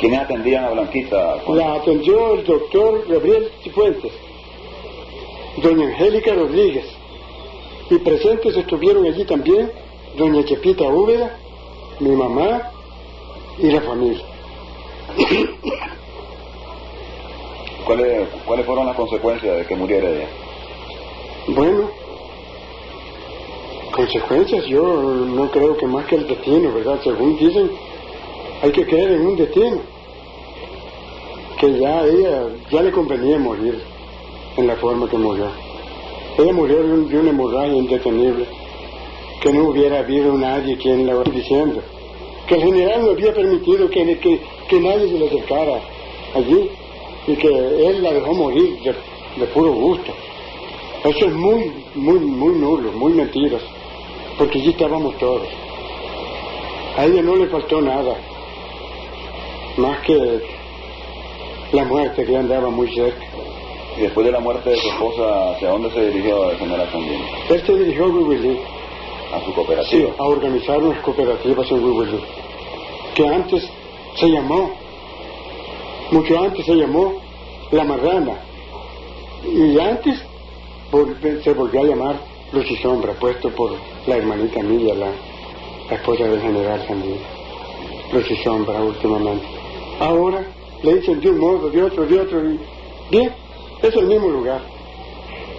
¿Quiénes 0.02 0.20
atendían 0.20 0.66
a 0.66 0.72
Blanquita? 0.72 1.44
La 1.50 1.76
atendió 1.76 2.34
el 2.34 2.44
doctor 2.44 3.06
Gabriel 3.08 3.52
Cifuentes, 3.62 4.12
doña 5.62 5.90
Angélica 5.90 6.34
Rodríguez, 6.34 6.88
y 7.88 8.00
presentes 8.00 8.58
estuvieron 8.58 9.06
allí 9.06 9.24
también 9.26 9.72
doña 10.18 10.44
Chepita 10.44 10.86
Úbeda, 10.86 11.38
mi 12.00 12.14
mamá 12.14 12.72
y 13.60 13.70
la 13.70 13.82
familia. 13.82 14.24
¿Cuáles, 17.86 18.28
¿Cuáles 18.44 18.66
fueron 18.66 18.88
las 18.88 18.96
consecuencias 18.96 19.56
de 19.56 19.68
que 19.68 19.76
muriera 19.76 20.10
ella? 20.10 20.30
Bueno, 21.50 21.92
consecuencias 23.92 24.66
yo 24.66 24.82
no 24.82 25.52
creo 25.52 25.78
que 25.78 25.86
más 25.86 26.08
que 26.08 26.16
el 26.16 26.28
destino, 26.28 26.74
¿verdad? 26.74 27.00
Según 27.04 27.38
dicen, 27.38 27.70
hay 28.64 28.72
que 28.72 28.88
creer 28.88 29.12
en 29.12 29.28
un 29.28 29.36
destino 29.36 29.91
que 31.62 31.78
ya 31.78 32.04
ella 32.04 32.48
ya 32.72 32.82
le 32.82 32.92
convenía 32.92 33.38
morir 33.38 33.80
en 34.58 34.66
la 34.66 34.76
forma 34.78 35.08
que 35.08 35.16
murió. 35.16 35.46
Ella 36.40 36.54
murió 36.54 36.82
de, 36.82 37.20
una 37.20 37.30
hemorragia 37.30 37.76
indetenible 37.76 38.48
que 39.42 39.54
no 39.54 39.66
hubiera 39.66 40.00
habido 40.00 40.34
nadie 40.40 40.76
quien 40.78 41.06
la 41.06 41.22
diciendo. 41.22 41.84
Que 42.48 42.56
el 42.56 42.64
general 42.64 43.06
no 43.06 43.12
había 43.12 43.32
permitido 43.32 43.88
que, 43.92 44.18
que, 44.18 44.40
que 44.70 44.80
nadie 44.80 45.08
se 45.08 45.20
le 45.20 45.28
acercara 45.28 45.82
allí 46.34 46.68
y 47.28 47.36
que 47.36 47.48
él 47.48 48.02
la 48.02 48.12
dejó 48.12 48.34
morir 48.34 48.82
de, 48.82 48.96
de 49.40 49.46
puro 49.54 49.72
gusto. 49.72 50.12
Eso 51.04 51.28
es 51.28 51.34
muy, 51.34 51.72
muy, 51.94 52.20
muy 52.20 52.56
nulo, 52.56 52.92
muy 52.94 53.14
mentiras, 53.14 53.62
porque 54.40 54.58
allí 54.58 54.72
estábamos 54.72 55.16
todos. 55.20 55.48
A 56.98 57.06
ella 57.06 57.22
no 57.22 57.36
le 57.36 57.46
faltó 57.48 57.82
nada, 57.82 58.16
más 59.78 60.00
que 60.00 60.61
la 61.72 61.84
muerte 61.86 62.26
que 62.26 62.36
andaba 62.38 62.70
muy 62.70 62.94
cerca. 62.94 63.26
Y 63.98 64.02
después 64.02 64.26
de 64.26 64.32
la 64.32 64.40
muerte 64.40 64.70
de 64.70 64.78
su 64.78 64.88
esposa, 64.88 65.52
¿hacia 65.52 65.70
dónde 65.70 65.92
se 65.92 66.10
dirigió 66.10 66.50
el 66.52 66.58
general 66.58 66.90
Sandino? 66.92 67.26
Él 67.50 67.64
se 67.66 67.74
dirigió 67.78 68.06
a 68.06 68.08
Wiwili, 68.08 68.60
A 69.34 69.40
su 69.40 69.46
sí, 69.46 69.52
cooperativa. 69.54 70.10
a 70.18 70.24
organizar 70.24 70.78
unas 70.80 71.00
cooperativas 71.02 71.70
en 71.72 71.84
Wiwili, 71.84 72.20
que 73.16 73.28
antes 73.28 73.70
se 74.16 74.28
llamó, 74.28 74.72
mucho 76.12 76.40
antes 76.42 76.66
se 76.66 76.76
llamó 76.76 77.22
La 77.72 77.84
Marrana, 77.84 78.38
y 79.46 79.78
antes 79.80 80.22
se 81.44 81.54
volvió 81.54 81.82
a 81.82 81.84
llamar 81.84 82.16
Luz 82.54 82.70
y 82.70 82.76
Sombra, 82.78 83.14
puesto 83.14 83.50
por 83.50 83.72
la 84.08 84.18
hermanita 84.18 84.62
mía, 84.62 84.94
la, 84.94 85.08
la 85.90 85.96
esposa 85.96 86.26
del 86.26 86.42
general 86.42 86.86
Sandino. 86.88 87.16
Luz 88.12 88.30
y 88.30 88.36
Sombra 88.44 88.82
últimamente. 88.82 89.46
Ahora 90.00 90.46
le 90.84 90.96
dicen 90.96 91.20
de 91.22 91.30
un 91.30 91.40
modo, 91.40 91.70
de 91.70 91.84
otro, 91.84 92.06
de 92.06 92.20
otro, 92.20 92.40
y 92.50 92.60
bien, 93.10 93.32
es 93.82 93.96
el 93.96 94.06
mismo 94.08 94.30
lugar. 94.30 94.62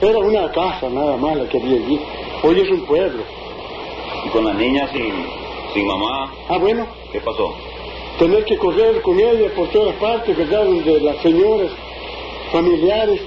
Era 0.01 0.19
una 0.19 0.51
casa 0.51 0.89
nada 0.91 1.17
más 1.17 1.37
la 1.37 1.49
que 1.49 1.59
había 1.59 1.77
allí. 1.77 2.01
Hoy 2.43 2.61
es 2.61 2.71
un 2.71 2.85
pueblo. 2.87 3.23
Y 4.27 4.29
con 4.31 4.45
la 4.45 4.55
niña 4.55 4.89
sin, 4.93 5.13
sin 5.75 5.87
mamá, 5.87 6.33
Ah, 6.49 6.59
bueno, 6.59 6.87
¿qué 7.13 7.21
pasó? 7.21 7.55
tener 8.19 8.45
que 8.45 8.57
correr 8.59 9.01
con 9.01 9.19
ella 9.19 9.49
por 9.57 9.69
todas 9.69 9.95
partes, 9.97 10.37
¿verdad? 10.37 10.65
Donde 10.65 11.01
las 11.01 11.17
señoras 11.23 11.71
familiares 12.53 13.21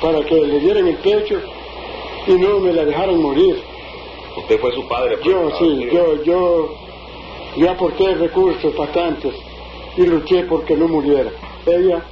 para 0.00 0.24
que 0.24 0.34
le 0.34 0.60
dieran 0.60 0.88
el 0.88 0.96
pecho 0.96 1.40
y 2.26 2.32
no 2.32 2.58
me 2.58 2.72
la 2.72 2.84
dejaran 2.84 3.20
morir. 3.20 3.60
Usted 4.36 4.58
fue 4.60 4.72
su 4.72 4.88
padre. 4.88 5.18
pues, 5.18 5.26
Yo, 5.30 5.50
sí, 5.58 5.88
yo, 5.92 6.22
yo, 6.24 6.68
yo 7.56 7.70
aporté 7.70 8.14
recursos 8.14 8.74
bastantes 8.74 9.34
y 9.96 10.02
luché 10.02 10.44
porque 10.44 10.76
no 10.76 10.88
muriera. 10.88 11.30
Ella 11.66 12.02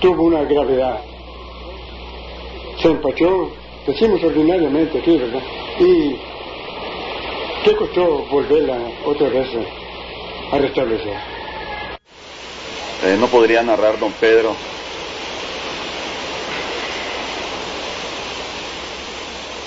tuvo 0.00 0.24
una 0.24 0.42
gravedad. 0.44 1.00
Se 2.80 2.88
empachó, 2.88 3.50
decimos 3.86 4.22
ordinariamente 4.22 4.98
aquí, 4.98 5.16
¿verdad? 5.16 5.42
Y 5.80 6.16
¿qué 7.64 7.74
costó 7.76 8.24
volverla 8.30 8.78
otra 9.04 9.28
vez 9.28 9.48
a 10.52 10.58
restablecer? 10.58 11.38
Eh, 13.04 13.16
¿No 13.18 13.28
podría 13.28 13.62
narrar, 13.62 13.98
don 13.98 14.12
Pedro, 14.12 14.56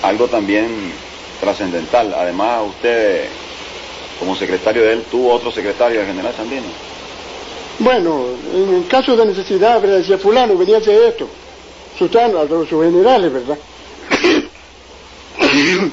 algo 0.02 0.28
también 0.28 0.92
trascendental? 1.40 2.12
Además, 2.14 2.62
usted, 2.68 3.28
como 4.22 4.36
secretario 4.36 4.84
de 4.84 4.92
él, 4.92 5.04
tuvo 5.10 5.32
otro 5.32 5.50
secretario, 5.50 6.06
general 6.06 6.32
Sandino. 6.36 6.62
Bueno, 7.80 8.24
en 8.54 8.84
caso 8.84 9.16
de 9.16 9.26
necesidad, 9.26 9.80
¿verdad? 9.80 9.96
decía 9.96 10.16
fulano, 10.16 10.56
venía 10.56 10.76
a 10.76 10.78
hacer 10.78 11.02
esto. 11.08 11.26
Sultano, 11.98 12.38
a 12.38 12.44
los 12.44 12.68
sus 12.68 12.84
generales, 12.84 13.32
¿verdad? 13.32 13.58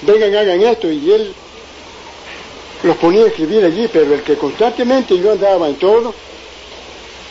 Vengan, 0.00 0.34
hagan 0.34 0.62
esto, 0.62 0.90
y 0.90 1.12
él 1.12 1.34
los 2.84 2.96
ponía 2.96 3.24
a 3.24 3.26
escribir 3.26 3.66
allí, 3.66 3.86
pero 3.92 4.14
el 4.14 4.22
que 4.22 4.36
constantemente 4.36 5.18
yo 5.18 5.32
andaba 5.32 5.68
en 5.68 5.74
todo, 5.74 6.14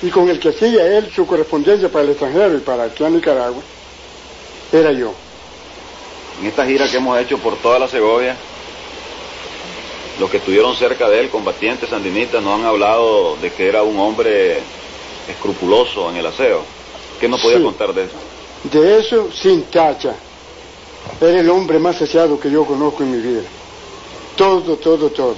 y 0.03 0.09
con 0.11 0.29
el 0.29 0.39
que 0.39 0.49
hacía 0.49 0.85
él 0.99 1.11
su 1.11 1.25
correspondencia 1.25 1.89
para 1.89 2.03
el 2.03 2.11
extranjero 2.11 2.55
y 2.57 2.59
para 2.59 2.83
aquí 2.83 3.03
a 3.03 3.09
Nicaragua, 3.09 3.63
era 4.71 4.91
yo. 4.91 5.15
En 6.39 6.45
esta 6.45 6.63
gira 6.67 6.87
que 6.87 6.97
hemos 6.97 7.19
hecho 7.19 7.39
por 7.39 7.55
toda 7.55 7.79
la 7.79 7.87
Segovia, 7.87 8.37
los 10.19 10.29
que 10.29 10.37
estuvieron 10.37 10.75
cerca 10.75 11.07
de 11.09 11.21
él, 11.21 11.29
combatientes 11.29 11.89
sandinistas, 11.89 12.43
nos 12.43 12.59
han 12.59 12.65
hablado 12.65 13.37
de 13.37 13.51
que 13.51 13.67
era 13.67 13.83
un 13.83 13.97
hombre 13.99 14.59
escrupuloso 15.29 16.09
en 16.09 16.17
el 16.17 16.25
aseo. 16.25 16.63
¿Qué 17.19 17.29
nos 17.29 17.41
podía 17.41 17.57
Sí. 17.57 17.63
contar 17.63 17.93
de 17.93 18.03
eso? 18.03 18.15
De 18.63 18.99
eso, 18.99 19.29
sin 19.31 19.63
tacha. 19.63 20.13
Era 21.21 21.39
el 21.39 21.49
hombre 21.49 21.79
más 21.79 21.99
deseado 21.99 22.39
que 22.39 22.51
yo 22.51 22.65
conozco 22.65 23.03
en 23.03 23.11
mi 23.11 23.17
vida. 23.17 23.43
Todo, 24.35 24.75
todo, 24.75 25.09
todo. 25.09 25.35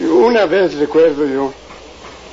Una 0.00 0.44
vez 0.44 0.74
recuerdo 0.74 1.26
yo 1.26 1.52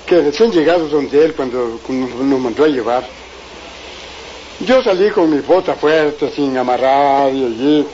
que 0.06 0.22
recién 0.22 0.52
llegados 0.52 0.91
donde 0.91 1.24
él 1.24 1.34
cuando 1.34 1.80
nos 1.88 2.39
mandó 2.39 2.66
a 2.66 2.68
llevar, 2.68 3.08
yo 4.60 4.84
salí 4.84 5.10
con 5.12 5.30
mis 5.34 5.46
botas 5.46 5.80
fuertes, 5.80 6.34
sin 6.34 6.58
amarrar 6.58 7.34
y 7.34 7.46
allí, 7.46 7.88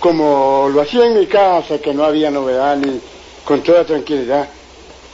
como 0.00 0.68
lo 0.68 0.80
hacía 0.82 1.06
en 1.06 1.18
mi 1.18 1.26
casa, 1.26 1.78
que 1.78 1.94
no 1.94 2.04
había 2.04 2.30
novedad 2.30 2.76
ni 2.76 3.00
con 3.44 3.62
toda 3.62 3.84
tranquilidad, 3.84 4.48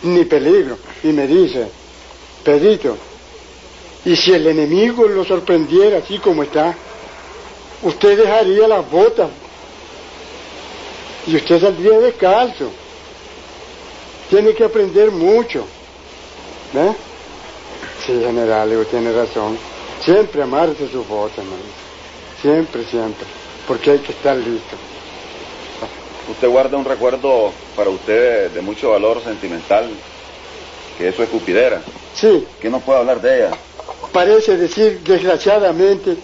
ni 0.03 0.25
peligro. 0.25 0.79
Y 1.03 1.09
me 1.09 1.27
dice, 1.27 1.69
Pedrito, 2.43 2.97
y 4.05 4.17
si 4.17 4.33
el 4.33 4.47
enemigo 4.47 5.07
lo 5.07 5.25
sorprendiera 5.25 5.99
así 5.99 6.19
como 6.19 6.43
está, 6.43 6.75
usted 7.83 8.19
dejaría 8.19 8.67
las 8.67 8.91
botas 8.91 9.31
y 11.27 11.37
usted 11.37 11.61
saldría 11.61 11.99
descalzo. 12.01 12.71
Tiene 14.29 14.55
que 14.55 14.65
aprender 14.65 15.11
mucho. 15.11 15.65
¿Ve? 16.73 16.95
Sí, 18.05 18.19
general, 18.25 18.71
digo, 18.71 18.85
tiene 18.87 19.13
razón. 19.13 19.59
Siempre 20.03 20.43
amarse 20.43 20.89
sus 20.89 21.07
botas, 21.07 21.39
hermano. 21.39 21.63
Siempre, 22.41 22.85
siempre. 22.87 23.42
Porque 23.67 23.93
hay 23.93 23.99
que 23.99 24.13
estar 24.13 24.37
listo. 24.37 24.77
Usted 26.31 26.49
guarda 26.49 26.77
un 26.77 26.85
recuerdo 26.85 27.53
para 27.77 27.91
usted 27.91 28.51
de 28.51 28.61
mucho 28.61 28.91
valor 28.91 29.23
sentimental, 29.23 29.91
que 30.99 31.09
es 31.09 31.15
su 31.17 31.23
escupidera. 31.23 31.83
Sí, 32.15 32.47
¿Qué 32.61 32.71
nos 32.71 32.83
puede 32.83 33.01
hablar 33.01 33.21
de 33.21 33.39
ella? 33.47 33.51
parece 34.13 34.57
decir 34.59 35.01
desgraciadamente 35.01 36.17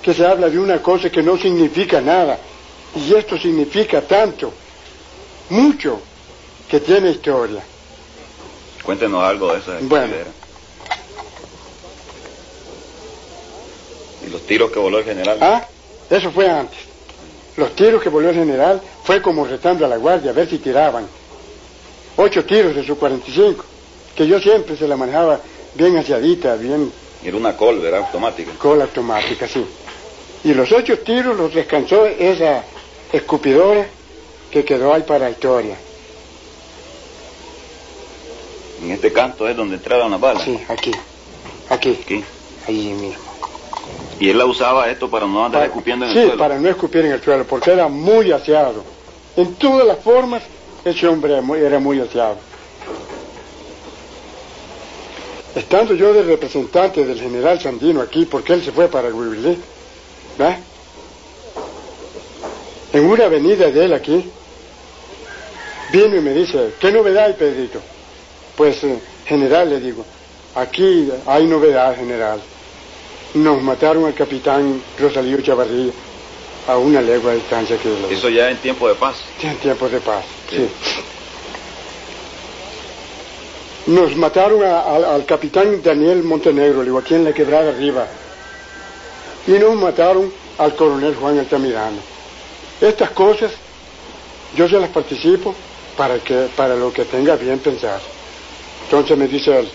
que 0.00 0.14
se 0.14 0.24
habla 0.24 0.48
de 0.48 0.58
una 0.58 0.80
cosa 0.80 1.10
que 1.10 1.22
no 1.22 1.36
significa 1.36 2.00
nada. 2.00 2.38
Y 2.94 3.12
esto 3.14 3.36
significa 3.36 4.02
tanto, 4.02 4.52
mucho, 5.50 6.00
que 6.68 6.78
tiene 6.80 7.10
historia. 7.10 7.62
Cuéntenos 8.84 9.22
algo 9.24 9.52
de 9.52 9.58
esa 9.58 9.78
Bueno. 9.80 10.14
Y 14.24 14.30
los 14.30 14.42
tiros 14.42 14.70
que 14.70 14.78
voló 14.78 14.98
el 14.98 15.04
general. 15.04 15.38
Ah, 15.40 15.66
eso 16.10 16.30
fue 16.30 16.48
antes. 16.48 16.78
Los 17.56 17.74
tiros 17.76 18.02
que 18.02 18.08
volvió 18.08 18.30
el 18.30 18.36
general 18.36 18.80
fue 19.04 19.22
como 19.22 19.44
retando 19.44 19.84
a 19.84 19.88
la 19.88 19.96
guardia 19.96 20.30
a 20.30 20.34
ver 20.34 20.48
si 20.48 20.58
tiraban. 20.58 21.06
Ocho 22.16 22.44
tiros 22.44 22.74
de 22.74 22.84
su 22.84 22.96
45, 22.96 23.64
que 24.14 24.26
yo 24.26 24.40
siempre 24.40 24.76
se 24.76 24.86
la 24.88 24.96
manejaba 24.96 25.40
bien 25.74 25.96
aseadita, 25.96 26.54
bien 26.56 26.92
Era 27.24 27.36
una 27.36 27.56
col, 27.56 27.80
¿verdad? 27.80 28.00
Automática. 28.00 28.52
cola 28.58 28.84
automática, 28.84 29.46
sí. 29.48 29.64
Y 30.44 30.52
los 30.54 30.70
ocho 30.72 30.98
tiros 30.98 31.36
los 31.36 31.54
descansó 31.54 32.06
esa 32.06 32.64
escupidora 33.12 33.86
que 34.50 34.64
quedó 34.64 34.92
ahí 34.92 35.02
para 35.02 35.30
historia. 35.30 35.76
En 38.82 38.90
este 38.90 39.12
canto 39.12 39.48
es 39.48 39.56
donde 39.56 39.76
entraron 39.76 40.10
las 40.10 40.20
balas. 40.20 40.44
Sí, 40.44 40.58
aquí, 40.68 40.92
aquí, 41.70 41.98
Aquí. 42.02 42.24
allí 42.68 42.90
mismo. 42.92 43.23
Y 44.20 44.30
él 44.30 44.38
la 44.38 44.46
usaba 44.46 44.88
esto 44.90 45.10
para 45.10 45.26
no 45.26 45.44
andar 45.44 45.60
Para- 45.60 45.66
escupiendo 45.66 46.06
en 46.06 46.12
sí, 46.12 46.18
el 46.18 46.24
suelo. 46.26 46.38
para 46.38 46.58
no 46.58 46.68
escupir 46.68 47.04
en 47.06 47.12
el 47.12 47.22
suelo, 47.22 47.44
porque 47.44 47.72
era 47.72 47.88
muy 47.88 48.30
aseado. 48.32 48.84
En 49.36 49.54
todas 49.56 49.86
las 49.86 49.98
formas, 49.98 50.42
ese 50.84 51.08
hombre 51.08 51.32
era 51.32 51.42
muy, 51.42 51.58
era 51.58 51.78
muy 51.78 52.00
aseado. 52.00 52.36
Estando 55.54 55.94
yo 55.94 56.12
de 56.12 56.22
representante 56.22 57.04
del 57.04 57.20
general 57.20 57.60
Sandino 57.60 58.00
aquí, 58.00 58.24
porque 58.26 58.54
él 58.54 58.62
se 58.64 58.72
fue 58.72 58.88
para 58.88 59.08
Huibilí, 59.08 59.56
¿verdad? 60.38 60.58
En 62.92 63.04
una 63.06 63.24
avenida 63.26 63.70
de 63.70 63.84
él 63.84 63.92
aquí, 63.92 64.30
vino 65.92 66.16
y 66.16 66.20
me 66.20 66.32
dice, 66.32 66.74
¿qué 66.80 66.90
novedad 66.92 67.26
hay, 67.26 67.32
Pedrito? 67.34 67.80
Pues, 68.56 68.82
eh, 68.84 68.98
general, 69.26 69.70
le 69.70 69.80
digo, 69.80 70.04
aquí 70.54 71.08
hay 71.26 71.46
novedad, 71.46 71.96
general. 71.96 72.40
Nos 73.34 73.60
mataron 73.62 74.04
al 74.06 74.14
capitán 74.14 74.80
Rosalío 74.98 75.40
Chavarría 75.40 75.92
a 76.68 76.76
una 76.78 77.00
legua 77.02 77.32
de 77.32 77.38
distancia 77.38 77.76
que 77.78 77.88
lo- 77.88 78.08
Eso 78.08 78.28
ya 78.28 78.48
en 78.50 78.58
tiempo 78.58 78.88
de 78.88 78.94
paz. 78.94 79.16
en 79.42 79.56
tiempos 79.58 79.90
de 79.90 80.00
paz. 80.00 80.24
Sí. 80.48 80.56
Sí. 80.56 80.70
Nos 83.86 84.16
mataron 84.16 84.62
a- 84.64 84.80
a- 84.80 85.14
al 85.14 85.26
capitán 85.26 85.82
Daniel 85.82 86.22
Montenegro, 86.22 86.78
le 86.78 86.84
digo, 86.86 86.98
aquí 86.98 87.14
en 87.14 87.24
la 87.24 87.32
quebrada 87.34 87.70
arriba. 87.70 88.06
Y 89.46 89.52
nos 89.52 89.74
mataron 89.74 90.32
al 90.56 90.74
coronel 90.74 91.14
Juan 91.16 91.38
Altamirano. 91.38 91.98
Estas 92.80 93.10
cosas 93.10 93.52
yo 94.56 94.68
se 94.68 94.78
las 94.80 94.88
participo 94.90 95.54
para, 95.98 96.18
que, 96.20 96.48
para 96.56 96.76
lo 96.76 96.92
que 96.92 97.04
tenga 97.04 97.36
bien 97.36 97.58
pensar. 97.58 98.00
Entonces 98.84 99.18
me 99.18 99.26
dice 99.28 99.58
él, 99.58 99.70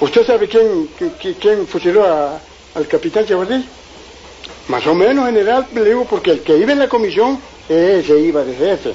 ¿usted 0.00 0.26
sabe 0.26 0.48
quién, 0.48 0.88
quién, 1.20 1.34
quién 1.34 1.66
fusiló 1.66 2.04
a- 2.04 2.40
al 2.74 2.86
capitán 2.88 3.26
Chavardí? 3.26 3.64
Más 4.68 4.86
o 4.86 4.94
menos, 4.94 5.26
general, 5.26 5.66
le 5.74 5.84
digo, 5.84 6.04
porque 6.04 6.32
el 6.32 6.40
que 6.42 6.56
iba 6.58 6.72
en 6.72 6.78
la 6.80 6.88
comisión, 6.88 7.40
ese 7.68 8.18
iba 8.18 8.44
de 8.44 8.54
jefe. 8.54 8.94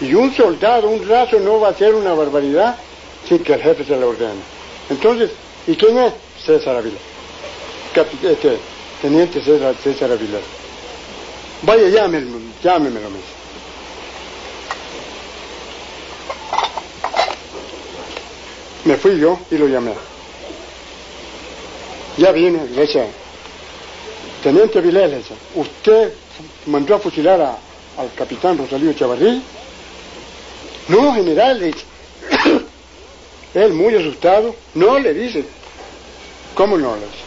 Y 0.00 0.14
un 0.14 0.32
soldado, 0.34 0.88
un 0.88 1.08
raso, 1.08 1.38
no 1.40 1.60
va 1.60 1.68
a 1.68 1.70
hacer 1.72 1.94
una 1.94 2.14
barbaridad 2.14 2.76
sin 3.28 3.38
que 3.40 3.54
el 3.54 3.62
jefe 3.62 3.84
se 3.84 3.96
lo 3.96 4.08
ordene. 4.10 4.40
Entonces, 4.90 5.30
¿y 5.66 5.74
quién 5.74 5.98
es? 5.98 6.12
César. 6.44 6.82
Capi- 7.94 8.24
este, 8.28 8.58
teniente 9.02 9.42
César, 9.42 9.74
César 9.82 10.10
Avilés. 10.12 10.42
Vaya, 11.62 11.88
llámelo, 11.88 12.38
llámemelo. 12.62 13.10
me 13.10 13.18
Me 18.86 18.96
fui 18.96 19.18
yo 19.18 19.38
y 19.50 19.58
lo 19.58 19.66
llamé. 19.66 19.92
Ya 22.18 22.30
vino, 22.30 22.64
le 22.72 22.82
dice, 22.82 23.04
Teniente 24.42 24.78
Avilés, 24.78 25.10
le 25.10 25.18
dice, 25.18 25.34
¿usted 25.56 26.12
mandó 26.66 26.94
a 26.94 27.00
fusilar 27.00 27.40
al 27.40 28.14
capitán 28.14 28.56
Rosalío 28.56 28.92
Chavarrí? 28.92 29.42
No, 30.88 31.12
general, 31.14 31.58
le 31.58 31.66
dice. 31.66 31.84
Él 33.54 33.72
muy 33.72 33.94
asustado, 33.96 34.54
no 34.74 35.00
le 35.00 35.12
dice. 35.14 35.44
¿Cómo 36.54 36.78
no? 36.78 36.94
Le 36.94 37.06
dice. 37.06 37.24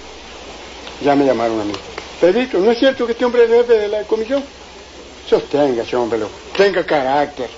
Ya 1.03 1.13
me 1.15 1.25
llamaron 1.25 1.59
a 1.59 1.65
mí. 1.65 1.73
Pedrito, 2.21 2.59
¿no 2.59 2.71
es 2.71 2.79
cierto 2.79 3.05
que 3.05 3.11
este 3.11 3.25
hombre 3.25 3.43
es 3.43 3.67
de 3.67 3.87
la 3.89 4.03
comisión? 4.03 4.41
Sosténgase, 5.27 5.95
hombre, 5.97 6.21
tenga 6.55 6.85
carácter. 6.85 7.49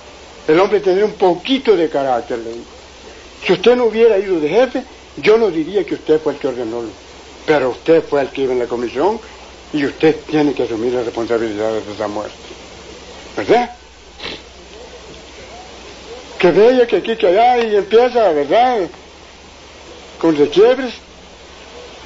El 0.48 0.58
hombre 0.58 0.80
tendría 0.80 1.04
un 1.04 1.14
poquito 1.14 1.76
de 1.76 1.88
carácter. 1.88 2.40
Si 3.44 3.52
usted 3.52 3.76
no 3.76 3.84
hubiera 3.84 4.18
ido 4.18 4.38
de 4.38 4.48
jefe, 4.48 4.84
yo 5.16 5.36
no 5.36 5.50
diría 5.50 5.84
que 5.84 5.94
usted 5.94 6.20
fue 6.20 6.34
el 6.34 6.38
que 6.38 6.48
ordenó. 6.48 6.82
Pero 7.44 7.70
usted 7.70 8.02
fue 8.04 8.20
el 8.20 8.28
que 8.28 8.42
iba 8.42 8.52
en 8.52 8.60
la 8.60 8.66
comisión 8.66 9.18
y 9.72 9.84
usted 9.84 10.16
tiene 10.28 10.52
que 10.52 10.62
asumir 10.62 10.92
las 10.92 11.04
responsabilidades 11.04 11.86
de 11.86 11.92
esa 11.92 12.06
muerte. 12.06 12.34
¿Verdad? 13.36 13.74
Que 16.38 16.50
vea 16.50 16.86
que 16.86 16.96
aquí, 16.96 17.16
que 17.16 17.26
allá 17.26 17.58
y 17.58 17.76
empieza, 17.76 18.30
¿verdad? 18.30 18.88
Con 20.20 20.36
requiebres. 20.36 20.94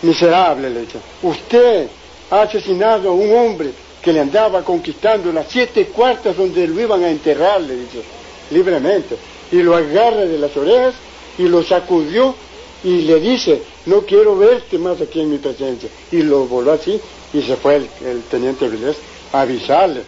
Miserable, 0.03 0.71
le 0.71 0.81
dice. 0.83 0.99
Usted 1.23 1.89
ha 2.31 2.43
asesinado 2.43 3.11
a 3.11 3.13
un 3.13 3.35
hombre 3.35 3.71
que 4.01 4.13
le 4.13 4.21
andaba 4.21 4.63
conquistando 4.63 5.33
las 5.33 5.47
siete 5.49 5.87
cuartas 5.87 6.37
donde 6.37 6.67
lo 6.67 6.81
iban 6.81 7.03
a 7.03 7.09
enterrar, 7.09 7.61
le 7.61 7.77
dice, 7.77 8.03
libremente. 8.51 9.17
Y 9.51 9.63
lo 9.63 9.75
agarra 9.75 10.27
de 10.27 10.39
las 10.39 10.57
orejas 10.57 10.95
y 11.39 11.43
lo 11.49 11.63
sacudió 11.63 12.35
y 12.85 13.03
le 13.03 13.21
dice, 13.21 13.63
no 13.87 14.03
quiero 14.03 14.37
verte 14.37 14.79
más 14.79 15.01
aquí 15.01 15.21
en 15.21 15.31
mi 15.31 15.39
presencia. 15.39 15.89
Y 16.13 16.23
lo 16.23 16.47
voló 16.47 16.73
así 16.73 17.01
y 17.33 17.43
se 17.43 17.57
fue 17.57 17.77
el, 17.77 18.23
teniente 18.31 18.67
Avilés 18.67 18.97
a 19.33 19.41
avisarle 19.41 20.03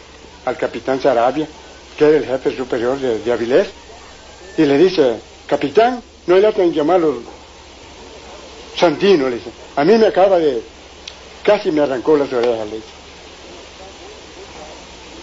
al 0.45 0.57
capitán 0.57 1.01
Sarabia, 1.01 1.47
que 1.97 2.05
era 2.05 2.19
el 2.19 2.25
jefe 2.25 2.57
superior 2.57 2.99
de, 2.99 3.33
Avilés, 3.33 3.69
y 4.57 4.65
le 4.65 4.79
dice, 4.79 5.17
capitán, 5.47 6.03
no 6.27 6.37
le 6.37 6.47
hacen 6.47 6.73
llamarlo 6.73 7.21
Santino, 8.77 9.29
le 9.29 9.37
dice. 9.37 9.51
A 9.77 9.85
mí 9.85 9.99
me 9.99 10.07
acaba 10.07 10.39
de, 10.39 10.63
casi 11.43 11.71
me 11.73 11.81
arrancó 11.81 12.17
las 12.17 12.33
orejas, 12.33 12.67
le 12.69 12.77
dice. 12.77 12.89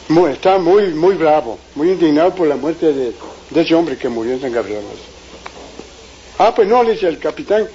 Muy- 0.09 0.31
está 0.31 0.57
muy, 0.57 0.93
muy 0.93 1.15
bravo, 1.15 1.57
muy 1.73 1.91
indignado 1.91 2.35
por 2.35 2.47
la 2.47 2.55
muerte 2.55 2.91
de, 2.91 3.13
ese 3.55 3.73
hombre 3.73 3.97
que 3.97 4.09
murió 4.09 4.33
en 4.33 4.41
San 4.41 4.51
Gabriel. 4.51 4.81
le. 4.81 5.14
Ah, 6.37 6.53
pues 6.53 6.67
no, 6.67 6.83
le 6.83 6.93
dice 6.93 7.07
el 7.07 7.17
capitán, 7.17 7.67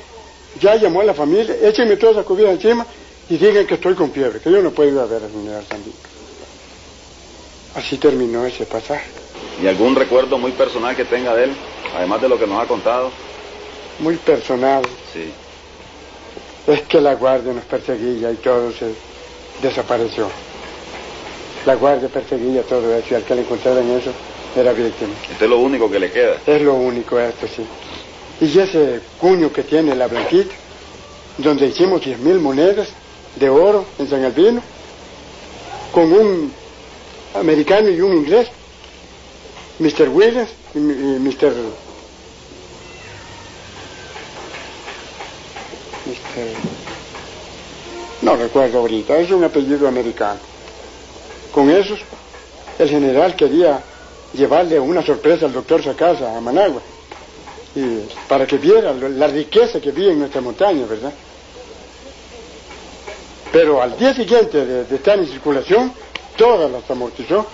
ya 0.61 0.77
llamó 0.77 1.01
a 1.01 1.05
la 1.05 1.15
familia, 1.15 1.57
échenme 1.63 1.97
toda 1.97 2.13
esa 2.13 2.25
comida 2.25 2.51
encima 2.51 2.87
y 3.29 3.37
digan 3.37 3.67
que 3.67 3.75
estoy 3.75 3.95
con 3.95 4.11
fiebre, 4.13 4.41
que 4.41 4.51
yo 4.51 4.61
no 4.61 4.71
puedo 4.71 4.91
ir 4.91 4.99
a 4.99 5.07
ver 5.07 5.23
al 5.23 5.31
general 5.31 5.65
Sandino. 5.69 5.97
Así 7.75 7.97
terminó 7.99 8.45
ese 8.45 8.67
pasaje. 8.67 9.09
¿Y 9.63 9.67
algún 9.67 9.95
recuerdo 9.95 10.37
muy 10.39 10.53
personal 10.53 10.97
que 10.97 11.05
tenga 11.05 11.35
de 11.35 11.45
él, 11.45 11.53
además 11.95 12.21
de 12.21 12.29
lo 12.29 12.39
que 12.39 12.47
nos 12.47 12.63
ha 12.63 12.67
contado? 12.67 13.11
Muy 14.01 14.17
personal. 14.17 14.83
Sí. 15.13 15.31
Es 16.67 16.83
que 16.83 17.01
la 17.01 17.15
guardia 17.15 17.53
nos 17.53 17.65
perseguía 17.65 18.31
y 18.31 18.37
todo 18.37 18.73
se 18.73 18.93
desapareció. 19.63 20.29
La 21.67 21.75
guardia 21.75 22.09
perseguía 22.09 22.63
todo 22.63 22.95
eso 22.95 23.07
y 23.11 23.15
al 23.15 23.25
que 23.25 23.35
le 23.35 23.43
encontraran 23.43 23.89
eso 23.91 24.13
era 24.57 24.73
víctima. 24.73 25.13
Este 25.31 25.45
es 25.45 25.51
lo 25.51 25.59
único 25.59 25.91
que 25.91 26.01
le 26.01 26.11
queda. 26.11 26.37
Es 26.47 26.63
lo 26.63 26.75
único 26.75 27.19
esto, 27.21 27.47
sí. 27.47 27.65
Y 28.41 28.59
ese 28.59 29.01
cuño 29.19 29.53
que 29.53 29.63
tiene 29.65 29.95
la 29.95 30.07
blanquita, 30.07 30.55
donde 31.39 31.67
hicimos 31.67 32.05
10 32.05 32.19
mil 32.21 32.39
monedas 32.41 32.89
de 33.37 33.49
oro 33.49 33.85
en 33.99 34.09
San 34.09 34.25
Albino, 34.25 34.63
con 35.93 36.13
un 36.13 36.53
americano 37.35 37.89
y 37.91 38.01
un 38.01 38.17
inglés, 38.17 38.49
Mr. 39.79 40.09
Williams 40.09 40.51
y. 40.75 40.79
Mr. 40.79 41.53
No 48.23 48.37
recuerdo 48.37 48.79
ahorita, 48.79 49.19
es 49.19 49.31
un 49.31 49.45
apellido 49.45 49.89
americano. 49.89 50.41
Con 51.53 51.71
esos, 51.71 52.01
el 52.79 52.89
general 52.89 53.35
quería 53.35 53.83
llevarle 54.33 54.79
una 54.79 55.05
sorpresa 55.05 55.47
al 55.47 55.53
doctor 55.53 55.83
Sacasa 55.83 56.37
a 56.37 56.41
Managua, 56.41 56.83
y 57.75 58.09
para 58.29 58.47
que 58.47 58.59
viera 58.59 58.93
lo- 58.93 59.09
la 59.09 59.27
riqueza 59.29 59.81
que 59.81 59.91
había 59.91 60.11
en 60.13 60.19
nuestra 60.21 60.41
montaña, 60.41 60.87
¿verdad? 60.87 61.13
Pero 63.53 63.83
al 63.83 63.97
día 63.97 64.15
siguiente 64.15 64.65
de, 64.65 64.85
de 64.85 64.97
estar 64.97 65.19
en 65.19 65.27
circulación, 65.27 65.93
todas 66.37 66.71
las 66.71 66.89
amortizó 66.91 67.47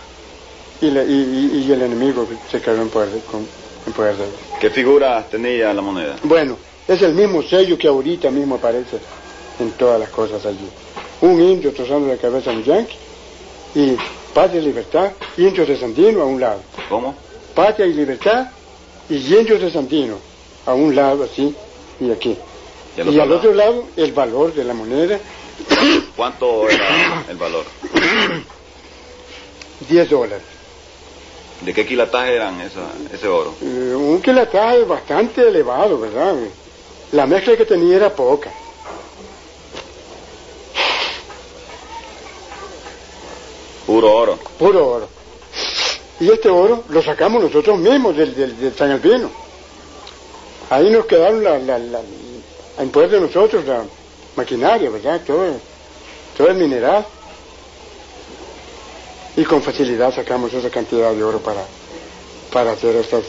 y, 0.81 0.87
y- 0.89 1.63
y- 1.67 1.73
el 1.73 1.83
enemigo 1.83 2.29
se 2.51 2.61
cayó 2.61 2.83
en 2.83 2.91
poder, 2.91 3.11
de- 3.11 3.21
con- 3.21 3.49
en 3.87 3.93
poder 3.93 4.17
de 4.17 4.25
él. 4.25 4.31
¿Qué 4.61 4.71
figuras 4.71 5.29
tenía 5.31 5.73
la 5.73 5.81
moneda? 5.81 6.17
Bueno, 6.25 6.59
es 6.87 7.01
el 7.03 7.15
mismo 7.15 7.43
sello 7.43 7.79
que 7.79 7.89
ahorita 7.89 8.31
mismo 8.31 8.57
aparece 8.57 8.99
en 9.59 9.73
todas 9.73 9.99
las 9.99 10.11
cosas 10.11 10.45
allí. 10.45 10.69
Un 11.23 11.41
indio 11.41 11.73
trozando 11.73 12.09
la 12.09 12.19
cabeza 12.19 12.51
a 12.51 12.55
un 12.55 12.63
yanqui 12.63 12.95
y 13.75 13.97
patria 14.35 14.61
y 14.61 14.65
libertad, 14.65 15.13
indios 15.39 15.67
de 15.67 15.79
Sandino 15.79 16.21
a 16.21 16.27
un 16.27 16.39
lado. 16.41 16.61
¿Cómo? 16.91 17.15
Patria 17.55 17.87
y 17.87 17.95
libertad 17.95 18.49
y 19.09 19.17
indios 19.35 19.61
de 19.61 19.71
Sandino 19.71 20.19
a 20.67 20.75
un 20.75 20.95
lado 20.95 21.25
así 21.25 21.55
y 22.01 22.11
aquí. 22.11 22.37
¿Y 22.97 23.01
al 23.01 23.09
Y 23.13 23.21
otro 23.21 23.55
lado 23.55 23.85
el 23.97 24.13
valor 24.13 24.55
de 24.55 24.65
la 24.65 24.75
moneda, 24.75 25.19
¿Cuánto 26.17 26.69
era 26.69 27.25
el 27.29 27.37
valor? 27.37 27.65
10 29.89 30.11
dólares. 30.11 30.45
¿De 31.63 31.73
qué 31.73 31.87
quilataje 31.87 32.35
eran 32.35 32.61
esa, 32.61 32.83
ese 33.13 33.29
oro? 33.29 33.55
Eh, 33.63 33.95
un 33.95 34.21
quilataje 34.21 34.85
bastante 34.85 35.49
elevado, 35.49 35.99
¿verdad? 35.99 36.35
La 37.13 37.27
mezcla 37.27 37.57
que 37.57 37.65
tenía 37.65 37.97
era 37.97 38.15
poca. 38.15 38.51
Puro 43.87 44.15
oro. 44.15 44.39
puro 44.59 44.87
oro. 44.87 45.09
Y 46.21 46.31
este 46.31 46.49
oro 46.49 46.85
lo 46.89 47.03
sacamos 47.03 47.43
nosotros 47.43 47.79
mismos 47.79 48.17
del, 48.17 48.35
del, 48.35 48.59
del 48.59 48.75
San 48.75 48.91
Albino. 48.91 49.31
Ahí 50.71 50.91
nos 50.91 51.07
quedaron 51.07 51.45
la, 51.45 51.59
la, 51.59 51.79
la- 51.79 52.01
en 52.79 52.91
poder 52.91 53.11
de 53.11 53.21
nosotros 53.21 53.65
la 53.67 53.85
maquinaria, 54.37 54.91
¿verdad? 54.91 55.21
Todo, 55.27 55.45
todo 56.37 56.49
el 56.49 56.57
mineral. 56.57 57.07
Y 59.37 59.45
con 59.45 59.63
facilidad 59.63 60.15
sacamos 60.15 60.53
esa 60.55 60.71
cantidad 60.71 61.13
de 61.13 61.23
oro 61.23 61.39
para, 61.41 61.63
para 62.53 62.73
hacer 62.73 62.97
estas 62.97 63.25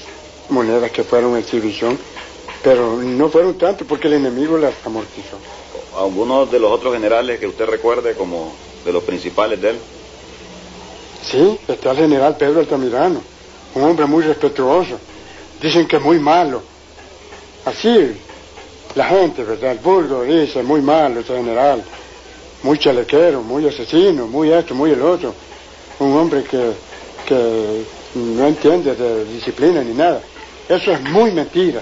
monedas 0.49 0.89
que 0.91 1.03
fueron 1.03 1.37
exhibición. 1.37 1.97
Pero 2.63 2.95
no 2.97 3.29
fueron 3.29 3.57
tanto 3.57 3.85
porque 3.85 4.07
el 4.07 4.13
enemigo 4.13 4.57
las 4.57 4.73
amortizó. 4.85 5.37
¿Algunos 5.95 6.49
de 6.51 6.59
los 6.59 6.71
otros 6.71 6.93
generales 6.93 7.39
que 7.39 7.47
usted 7.47 7.65
recuerde 7.65 8.15
como 8.15 8.53
de 8.85 8.93
los 8.93 9.03
principales 9.03 9.61
de 9.61 9.71
él? 9.71 9.79
Sí, 11.23 11.59
está 11.67 11.91
el 11.91 11.97
general 11.97 12.37
Pedro 12.37 12.59
Altamirano, 12.59 13.21
un 13.75 13.83
hombre 13.83 14.05
muy 14.05 14.23
respetuoso. 14.23 14.99
Dicen 15.61 15.87
que 15.87 15.97
es 15.97 16.01
muy 16.01 16.19
malo. 16.19 16.61
Así, 17.65 18.15
la 18.95 19.05
gente, 19.05 19.43
¿verdad? 19.43 19.71
El 19.71 19.79
vulgo 19.79 20.23
dice, 20.23 20.63
muy 20.63 20.81
malo 20.81 21.19
ese 21.19 21.35
general. 21.35 21.83
Muy 22.63 22.79
chalequero, 22.79 23.41
muy 23.41 23.67
asesino, 23.67 24.27
muy 24.27 24.51
esto, 24.51 24.73
muy 24.73 24.91
el 24.91 25.01
otro. 25.01 25.33
Un 25.99 26.15
hombre 26.15 26.43
que, 26.43 26.71
que 27.25 27.83
no 28.15 28.47
entiende 28.47 28.95
de 28.95 29.25
disciplina 29.25 29.81
ni 29.83 29.93
nada. 29.93 30.21
Eso 30.67 30.91
es 30.91 31.01
muy 31.01 31.31
mentira. 31.31 31.81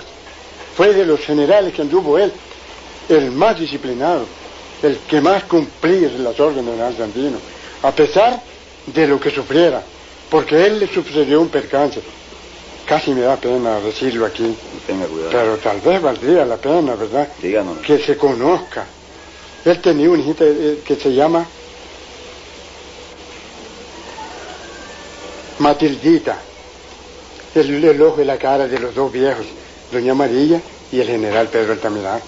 Fue 0.75 0.93
de 0.93 1.05
los 1.05 1.21
generales 1.21 1.73
que 1.73 1.81
anduvo 1.81 2.17
él, 2.17 2.31
el 3.07 3.31
más 3.31 3.59
disciplinado, 3.59 4.25
el 4.83 4.97
que 5.07 5.21
más 5.21 5.45
cumplía 5.45 6.09
las 6.17 6.39
órdenes 6.39 6.77
del 6.77 6.97
Sandino. 6.97 7.37
A 7.83 7.91
pesar 7.91 8.41
de 8.87 9.07
lo 9.07 9.19
que 9.19 9.31
sufriera, 9.31 9.81
porque 10.29 10.65
él 10.65 10.79
le 10.79 10.87
sucedió 10.87 11.41
un 11.41 11.49
percance. 11.49 12.01
Casi 12.85 13.11
me 13.13 13.21
da 13.21 13.35
pena 13.37 13.79
decirlo 13.79 14.25
aquí, 14.27 14.55
Tenga 14.85 15.07
cuidado. 15.07 15.31
pero 15.31 15.57
tal 15.57 15.81
vez 15.81 16.01
valdría 16.01 16.45
la 16.45 16.57
pena, 16.57 16.93
¿verdad? 16.95 17.27
Díganos. 17.41 17.79
Que 17.79 17.97
se 17.99 18.15
conozca. 18.15 18.85
Él 19.65 19.81
tenía 19.81 20.09
una 20.11 20.21
hijita 20.21 20.43
eh, 20.45 20.81
que 20.85 20.95
se 20.95 21.11
llama 21.11 21.47
Matildita. 25.59 26.37
El, 27.55 27.83
el 27.83 28.01
ojo 28.01 28.21
y 28.21 28.25
la 28.25 28.37
cara 28.37 28.67
de 28.67 28.77
los 28.79 28.93
dos 28.93 29.11
viejos, 29.11 29.45
doña 29.91 30.13
María 30.13 30.61
y 30.91 30.99
el 30.99 31.07
general 31.07 31.47
Pedro 31.47 31.73
Altamirano. 31.73 32.21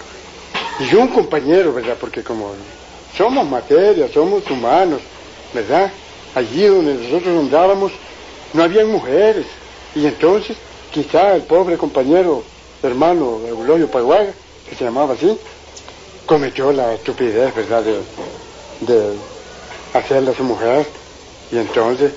Y 0.80 0.86
yo 0.88 1.02
un 1.02 1.10
compañero, 1.10 1.74
¿verdad? 1.74 1.98
Porque 2.00 2.24
como 2.24 2.54
somos 3.16 3.46
materia, 3.48 4.08
somos 4.14 4.50
humanos, 4.50 5.02
¿verdad? 5.54 5.92
Allí 6.36 6.66
donde 6.66 6.94
nosotros 6.96 7.40
andábamos 7.40 7.92
no 8.54 8.64
habían 8.64 8.88
mujeres. 8.88 9.46
Y 9.96 10.06
entonces, 10.06 10.58
quizá 10.92 11.36
el 11.36 11.44
pobre 11.44 11.78
compañero, 11.78 12.44
hermano 12.84 13.40
Eulogio 13.48 13.90
Paguaga, 13.90 14.32
que 14.70 14.76
se 14.76 14.84
llamaba 14.84 15.14
así, 15.14 15.38
cometió 16.26 16.72
la 16.72 16.94
estupidez, 16.94 17.56
¿verdad?, 17.56 17.84
de, 17.84 18.02
de 18.82 19.14
hacerla 19.94 20.34
su 20.34 20.44
mujer. 20.44 20.86
Y 21.52 21.58
entonces, 21.58 22.12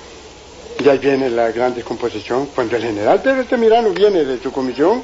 ya 0.82 0.94
viene 0.94 1.30
la 1.30 1.50
gran 1.50 1.74
descomposición. 1.74 2.46
Cuando 2.54 2.76
el 2.76 2.82
general 2.82 3.20
Pedro 3.22 3.40
Altamirano 3.40 3.90
viene 3.90 4.24
de 4.24 4.40
su 4.40 4.50
comisión, 4.50 5.02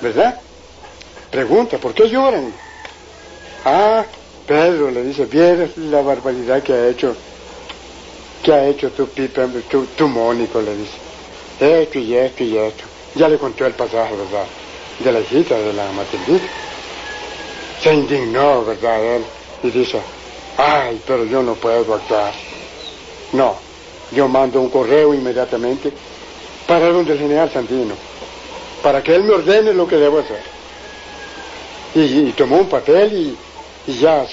¿verdad? 0.00 0.40
Pregunta, 1.30 1.78
¿por 1.78 1.94
qué 1.94 2.08
lloran? 2.08 2.52
Ah, 3.64 4.04
Pedro 4.46 4.90
le 4.90 5.02
dice, 5.02 5.26
vieras 5.26 5.76
la 5.76 6.00
barbaridad 6.00 6.62
que 6.62 6.72
ha 6.72 6.88
hecho, 6.88 7.14
que 8.42 8.52
ha 8.52 8.66
hecho 8.66 8.90
tu 8.90 9.08
pipa, 9.08 9.46
tu, 9.68 9.86
tu 9.86 10.08
Mónico, 10.08 10.60
le 10.60 10.76
dice. 10.76 10.96
Esto 11.60 11.98
y 11.98 12.14
esto 12.14 12.44
y 12.44 12.56
esto. 12.56 12.84
Ya 13.14 13.28
le 13.28 13.38
contó 13.38 13.66
el 13.66 13.74
pasaje, 13.74 14.14
¿verdad? 14.14 14.46
De 14.98 15.12
la 15.12 15.20
hijita, 15.20 15.58
de 15.58 15.72
la 15.72 15.90
Matildita. 15.92 16.46
Se 17.82 17.94
indignó, 17.94 18.64
¿verdad? 18.64 19.16
Él, 19.16 19.24
y 19.62 19.70
dice, 19.70 20.00
ay, 20.56 21.00
pero 21.06 21.24
yo 21.24 21.42
no 21.42 21.54
puedo 21.54 21.94
actuar. 21.94 22.32
No, 23.32 23.56
yo 24.12 24.28
mando 24.28 24.60
un 24.60 24.70
correo 24.70 25.14
inmediatamente 25.14 25.92
para 26.66 26.88
donde 26.90 27.12
el 27.12 27.18
general 27.18 27.50
Santino, 27.50 27.94
para 28.82 29.02
que 29.02 29.14
él 29.14 29.24
me 29.24 29.32
ordene 29.32 29.72
lo 29.72 29.86
que 29.88 29.96
debo 29.96 30.18
hacer. 30.18 30.42
Y, 31.94 32.32
tomó 32.32 32.58
un 32.58 32.68
papel 32.68 33.36
y, 33.86 33.92
ya 34.00 34.26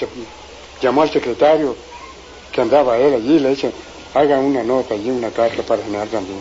llamó 0.82 1.02
al 1.02 1.10
secretario 1.10 1.74
que 2.52 2.60
andaba 2.60 2.98
él 2.98 3.14
allí 3.14 3.36
y 3.36 3.38
le 3.38 3.50
dice, 3.50 3.72
haga 4.14 4.38
una 4.38 4.62
nota 4.62 4.94
allí, 4.94 5.10
una 5.10 5.30
carta 5.30 5.62
para 5.62 5.82
general 5.82 6.08
Santino. 6.10 6.40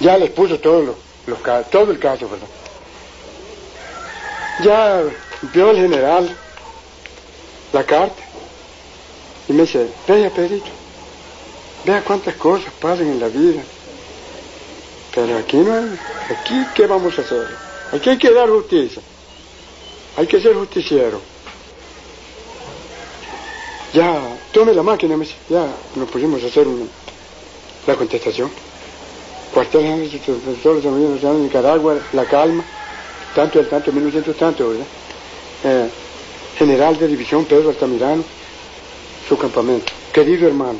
Ya 0.00 0.18
les 0.18 0.30
puso 0.30 0.58
todo, 0.58 0.96
lo, 1.26 1.36
todo 1.70 1.90
el 1.90 1.98
caso, 1.98 2.28
¿verdad? 2.28 2.48
Ya 4.62 5.02
vio 5.52 5.70
el 5.70 5.76
general 5.76 6.36
la 7.72 7.84
carta 7.84 8.22
y 9.48 9.52
me 9.52 9.62
dice, 9.62 9.88
vea 10.06 10.30
Pedrito, 10.30 10.70
vea 11.84 12.02
cuántas 12.02 12.34
cosas 12.36 12.72
pasan 12.80 13.06
en 13.06 13.20
la 13.20 13.28
vida. 13.28 13.62
Pero 15.14 15.38
aquí 15.38 15.56
no 15.56 15.72
aquí 16.30 16.66
qué 16.74 16.86
vamos 16.86 17.18
a 17.18 17.22
hacer? 17.22 17.46
Aquí 17.92 18.10
hay 18.10 18.18
que 18.18 18.32
dar 18.32 18.48
justicia. 18.48 19.00
Hay 20.16 20.26
que 20.26 20.40
ser 20.40 20.54
justiciero. 20.54 21.20
Ya, 23.92 24.35
tome 24.56 24.72
la 24.72 24.82
máquina, 24.82 25.18
me 25.18 25.26
dice, 25.26 25.36
ya 25.50 25.66
nos 25.96 26.08
pusimos 26.08 26.42
a 26.42 26.46
hacer 26.46 26.66
una- 26.66 26.86
la 27.86 27.94
contestación. 27.94 28.50
Cuartel 29.52 29.82
General 29.82 30.08
de 30.80 30.88
Unidos 30.88 31.10
Nacionales 31.16 31.40
de 31.42 31.44
Nicaragua, 31.48 31.98
La 32.14 32.24
Calma, 32.24 32.64
tanto 33.34 33.58
del 33.58 33.68
tanto, 33.68 33.92
1900 33.92 34.34
tanto, 34.34 34.70
¿verdad? 34.70 34.86
Eh, 35.62 35.90
General 36.56 36.98
de 36.98 37.06
División 37.06 37.44
Pedro 37.44 37.68
Altamirano, 37.68 38.24
su 39.28 39.36
campamento. 39.36 39.92
Querido 40.10 40.48
hermano, 40.48 40.78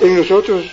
en 0.00 0.16
nosotros 0.16 0.64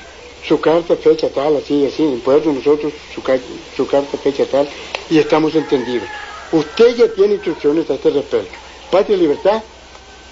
su 0.47 0.61
carta 0.61 0.95
fecha 0.95 1.27
tal, 1.29 1.57
así, 1.57 1.85
así, 1.85 2.03
en 2.03 2.21
Puerto 2.21 2.53
nosotros 2.53 2.93
su 3.13 3.85
carta 3.85 4.17
fecha 4.17 4.45
tal, 4.45 4.69
y 5.09 5.17
estamos 5.19 5.53
entendidos. 5.55 6.07
Usted 6.53 6.95
ya 6.95 7.07
tiene 7.09 7.33
instrucciones 7.33 7.89
a 7.89 7.95
este 7.95 8.11
respecto. 8.11 8.57
Patria 8.89 9.17
y 9.17 9.19
Libertad, 9.19 9.61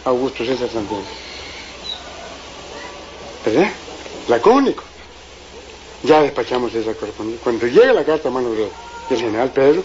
Augusto 0.06 0.46
César 0.46 0.70
Santino. 0.70 1.02
¿Verdad? 3.44 3.72
Lacónico. 4.28 4.84
Ya 6.04 6.22
despachamos 6.22 6.74
esa 6.74 6.94
correspondencia. 6.94 7.44
Cuando 7.44 7.66
llega 7.68 7.94
la 7.94 8.04
carta 8.06 8.30
a 8.30 8.32
mano 8.32 8.52
de- 8.52 8.70
del 9.10 9.20
general 9.20 9.52
Pedro, 9.52 9.84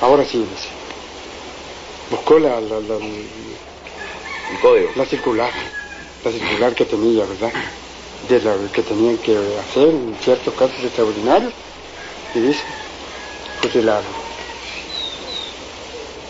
ahora 0.00 0.24
sí, 0.24 0.38
dice, 0.38 0.68
buscó 2.10 2.38
la, 2.38 2.60
la, 2.60 2.80
la, 2.80 2.96
Un 2.96 3.36
código. 4.60 4.90
la 4.96 5.06
circular, 5.06 5.50
la 6.24 6.30
circular 6.32 6.74
que 6.74 6.84
tenía, 6.84 7.24
¿verdad? 7.24 7.52
De 8.28 8.40
lo 8.40 8.70
que 8.72 8.82
tenían 8.82 9.18
que 9.18 9.36
hacer 9.58 9.88
en 9.88 10.16
ciertos 10.22 10.54
casos 10.54 10.78
extraordinarios, 10.84 11.52
y 12.34 12.40
dice, 12.40 12.62
fusilaron. 13.60 14.21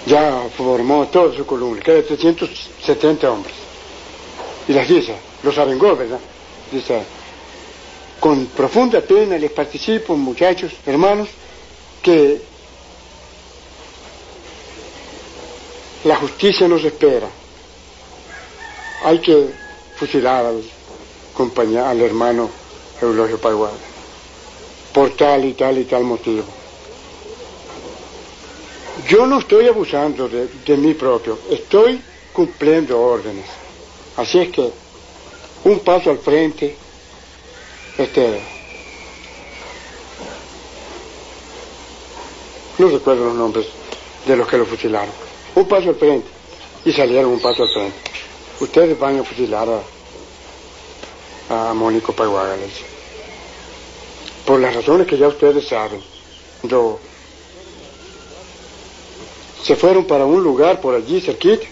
Ya 0.06 0.48
formó 0.56 1.06
toda 1.08 1.34
su 1.34 1.46
columna, 1.46 1.80
que 1.80 1.92
de 1.92 2.02
370 2.02 3.30
hombres. 3.30 3.54
Y 4.68 4.72
las 4.72 4.88
dice, 4.88 5.14
los 5.42 5.56
arengó, 5.58 5.96
¿verdad? 5.96 6.18
Dice, 6.70 7.02
con 8.18 8.46
profunda 8.46 9.00
pena 9.00 9.36
les 9.38 9.50
participo, 9.52 10.16
muchachos, 10.16 10.72
hermanos, 10.86 11.28
que 12.02 12.40
la 16.04 16.16
justicia 16.16 16.66
nos 16.66 16.84
espera. 16.84 17.28
Hay 19.04 19.18
que 19.20 19.48
fusilar 19.96 20.46
al, 20.46 20.62
compañero, 21.34 21.86
al 21.86 22.00
hermano 22.00 22.50
Eulogio 23.00 23.38
Paguada 23.38 23.92
por 24.92 25.10
tal 25.16 25.44
y 25.44 25.54
tal 25.54 25.78
y 25.78 25.84
tal 25.84 26.04
motivo. 26.04 26.44
Yo 29.08 29.26
no 29.26 29.38
estoy 29.38 29.68
abusando 29.68 30.28
de, 30.28 30.48
de 30.48 30.76
mí 30.76 30.94
propio, 30.94 31.38
estoy 31.50 32.00
cumpliendo 32.32 33.00
órdenes. 33.00 33.46
Así 34.16 34.38
es 34.38 34.50
que 34.50 34.70
un 35.64 35.78
paso 35.80 36.10
al 36.10 36.18
frente, 36.18 36.76
este, 37.96 38.40
no 42.78 42.88
recuerdo 42.88 43.26
los 43.26 43.34
nombres 43.34 43.66
de 44.26 44.36
los 44.36 44.46
que 44.46 44.58
lo 44.58 44.66
fusilaron, 44.66 45.14
un 45.54 45.66
paso 45.66 45.90
al 45.90 45.96
frente 45.96 46.28
y 46.84 46.92
salieron 46.92 47.32
un 47.32 47.40
paso 47.40 47.62
al 47.62 47.72
frente. 47.72 47.96
Ustedes 48.60 48.98
van 48.98 49.18
a 49.18 49.24
fusilar 49.24 49.68
a, 51.48 51.70
a 51.70 51.74
Mónico 51.74 52.12
Paguaga. 52.12 52.56
Por 54.46 54.60
las 54.60 54.74
razones 54.74 55.06
que 55.06 55.16
ya 55.16 55.28
ustedes 55.28 55.66
saben. 55.66 56.02
Cuando 56.60 57.00
se 59.62 59.76
fueron 59.76 60.04
para 60.04 60.24
un 60.24 60.42
lugar 60.42 60.80
por 60.80 60.94
allí 60.94 61.20
cerquita 61.20 61.66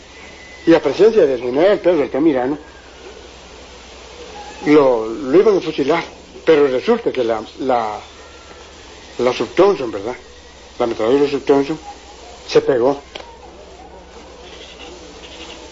y 0.67 0.75
a 0.75 0.83
presencia 0.83 1.27
del 1.27 1.41
general 1.41 1.81
Pedro 1.81 2.03
Altamirano 2.03 2.59
lo, 4.67 5.07
lo 5.07 5.39
iban 5.39 5.57
a 5.57 5.61
fusilar. 5.61 6.05
Pero 6.45 6.67
resulta 6.69 7.13
que 7.13 7.25
la, 7.25 7.43
la, 7.61 8.01
la 9.19 9.33
Sub 9.33 9.49
Thompson, 9.55 9.91
¿verdad? 9.91 10.15
La 10.79 10.85
ametralladora 10.85 11.31
Sub 11.31 11.45
Thompson 11.45 11.79
se 12.47 12.61
pegó. 12.61 13.01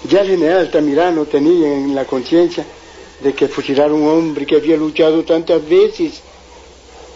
Ya 0.09 0.21
el 0.21 0.29
general 0.29 0.59
Altamirano 0.59 1.25
tenía 1.27 1.73
en 1.75 1.95
la 1.95 2.05
conciencia 2.05 2.65
de 3.21 3.35
que 3.35 3.49
fusilar 3.49 3.91
a 3.91 3.95
un 3.95 4.07
hombre 4.07 4.47
que 4.47 4.57
había 4.57 4.77
luchado 4.77 5.25
tantas 5.25 5.67
veces, 5.69 6.21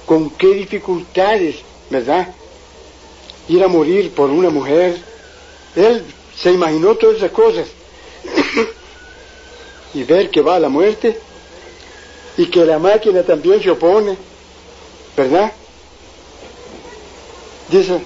con 0.05 0.31
qué 0.31 0.49
dificultades, 0.55 1.57
¿verdad? 1.91 2.35
Ir 3.49 3.63
a 3.63 3.69
morir 3.69 4.13
por 4.13 4.31
una 4.31 4.51
mujer. 4.51 4.97
Él 5.77 6.05
se 6.37 6.53
imaginó 6.53 6.95
todas 6.95 7.17
esas 7.17 7.31
cosas. 7.33 7.69
y 9.95 10.05
ver 10.05 10.31
que 10.31 10.41
va 10.41 10.57
a 10.57 10.61
la 10.61 10.69
muerte 10.69 11.19
y 12.37 12.47
que 12.47 12.65
la 12.65 12.79
máquina 12.79 13.23
también 13.23 13.63
se 13.63 13.71
opone, 13.71 14.17
¿verdad? 15.17 15.53
Dice, 17.69 18.01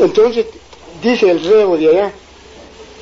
entonces, 0.00 0.46
dice 1.02 1.30
el 1.30 1.42
reo 1.42 1.76
de 1.76 1.88
allá, 1.88 2.12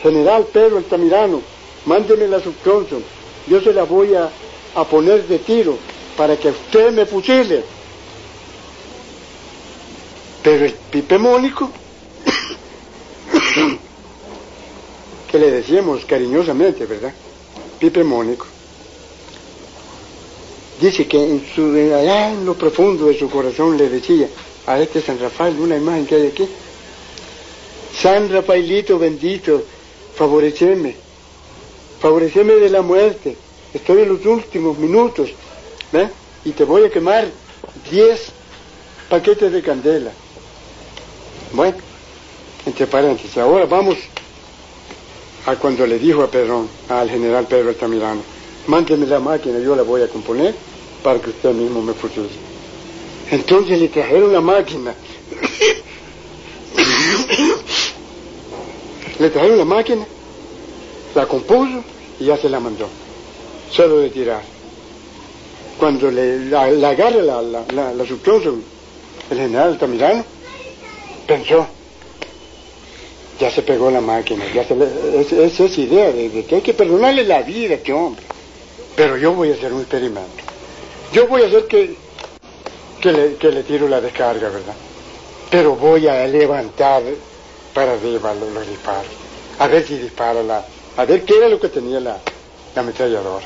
General 0.02 0.44
Pedro 0.52 0.78
Altamirano, 0.78 1.40
mándeme 1.86 2.26
la 2.26 2.40
Sub 2.40 2.54
Thompson, 2.64 3.02
yo 3.46 3.60
se 3.60 3.72
la 3.72 3.84
voy 3.84 4.14
a, 4.14 4.28
a 4.74 4.84
poner 4.84 5.26
de 5.26 5.38
tiro 5.38 5.76
para 6.16 6.36
que 6.36 6.50
usted 6.50 6.92
me 6.92 7.06
fusile. 7.06 7.64
Pero 10.42 10.64
el 10.64 10.72
Pipe 10.72 11.18
Mónico 11.18 11.70
que 15.30 15.38
le 15.38 15.50
decíamos 15.50 16.04
cariñosamente, 16.04 16.86
¿verdad? 16.86 17.12
Pipe 17.78 18.04
Mónico. 18.04 18.46
Dice 20.80 21.06
que 21.06 21.22
en 21.22 21.46
su, 21.54 21.70
allá 21.94 22.32
en 22.32 22.44
lo 22.44 22.54
profundo 22.54 23.06
de 23.06 23.18
su 23.18 23.30
corazón 23.30 23.76
le 23.76 23.88
decía 23.88 24.28
a 24.66 24.80
este 24.80 25.00
San 25.00 25.18
Rafael, 25.18 25.58
una 25.60 25.76
imagen 25.76 26.06
que 26.06 26.16
hay 26.16 26.26
aquí, 26.26 26.48
San 28.00 28.30
Rafaelito 28.30 28.98
bendito, 28.98 29.62
favoreceme, 30.16 30.96
favoreceme 32.00 32.54
de 32.54 32.68
la 32.68 32.82
muerte, 32.82 33.36
estoy 33.72 34.02
en 34.02 34.08
los 34.08 34.26
últimos 34.26 34.76
minutos, 34.78 35.30
¿ve? 35.92 36.08
y 36.44 36.50
te 36.50 36.64
voy 36.64 36.84
a 36.84 36.90
quemar 36.90 37.28
10 37.90 38.32
paquetes 39.08 39.52
de 39.52 39.62
candela. 39.62 40.12
Bueno, 41.52 41.76
entre 42.64 42.86
paréntesis, 42.86 43.36
ahora 43.36 43.66
vamos 43.66 43.98
a 45.44 45.56
cuando 45.56 45.86
le 45.86 45.98
dijo 45.98 46.22
a 46.22 46.30
Pedrón, 46.30 46.66
al 46.88 47.10
general 47.10 47.46
Pedro 47.46 47.68
Altamirano, 47.68 48.22
mándeme 48.68 49.06
la 49.06 49.20
máquina, 49.20 49.58
yo 49.58 49.76
la 49.76 49.82
voy 49.82 50.00
a 50.02 50.08
componer 50.08 50.54
para 51.02 51.20
que 51.20 51.28
usted 51.30 51.52
mismo 51.52 51.82
me 51.82 51.92
fusile. 51.92 52.28
Entonces 53.30 53.78
le 53.80 53.88
trajeron 53.88 54.32
la 54.32 54.40
máquina. 54.40 54.94
le 59.18 59.30
trajeron 59.30 59.58
la 59.58 59.64
máquina, 59.64 60.06
la 61.14 61.26
compuso 61.26 61.82
y 62.18 62.24
ya 62.26 62.36
se 62.38 62.48
la 62.48 62.60
mandó. 62.60 62.88
Solo 63.70 63.98
de 63.98 64.10
tirar. 64.10 64.42
Cuando 65.78 66.10
le 66.10 66.46
la, 66.46 66.70
la 66.70 66.90
agarra 66.90 67.22
la, 67.22 67.40
la, 67.42 67.64
la, 67.72 67.92
el 67.92 68.06
general 69.38 69.68
Altamirano 69.70 70.24
pensó, 71.26 71.66
ya 73.38 73.50
se 73.50 73.62
pegó 73.62 73.90
la 73.90 74.00
máquina, 74.00 74.44
ya 74.54 74.64
se 74.64 74.76
le, 74.76 74.86
es, 75.20 75.32
es 75.32 75.58
esa 75.58 75.80
idea 75.80 76.12
de, 76.12 76.44
que 76.44 76.56
hay 76.56 76.60
que 76.60 76.74
perdonarle 76.74 77.24
la 77.24 77.42
vida 77.42 77.74
a 77.74 77.76
este 77.76 77.92
hombre. 77.92 78.24
Pero 78.94 79.16
yo 79.16 79.32
voy 79.32 79.50
a 79.50 79.54
hacer 79.54 79.72
un 79.72 79.80
experimento. 79.80 80.42
Yo 81.12 81.26
voy 81.26 81.42
a 81.42 81.46
hacer 81.46 81.66
que, 81.66 81.96
que, 83.00 83.12
le, 83.12 83.62
tiro 83.64 83.88
la 83.88 84.00
descarga, 84.00 84.48
¿verdad? 84.48 84.74
Pero 85.50 85.76
voy 85.76 86.06
a 86.06 86.26
levantar 86.26 87.02
para 87.74 87.92
arriba 87.94 88.34
los, 88.34 88.68
disparos. 88.68 89.10
A 89.58 89.66
ver 89.66 89.86
si 89.86 89.98
dispara 89.98 90.42
la... 90.42 90.64
A 90.96 91.04
ver 91.04 91.24
qué 91.24 91.36
era 91.36 91.48
lo 91.48 91.58
que 91.58 91.68
tenía 91.68 92.00
la, 92.00 92.18
la 92.74 92.80
ametralladora. 92.80 93.44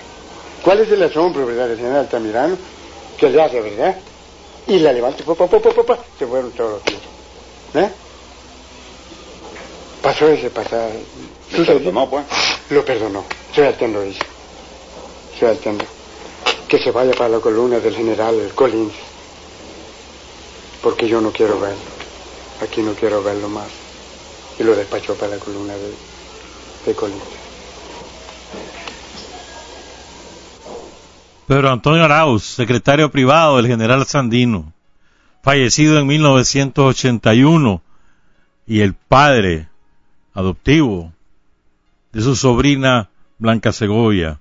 ¿Cuál 0.63 0.81
es 0.81 0.91
el 0.91 1.03
asombro, 1.03 1.47
verdad, 1.47 1.69
del 1.69 1.79
general 1.79 2.01
Altamirano? 2.01 2.57
Que 3.17 3.31
le 3.31 3.41
hace, 3.41 3.61
¿verdad? 3.61 3.97
Y 4.67 4.79
la 4.81 4.93
levanta, 4.93 5.25
pa, 5.25 5.35
pa, 5.35 5.59
pa, 5.59 5.99
se 6.19 6.27
fueron 6.27 6.51
todos 6.51 6.73
los 6.73 6.83
tiros. 6.83 7.16
¿Eh? 7.77 7.91
Pasó 10.03 10.29
ese 10.29 10.51
pasaje. 10.51 11.05
Lo 11.57 11.65
perdonó, 11.65 12.09
pues. 12.09 12.25
Lo 12.71 12.85
perdonó. 12.85 13.25
Suelten 13.55 13.93
lo 13.93 14.03
dice. 14.03 14.21
Suelten. 15.39 15.79
Que 16.69 16.79
se 16.79 16.91
vaya 16.91 17.13
para 17.13 17.29
la 17.29 17.41
columna 17.41 17.79
del 17.79 17.95
general 17.95 18.51
Collins. 18.55 18.95
Porque 20.83 21.07
yo 21.09 21.21
no 21.21 21.33
quiero 21.33 21.61
verlo. 21.61 21.79
Aquí 22.63 22.83
no 22.83 22.95
quiero 22.95 23.23
verlo 23.23 23.49
más. 23.49 23.69
Y 24.59 24.63
lo 24.63 24.75
despachó 24.75 25.15
para 25.15 25.37
la 25.37 25.39
columna 25.39 25.75
de, 25.75 25.93
de 26.87 26.95
Collins. 26.95 27.23
Pedro 31.47 31.71
Antonio 31.71 32.05
Arauz, 32.05 32.43
secretario 32.43 33.09
privado 33.11 33.59
del 33.59 33.69
general 33.69 34.05
Sandino, 34.05 34.73
fallecido 35.47 36.01
en 36.01 36.09
1981, 36.09 37.81
y 38.67 38.81
el 38.81 38.95
padre 38.95 39.69
adoptivo 40.35 41.13
de 42.13 42.21
su 42.21 42.35
sobrina 42.35 43.11
Blanca 43.39 43.71
Segovia. 43.71 44.41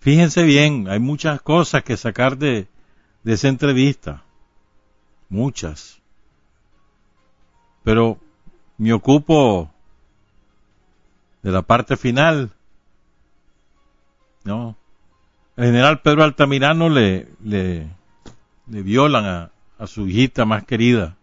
Fíjense 0.00 0.42
bien, 0.42 0.86
hay 0.90 0.98
muchas 0.98 1.40
cosas 1.40 1.82
que 1.82 1.96
sacar 1.96 2.36
de, 2.36 2.68
de 3.22 3.32
esa 3.32 3.48
entrevista. 3.48 4.22
Muchas. 5.30 5.98
Pero 7.82 8.18
me 8.76 8.92
ocupo 8.92 9.70
de 11.42 11.52
la 11.52 11.62
parte 11.62 11.96
final. 11.96 12.50
No. 14.44 14.76
El 15.56 15.64
general 15.64 16.02
Pedro 16.02 16.24
Altamirano 16.24 16.90
le, 16.90 17.28
le, 17.42 17.88
le 18.66 18.82
violan 18.82 19.24
a, 19.24 19.50
a 19.80 19.86
su 19.86 20.06
hijita 20.06 20.44
más 20.44 20.64
querida, 20.64 21.16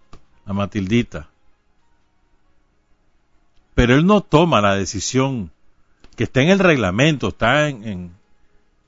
a 0.44 0.52
Matildita. 0.52 1.30
Pero 3.76 3.94
él 3.94 4.08
no 4.08 4.22
toma 4.22 4.62
la 4.62 4.76
decisión 4.76 5.52
que 6.16 6.24
está 6.24 6.42
en 6.42 6.50
el 6.50 6.58
reglamento, 6.58 7.28
está 7.28 7.70
en, 7.70 7.86
en, 7.86 8.12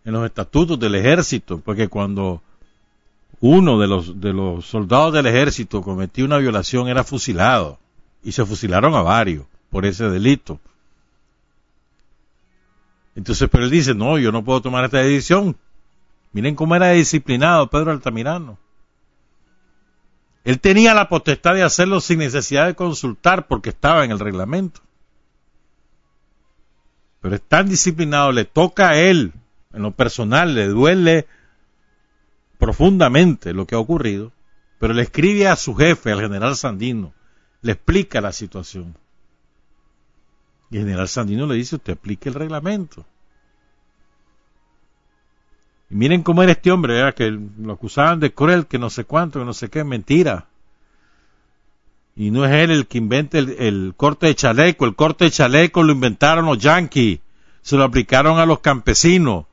los 0.06 0.26
estatutos 0.26 0.80
del 0.80 0.96
ejército, 0.96 1.62
porque 1.64 1.88
cuando 1.88 2.42
uno 3.42 3.80
de 3.80 3.88
los, 3.88 4.20
de 4.20 4.34
los 4.34 4.66
soldados 4.66 5.14
del 5.14 5.28
ejército 5.28 5.84
cometió 5.84 6.26
una 6.26 6.40
violación 6.40 6.88
era 6.88 7.04
fusilado 7.04 7.78
y 8.24 8.32
se 8.32 8.44
fusilaron 8.44 8.96
a 8.96 9.04
varios 9.04 9.46
por 9.70 9.86
ese 9.86 10.10
delito. 10.10 10.60
Entonces, 13.16 13.48
pero 13.52 13.66
él 13.66 13.70
dice, 13.70 13.94
no, 13.94 14.18
yo 14.18 14.32
no 14.32 14.44
puedo 14.44 14.64
tomar 14.64 14.86
esta 14.86 14.98
decisión. 14.98 15.56
Miren 16.34 16.56
cómo 16.56 16.76
era 16.76 16.90
disciplinado 16.90 17.70
Pedro 17.70 17.92
Altamirano. 17.92 18.58
Él 20.50 20.60
tenía 20.60 20.96
la 20.96 21.10
potestad 21.10 21.54
de 21.54 21.62
hacerlo 21.62 22.02
sin 22.02 22.18
necesidad 22.18 22.66
de 22.66 22.74
consultar 22.74 23.46
porque 23.46 23.70
estaba 23.70 24.04
en 24.04 24.10
el 24.10 24.18
reglamento. 24.18 24.82
Pero 27.22 27.36
es 27.36 27.42
tan 27.44 27.70
disciplinado, 27.70 28.32
le 28.32 28.46
toca 28.46 28.90
a 28.90 28.98
él, 28.98 29.32
en 29.72 29.84
lo 29.84 29.92
personal, 29.92 30.56
le 30.56 30.66
duele 30.66 31.28
profundamente 32.58 33.54
lo 33.54 33.68
que 33.68 33.76
ha 33.76 33.78
ocurrido, 33.78 34.32
pero 34.80 34.96
le 34.96 35.04
escribe 35.04 35.48
a 35.48 35.56
su 35.56 35.76
jefe, 35.76 36.12
al 36.12 36.22
general 36.22 36.56
Sandino, 36.56 37.14
le 37.62 37.74
explica 37.74 38.20
la 38.20 38.32
situación. 38.32 38.98
Y 40.72 40.78
el 40.78 40.86
general 40.86 41.10
Sandino 41.10 41.46
le 41.46 41.58
dice, 41.58 41.76
usted 41.76 41.94
aplique 41.94 42.28
el 42.28 42.34
reglamento. 42.34 43.06
Y 45.90 45.96
miren 45.96 46.22
cómo 46.22 46.44
era 46.44 46.52
este 46.52 46.72
hombre, 46.72 46.94
¿verdad? 46.94 47.16
que 47.16 47.32
lo 47.32 47.74
acusaban 47.74 48.20
de 48.20 48.34
cruel, 48.34 48.68
que 48.68 48.78
no 48.78 48.90
sé 48.90 49.06
cuánto, 49.06 49.40
que 49.40 49.46
no 49.46 49.54
sé 49.54 49.70
qué, 49.70 49.84
mentira. 49.84 50.48
Y 52.16 52.32
no 52.32 52.46
es 52.46 52.52
él 52.52 52.72
el 52.72 52.88
que 52.88 52.98
inventa 52.98 53.40
el, 53.40 53.50
el, 53.60 53.94
corte 53.96 54.28
de 54.28 54.36
chaleco, 54.36 54.86
el 54.86 54.96
corte 54.96 55.26
de 55.26 55.32
chaleco 55.32 55.84
lo 55.84 55.94
inventaron 55.94 56.46
los 56.46 56.60
yanquis, 56.60 57.20
se 57.62 57.78
lo 57.78 57.84
aplicaron 57.84 58.40
a 58.40 58.46
los 58.46 58.60
campesinos. 58.60 59.46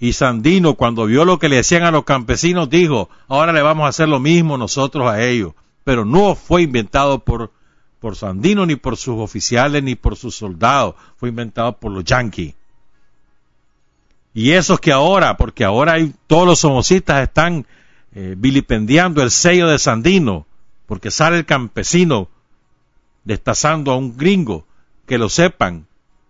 Y 0.00 0.14
Sandino, 0.14 0.74
cuando 0.74 1.06
vio 1.06 1.24
lo 1.24 1.38
que 1.38 1.48
le 1.48 1.56
decían 1.56 1.84
a 1.84 1.92
los 1.92 2.02
campesinos, 2.02 2.68
dijo, 2.68 3.08
ahora 3.28 3.52
le 3.52 3.62
vamos 3.62 3.84
a 3.84 3.90
hacer 3.90 4.08
lo 4.08 4.18
mismo 4.18 4.58
nosotros 4.58 5.06
a 5.06 5.22
ellos. 5.22 5.52
Pero 5.84 6.04
no 6.04 6.34
fue 6.34 6.62
inventado 6.62 7.20
por, 7.20 7.52
por 8.00 8.16
Sandino, 8.16 8.66
ni 8.66 8.74
por 8.74 8.96
sus 8.96 9.20
oficiales, 9.20 9.80
ni 9.80 9.94
por 9.94 10.16
sus 10.16 10.34
soldados, 10.34 10.96
fue 11.16 11.28
inventado 11.28 11.78
por 11.78 11.92
los 11.92 12.02
yanquis. 12.02 12.54
Y 14.34 14.52
esos 14.52 14.80
que 14.80 14.92
ahora, 14.92 15.36
porque 15.36 15.64
ahora 15.64 15.96
todos 16.26 16.46
los 16.46 16.60
somocistas 16.60 17.22
están 17.22 17.66
eh, 18.14 18.34
vilipendiando 18.36 19.22
el 19.22 19.30
sello 19.30 19.68
de 19.68 19.78
Sandino, 19.78 20.46
porque 20.86 21.10
sale 21.10 21.38
el 21.38 21.46
campesino 21.46 22.28
destazando 23.24 23.92
a 23.92 23.96
un 23.96 24.16
gringo, 24.16 24.66
que 25.06 25.18
lo 25.18 25.28
sepan, 25.28 25.86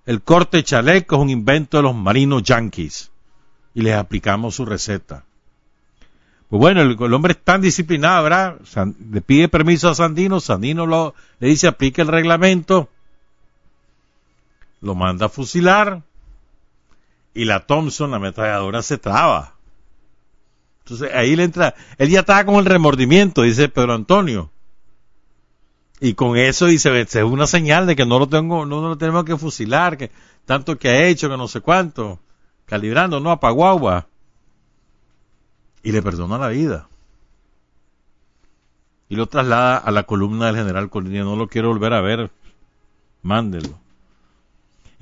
el 0.07 0.23
corte 0.23 0.65
chaleco 0.65 1.17
es 1.17 1.23
un 1.23 1.31
invento 1.31 1.77
de 1.77 1.85
los 1.85 1.95
marinos 1.95 2.43
yanquis, 2.43 3.11
y 3.75 3.83
les 3.83 3.95
aplicamos 3.95 4.57
su 4.57 4.65
receta. 4.65 5.25
Pues 6.49 6.61
bueno, 6.61 6.83
el, 6.83 7.15
hombre 7.15 7.33
es 7.33 7.43
tan 7.43 7.63
disciplinado, 7.63 8.25
¿verdad? 8.25 8.57
Le 9.11 9.23
pide 9.23 9.49
permiso 9.49 9.89
a 9.89 9.95
Sandino, 9.95 10.39
Sandino 10.39 10.87
lo, 10.87 11.15
le 11.39 11.49
dice 11.49 11.67
aplique 11.67 12.03
el 12.03 12.09
reglamento, 12.09 12.91
lo 14.83 14.95
manda 14.95 15.27
a 15.27 15.29
fusilar, 15.31 16.03
y 17.35 17.45
la 17.45 17.67
Thompson, 17.67 18.11
la 18.11 18.17
ametralladora, 18.17 18.83
se 18.83 18.99
traba. 18.99 19.55
Entonces 20.81 21.11
ahí 21.15 21.37
le 21.37 21.45
entra, 21.45 21.75
él 21.99 22.11
ya 22.11 22.21
estaba 22.21 22.45
con 22.45 22.57
el 22.57 22.65
remordimiento, 22.65 23.43
dice 23.43 23.69
Pedro 23.69 23.95
Antonio. 23.95 24.51
Y 26.01 26.15
con 26.15 26.37
eso 26.37 26.67
dice, 26.67 27.01
es 27.01 27.15
una 27.15 27.47
señal 27.47 27.87
de 27.87 27.95
que 27.95 28.05
no 28.05 28.19
lo 28.19 28.29
tengo, 28.29 28.67
no 28.67 28.81
lo 28.81 28.99
tenemos 28.99 29.25
que 29.25 29.37
fusilar, 29.37 29.97
que 29.97 30.11
tanto 30.45 30.77
que 30.77 30.89
ha 30.89 31.07
hecho, 31.07 31.29
que 31.29 31.37
no 31.37 31.47
sé 31.47 31.61
cuánto, 31.61 32.19
calibrando, 32.67 33.21
no, 33.21 33.31
a 33.31 33.39
Paguagua. 33.39 34.09
Y 35.85 35.93
le 35.93 36.03
perdona 36.03 36.39
la 36.39 36.49
vida. 36.49 36.89
Y 39.09 39.15
lo 39.15 39.27
traslada 39.27 39.77
a 39.77 39.91
la 39.93 40.03
columna 40.03 40.47
del 40.47 40.57
general 40.57 40.91
Colina, 40.91 41.23
no 41.23 41.37
lo 41.37 41.47
quiero 41.47 41.69
volver 41.69 41.93
a 41.93 42.01
ver, 42.01 42.33
mándelo. 43.23 43.82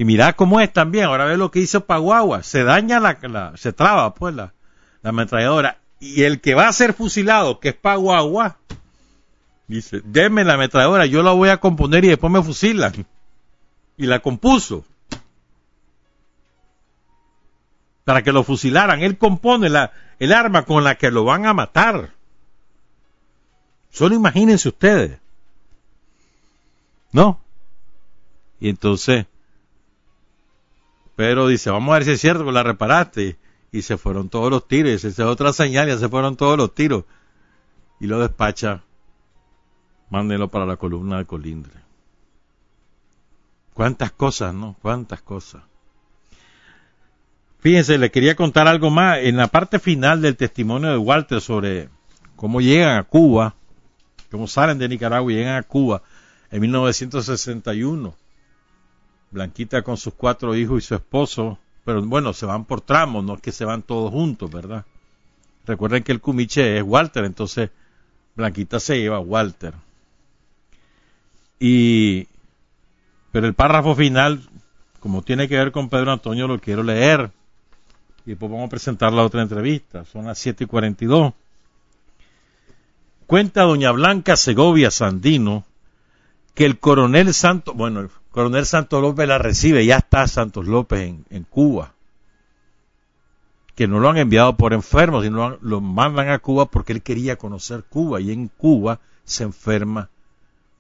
Y 0.01 0.07
mira 0.07 0.33
cómo 0.33 0.63
es 0.63 0.73
también, 0.73 1.05
ahora 1.05 1.27
ve 1.27 1.37
lo 1.37 1.51
que 1.51 1.59
hizo 1.59 1.85
Paguagua, 1.85 2.43
se 2.43 2.65
daña 2.65 3.01
la, 3.01 3.19
la 3.21 3.53
se 3.59 3.75
traba 3.75 4.15
pues 4.15 4.35
la, 4.35 4.55
la 5.03 5.11
ametralladora. 5.11 5.77
Y 5.99 6.23
el 6.23 6.41
que 6.41 6.55
va 6.55 6.69
a 6.69 6.73
ser 6.73 6.95
fusilado, 6.95 7.61
que 7.61 7.69
es 7.69 7.75
Paguagua, 7.75 8.57
dice, 9.69 10.01
deme 10.03 10.43
la 10.43 10.55
ametralladora, 10.55 11.05
yo 11.05 11.23
la 11.23 11.33
voy 11.33 11.51
a 11.51 11.59
componer 11.59 12.07
y 12.07 12.09
después 12.09 12.33
me 12.33 12.43
fusilan. 12.43 13.05
y 13.99 14.07
la 14.07 14.21
compuso 14.21 14.87
para 18.05 18.23
que 18.23 18.33
lo 18.33 18.43
fusilaran. 18.43 19.03
Él 19.03 19.19
compone 19.19 19.69
la, 19.69 19.93
el 20.19 20.33
arma 20.33 20.65
con 20.65 20.83
la 20.83 20.95
que 20.95 21.11
lo 21.11 21.25
van 21.25 21.45
a 21.45 21.53
matar. 21.53 22.15
Solo 23.91 24.15
imagínense 24.15 24.67
ustedes. 24.67 25.19
¿No? 27.13 27.39
Y 28.61 28.71
entonces, 28.71 29.27
pero 31.21 31.49
dice, 31.49 31.69
vamos 31.69 31.91
a 31.91 31.99
ver 31.99 32.05
si 32.07 32.13
es 32.13 32.21
cierto 32.23 32.47
que 32.47 32.51
la 32.51 32.63
reparaste. 32.63 33.37
Y 33.73 33.83
se 33.83 33.99
fueron 33.99 34.31
todos 34.31 34.51
los 34.51 34.67
tiros. 34.67 35.05
Esa 35.05 35.09
es 35.09 35.29
otra 35.29 35.53
señal, 35.53 35.87
ya 35.87 35.99
se 35.99 36.09
fueron 36.09 36.35
todos 36.35 36.57
los 36.57 36.75
tiros. 36.75 37.05
Y 38.01 38.07
lo 38.07 38.19
despacha. 38.21 38.85
Mándenlo 40.09 40.49
para 40.49 40.65
la 40.65 40.79
columna 40.79 41.19
de 41.19 41.27
Colindre. 41.27 41.75
Cuántas 43.75 44.13
cosas, 44.13 44.55
¿no? 44.55 44.77
Cuántas 44.81 45.21
cosas. 45.21 45.63
Fíjense, 47.59 47.99
le 47.99 48.11
quería 48.11 48.35
contar 48.35 48.67
algo 48.67 48.89
más. 48.89 49.19
En 49.19 49.37
la 49.37 49.49
parte 49.49 49.79
final 49.79 50.23
del 50.23 50.39
testimonio 50.39 50.89
de 50.89 50.97
Walter 50.97 51.43
sobre 51.43 51.91
cómo 52.35 52.63
llegan 52.63 52.97
a 52.97 53.05
Cuba, 53.05 53.57
cómo 54.31 54.47
salen 54.47 54.79
de 54.79 54.89
Nicaragua 54.89 55.31
y 55.31 55.35
llegan 55.35 55.57
a 55.57 55.65
Cuba 55.65 56.01
en 56.51 56.63
1961. 56.63 58.15
Blanquita 59.31 59.83
con 59.83 59.97
sus 59.97 60.15
cuatro 60.15 60.55
hijos 60.57 60.83
y 60.83 60.87
su 60.87 60.95
esposo, 60.95 61.59
pero 61.85 62.03
bueno, 62.03 62.33
se 62.33 62.47
van 62.47 62.65
por 62.65 62.81
tramos, 62.81 63.25
no 63.25 63.35
es 63.35 63.41
que 63.41 63.53
se 63.53 63.65
van 63.65 63.83
todos 63.83 64.11
juntos, 64.11 64.51
¿verdad? 64.51 64.85
Recuerden 65.67 66.03
que 66.03 66.13
el 66.13 66.21
cumiche 66.21 66.79
es 66.79 66.83
Walter, 66.83 67.25
entonces 67.25 67.71
Blanquita 68.35 68.81
se 68.81 68.99
lleva 68.99 69.17
a 69.17 69.21
Walter. 69.21 69.75
Y 71.59 72.27
pero 73.33 73.47
el 73.47 73.55
párrafo 73.55 73.95
final, 73.95 74.43
como 74.99 75.23
tiene 75.23 75.49
que 75.49 75.57
ver 75.57 75.73
con 75.73 75.89
Pedro 75.89 76.13
Antonio, 76.13 76.49
lo 76.49 76.59
quiero 76.59 76.83
leer. 76.83 77.31
Y 78.27 78.31
después 78.31 78.51
vamos 78.51 78.67
a 78.67 78.71
presentar 78.71 79.13
la 79.13 79.23
otra 79.23 79.43
entrevista. 79.43 80.05
Son 80.05 80.27
las 80.27 80.39
7 80.39 80.65
y 80.65 80.67
42. 80.67 81.33
Cuenta 83.27 83.63
doña 83.63 83.93
Blanca 83.93 84.37
Segovia 84.37 84.91
Sandino 84.91 85.65
que 86.61 86.67
el 86.67 86.79
coronel 86.79 87.33
Santos, 87.33 87.75
bueno, 87.75 88.01
el 88.01 88.11
coronel 88.33 88.67
Santos 88.67 89.01
López 89.01 89.27
la 89.27 89.39
recibe, 89.39 89.87
ya 89.87 89.97
está 89.97 90.29
Santos 90.29 90.67
López 90.67 91.15
en, 91.31 91.45
Cuba. 91.45 91.95
Que 93.75 93.89
no 93.89 93.99
lo 93.99 94.11
han 94.11 94.19
enviado 94.19 94.59
por 94.59 94.75
enfermo, 94.75 95.23
sino 95.23 95.49
lo, 95.49 95.59
lo 95.63 95.81
mandan 95.81 96.29
a 96.29 96.39
Cuba 96.39 96.67
porque 96.67 96.93
él 96.93 97.01
quería 97.01 97.37
conocer 97.37 97.85
Cuba. 97.89 98.21
Y 98.21 98.31
en 98.31 98.49
Cuba 98.49 99.01
se 99.25 99.45
enferma 99.45 100.11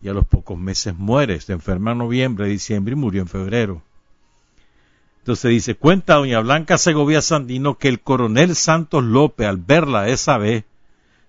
y 0.03 0.11
a 0.11 0.12
los 0.12 0.26
pocos 0.26 0.59
meses 0.59 0.95
muere. 0.99 1.41
Se 1.41 1.55
enferma 1.55 1.93
en 1.93 1.99
noviembre, 1.99 2.47
diciembre 2.47 2.93
y 2.93 2.97
murió 2.97 3.22
en 3.22 3.28
febrero. 3.28 3.83
Entonces 5.20 5.51
dice, 5.51 5.76
cuenta 5.76 6.16
doña 6.16 6.41
Blanca 6.41 6.76
Segovia 6.76 7.22
Sandino 7.22 7.78
que 7.78 7.89
el 7.89 8.01
coronel 8.01 8.55
Santos 8.55 9.03
López 9.03 9.47
al 9.47 9.57
verla 9.57 10.11
esa 10.11 10.37
vez 10.37 10.64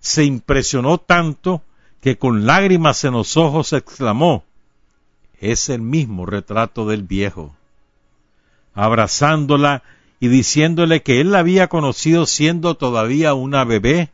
se 0.02 0.26
impresionó 0.26 0.98
tanto 0.98 1.64
que 2.02 2.18
con 2.18 2.46
lágrimas 2.46 3.04
en 3.04 3.14
los 3.14 3.38
ojos 3.38 3.74
exclamó, 3.74 4.44
es 5.40 5.70
el 5.70 5.82
mismo 5.82 6.26
retrato 6.26 6.88
del 6.88 7.04
viejo. 7.04 7.56
Abrazándola 8.74 9.84
y 10.20 10.28
diciéndole 10.28 11.02
que 11.04 11.22
él 11.22 11.32
la 11.32 11.40
había 11.40 11.68
conocido 11.68 12.26
siendo 12.26 12.76
todavía 12.76 13.34
una 13.34 13.64
bebé, 13.64 14.10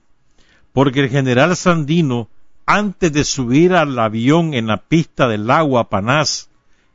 porque 0.73 1.01
el 1.01 1.09
general 1.09 1.55
Sandino 1.55 2.29
antes 2.65 3.13
de 3.13 3.23
subir 3.23 3.73
al 3.73 3.97
avión 3.97 4.53
en 4.53 4.67
la 4.67 4.77
pista 4.77 5.29
del 5.29 5.49
agua 5.49 5.89
Panás 5.89 6.49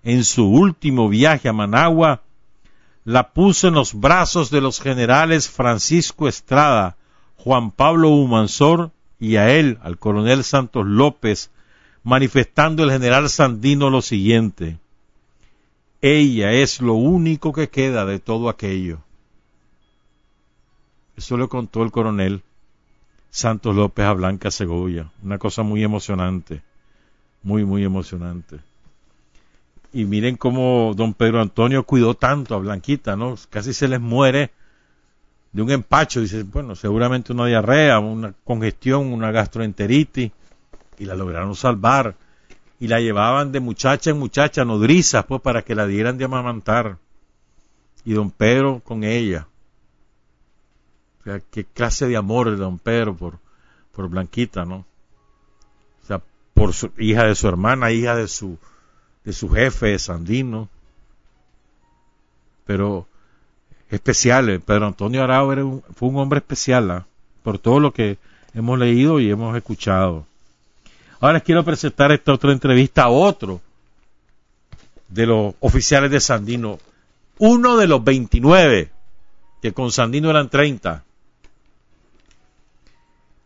en 0.05 0.25
su 0.25 0.47
último 0.47 1.09
viaje 1.09 1.49
a 1.49 1.55
Managua, 1.55 2.21
la 3.05 3.33
puso 3.33 3.69
en 3.69 3.75
los 3.75 3.95
brazos 3.99 4.51
de 4.51 4.61
los 4.61 4.81
generales 4.81 5.49
Francisco 5.49 6.29
Estrada, 6.29 6.97
Juan 7.37 7.71
Pablo 7.71 8.11
Humansor 8.11 8.91
y 9.23 9.37
a 9.37 9.55
él, 9.55 9.79
al 9.83 9.99
coronel 9.99 10.43
Santos 10.43 10.85
López, 10.85 11.53
manifestando 12.03 12.83
el 12.83 12.91
general 12.91 13.31
Sandino 13.31 13.89
lo 13.89 14.03
siguiente. 14.03 14.79
Ella 16.01 16.51
es 16.51 16.81
lo 16.81 16.95
único 16.95 17.53
que 17.53 17.69
queda 17.69 18.05
de 18.05 18.19
todo 18.19 18.49
aquello. 18.49 18.99
Eso 21.17 21.37
lo 21.37 21.49
contó 21.49 21.85
el 21.85 21.93
coronel 21.93 22.43
Santos 23.31 23.77
López 23.77 24.07
a 24.07 24.13
Blanca 24.13 24.51
Segovia. 24.51 25.13
Una 25.23 25.39
cosa 25.39 25.63
muy 25.63 25.85
emocionante, 25.85 26.61
muy, 27.45 27.65
muy 27.65 27.85
emocionante. 27.85 28.59
Y 29.93 30.05
miren 30.05 30.37
cómo 30.37 30.95
don 30.97 31.15
Pedro 31.15 31.41
Antonio 31.41 31.85
cuidó 31.85 32.15
tanto 32.15 32.57
a 32.57 32.59
Blanquita, 32.59 33.15
¿no? 33.15 33.37
Casi 33.51 33.73
se 33.73 33.87
les 33.87 34.01
muere 34.01 34.51
de 35.53 35.63
un 35.63 35.71
empacho. 35.71 36.21
Dice, 36.21 36.43
bueno, 36.43 36.75
seguramente 36.75 37.33
una 37.33 37.47
diarrea, 37.47 37.99
una 37.99 38.35
congestión, 38.45 39.13
una 39.13 39.31
gastroenteritis. 39.31 40.33
Y 40.99 41.05
la 41.05 41.15
lograron 41.15 41.55
salvar. 41.55 42.15
Y 42.81 42.89
la 42.89 43.01
llevaban 43.01 43.53
de 43.53 43.61
muchacha 43.61 44.11
en 44.11 44.19
muchacha, 44.19 44.65
nodrizas, 44.65 45.25
pues, 45.25 45.41
para 45.41 45.63
que 45.63 45.75
la 45.75 45.87
dieran 45.87 46.19
de 46.19 46.25
amamantar. 46.25 46.99
Y 48.05 48.13
don 48.13 48.31
Pedro 48.31 48.81
con 48.85 49.05
ella 49.05 49.47
o 51.23 51.25
sea, 51.25 51.41
qué 51.53 51.65
clase 51.65 52.09
de 52.09 52.17
amor 52.17 52.51
de 52.51 52.57
don 52.57 52.81
Pedro 52.81 53.17
por, 53.17 53.39
por 53.95 54.09
Blanquita, 54.09 54.65
¿no? 54.65 54.85
O 56.03 56.07
sea, 56.07 56.21
por 56.53 56.75
su 56.75 56.91
hija 56.99 57.27
de 57.27 57.37
su 57.37 57.47
hermana, 57.47 57.93
hija 57.93 58.17
de 58.17 58.27
su, 58.27 58.59
de 59.25 59.33
su 59.33 59.49
jefe, 59.49 59.97
Sandino. 60.01 60.69
Pero 62.67 63.07
especial, 63.93 64.61
Pedro 64.61 64.87
Antonio 64.87 65.23
Arau 65.23 65.83
fue 65.95 66.09
un 66.09 66.17
hombre 66.17 66.39
especial, 66.39 66.91
¿ah? 66.91 67.07
por 67.43 67.59
todo 67.59 67.79
lo 67.79 67.93
que 67.93 68.17
hemos 68.55 68.79
leído 68.79 69.21
y 69.21 69.31
hemos 69.31 69.55
escuchado. 69.55 70.25
Ahora 71.21 71.35
les 71.35 71.43
quiero 71.43 71.63
presentar 71.63 72.11
esta 72.11 72.33
otra 72.33 72.53
entrevista 72.53 73.05
a 73.05 73.11
otro 73.11 73.61
de 75.09 75.27
los 75.27 75.55
oficiales 75.61 76.11
de 76.11 76.21
Sandino, 76.21 76.79
uno 77.39 77.77
de 77.77 77.87
los 77.87 78.03
29, 78.03 78.91
que 79.61 79.73
con 79.73 79.93
Sandino 79.93 80.31
eran 80.31 80.49
30. 80.49 81.05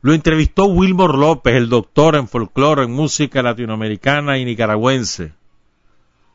Lo 0.02 0.14
entrevistó 0.14 0.66
Wilbur 0.66 1.18
López, 1.18 1.56
el 1.56 1.68
doctor 1.68 2.14
en 2.14 2.28
folclore, 2.28 2.84
en 2.84 2.92
música 2.92 3.42
latinoamericana 3.42 4.38
y 4.38 4.44
nicaragüense. 4.44 5.32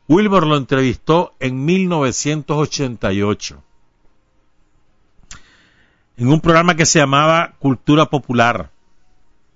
Wilbur 0.06 0.46
lo 0.46 0.58
entrevistó 0.58 1.32
en 1.40 1.64
1988 1.64 3.62
en 6.16 6.28
un 6.28 6.40
programa 6.40 6.76
que 6.76 6.86
se 6.86 6.98
llamaba 6.98 7.54
Cultura 7.58 8.06
Popular, 8.06 8.70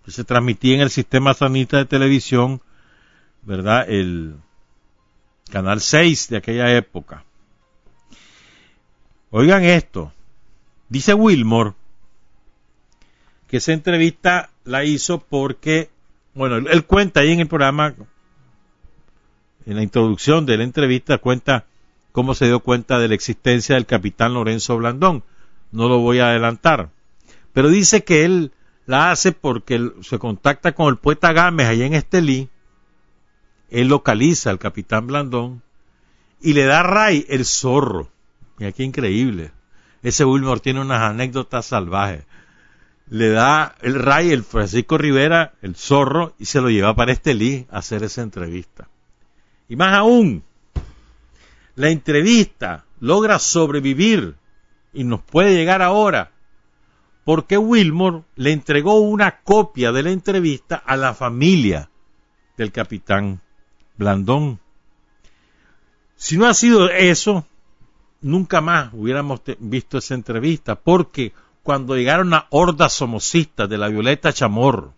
que 0.05 0.11
se 0.11 0.25
transmitía 0.25 0.75
en 0.75 0.81
el 0.81 0.91
sistema 0.91 1.35
sanita 1.35 1.79
de 1.79 1.85
televisión, 1.85 2.61
¿verdad? 3.43 3.89
El 3.89 4.37
canal 5.51 5.81
6 5.81 6.29
de 6.29 6.37
aquella 6.37 6.77
época. 6.77 7.25
Oigan 9.31 9.65
esto, 9.65 10.13
dice 10.89 11.15
Wilmore 11.15 11.75
que 13.49 13.59
esa 13.59 13.73
entrevista 13.73 14.51
la 14.65 14.85
hizo 14.85 15.21
porque, 15.21 15.91
bueno, 16.35 16.57
él, 16.57 16.85
cuenta 16.85 17.21
ahí 17.21 17.33
en 17.33 17.41
el 17.41 17.49
programa, 17.49 17.95
en 19.67 19.77
la 19.77 19.83
introducción 19.83 20.47
de 20.47 20.57
la 20.57 20.65
entrevista, 20.65 21.19
cuenta 21.19 21.65
cómo 22.13 22.35
se 22.35 22.47
dio 22.47 22.61
cuenta 22.61 22.99
de 22.99 23.09
la 23.09 23.15
existencia 23.15 23.75
del 23.77 23.87
capitán 23.87 24.35
Lorenzo 24.35 24.77
Blandón. 24.77 25.23
No 25.73 25.89
lo 25.89 25.99
voy 25.99 26.19
a 26.19 26.29
adelantar. 26.29 26.91
Pero 27.53 27.69
dice 27.69 28.05
que 28.05 28.25
él 28.25 28.53
la 28.87 29.11
hace 29.11 29.33
porque 29.33 29.91
se 30.03 30.19
contacta 30.19 30.73
con 30.73 30.89
el 30.89 30.99
poeta 30.99 31.33
Gámez 31.33 31.67
allá 31.67 31.87
en 31.87 31.95
Estelí. 31.95 32.49
Él 33.71 33.89
localiza 33.89 34.51
al 34.51 34.59
capitán 34.59 35.07
Blandón 35.07 35.63
y 36.41 36.53
le 36.53 36.65
da 36.65 36.81
a 36.81 36.83
Ray 36.85 37.27
el 37.29 37.45
zorro. 37.45 38.11
Mira 38.59 38.73
qué 38.73 38.85
increíble. 38.85 39.51
Ese 40.03 40.25
Wilmore 40.25 40.61
tiene 40.61 40.81
unas 40.81 41.03
anécdotas 41.03 41.67
salvajes 41.67 42.25
le 43.09 43.31
da 43.31 43.75
el 43.83 43.95
Ray, 43.95 44.33
el 44.33 44.43
Francisco 44.43 44.99
Rivera, 44.99 45.55
el 45.63 45.77
zorro, 45.77 46.35
y 46.39 46.47
se 46.47 46.61
lo 46.61 46.71
lleva 46.71 46.95
para 46.95 47.13
Estelí 47.13 47.67
a 47.71 47.79
hacer 47.79 48.03
esa 48.03 48.23
entrevista. 48.23 48.89
Y 49.69 49.77
más 49.77 49.95
aún, 49.95 50.43
la 51.75 51.91
entrevista 51.91 52.85
logra 53.01 53.39
sobrevivir 53.39 54.37
y 54.97 55.05
nos 55.05 55.21
puede 55.23 55.55
llegar 55.55 55.83
ahora 55.83 56.33
porque 57.27 57.59
Wilmore 57.59 58.23
le 58.37 58.53
entregó 58.53 59.01
una 59.01 59.41
copia 59.41 59.91
de 59.91 60.05
la 60.05 60.13
entrevista 60.13 60.77
a 60.77 60.97
la 60.97 61.13
familia 61.13 61.91
del 62.57 62.71
capitán 62.71 63.41
Blandón. 63.99 64.61
Si 66.15 66.39
no 66.39 66.47
ha 66.47 66.55
sido 66.55 66.89
eso, 66.89 67.45
nunca 68.21 68.61
más 68.61 68.95
hubiéramos 68.95 69.41
visto 69.59 69.99
esa 69.99 70.15
entrevista, 70.15 70.77
porque 70.77 71.33
cuando 71.65 71.97
llegaron 71.97 72.33
a 72.33 72.47
hordas 72.51 72.93
somocistas 72.93 73.69
de 73.69 73.77
la 73.77 73.89
Violeta 73.89 74.33
Chamorro 74.33 74.95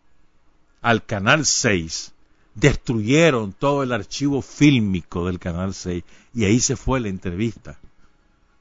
al 0.82 1.06
Canal 1.06 1.46
6, 1.46 2.12
destruyeron 2.54 3.54
todo 3.54 3.82
el 3.82 3.90
archivo 3.90 4.42
fílmico 4.42 5.24
del 5.24 5.38
Canal 5.38 5.72
6 5.72 6.04
y 6.34 6.44
ahí 6.44 6.60
se 6.60 6.76
fue 6.76 7.00
la 7.00 7.08
entrevista 7.08 7.78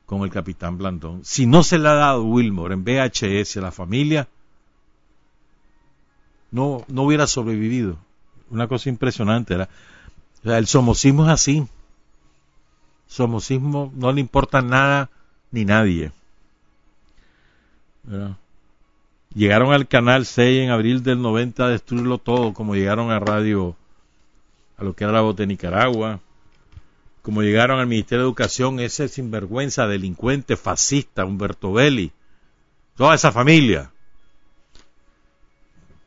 con 0.07 0.23
el 0.23 0.31
capitán 0.31 0.77
Blandón. 0.77 1.23
Si 1.23 1.45
no 1.45 1.61
se 1.63 1.77
le 1.77 1.89
ha 1.89 1.93
dado 1.93 2.23
Wilmore 2.23 2.73
en 2.73 2.85
VHS 2.85 3.57
a 3.57 3.61
la 3.61 3.71
familia, 3.71 4.27
no, 6.49 6.85
no 6.87 7.03
hubiera 7.03 7.27
sobrevivido. 7.27 7.97
Una 8.49 8.69
cosa 8.69 8.89
impresionante 8.89 9.53
era. 9.53 9.69
el 10.43 10.65
somocismo 10.65 11.25
es 11.25 11.29
así. 11.29 11.67
Somocismo 13.07 13.91
no 13.95 14.13
le 14.13 14.21
importa 14.21 14.61
nada 14.61 15.09
ni 15.51 15.65
nadie. 15.65 16.13
Llegaron 19.35 19.73
al 19.73 19.89
canal 19.89 20.25
6 20.25 20.63
en 20.63 20.69
abril 20.69 21.03
del 21.03 21.21
90 21.21 21.65
a 21.65 21.69
destruirlo 21.69 22.17
todo, 22.17 22.53
como 22.53 22.75
llegaron 22.75 23.11
a 23.11 23.19
radio, 23.19 23.75
a 24.77 24.85
lo 24.85 24.93
que 24.93 25.03
era 25.03 25.11
la 25.11 25.21
voz 25.21 25.35
de 25.35 25.47
Nicaragua, 25.47 26.21
como 27.27 27.43
llegaron 27.43 27.81
al 27.81 27.87
Ministerio 27.87 28.23
de 28.23 28.27
Educación, 28.29 28.79
ese 28.79 29.09
sinvergüenza, 29.09 29.85
delincuente, 29.85 30.55
fascista, 30.55 31.25
Humberto 31.25 31.73
Belli, 31.73 32.13
toda 32.95 33.15
esa 33.15 33.33
familia 33.33 33.91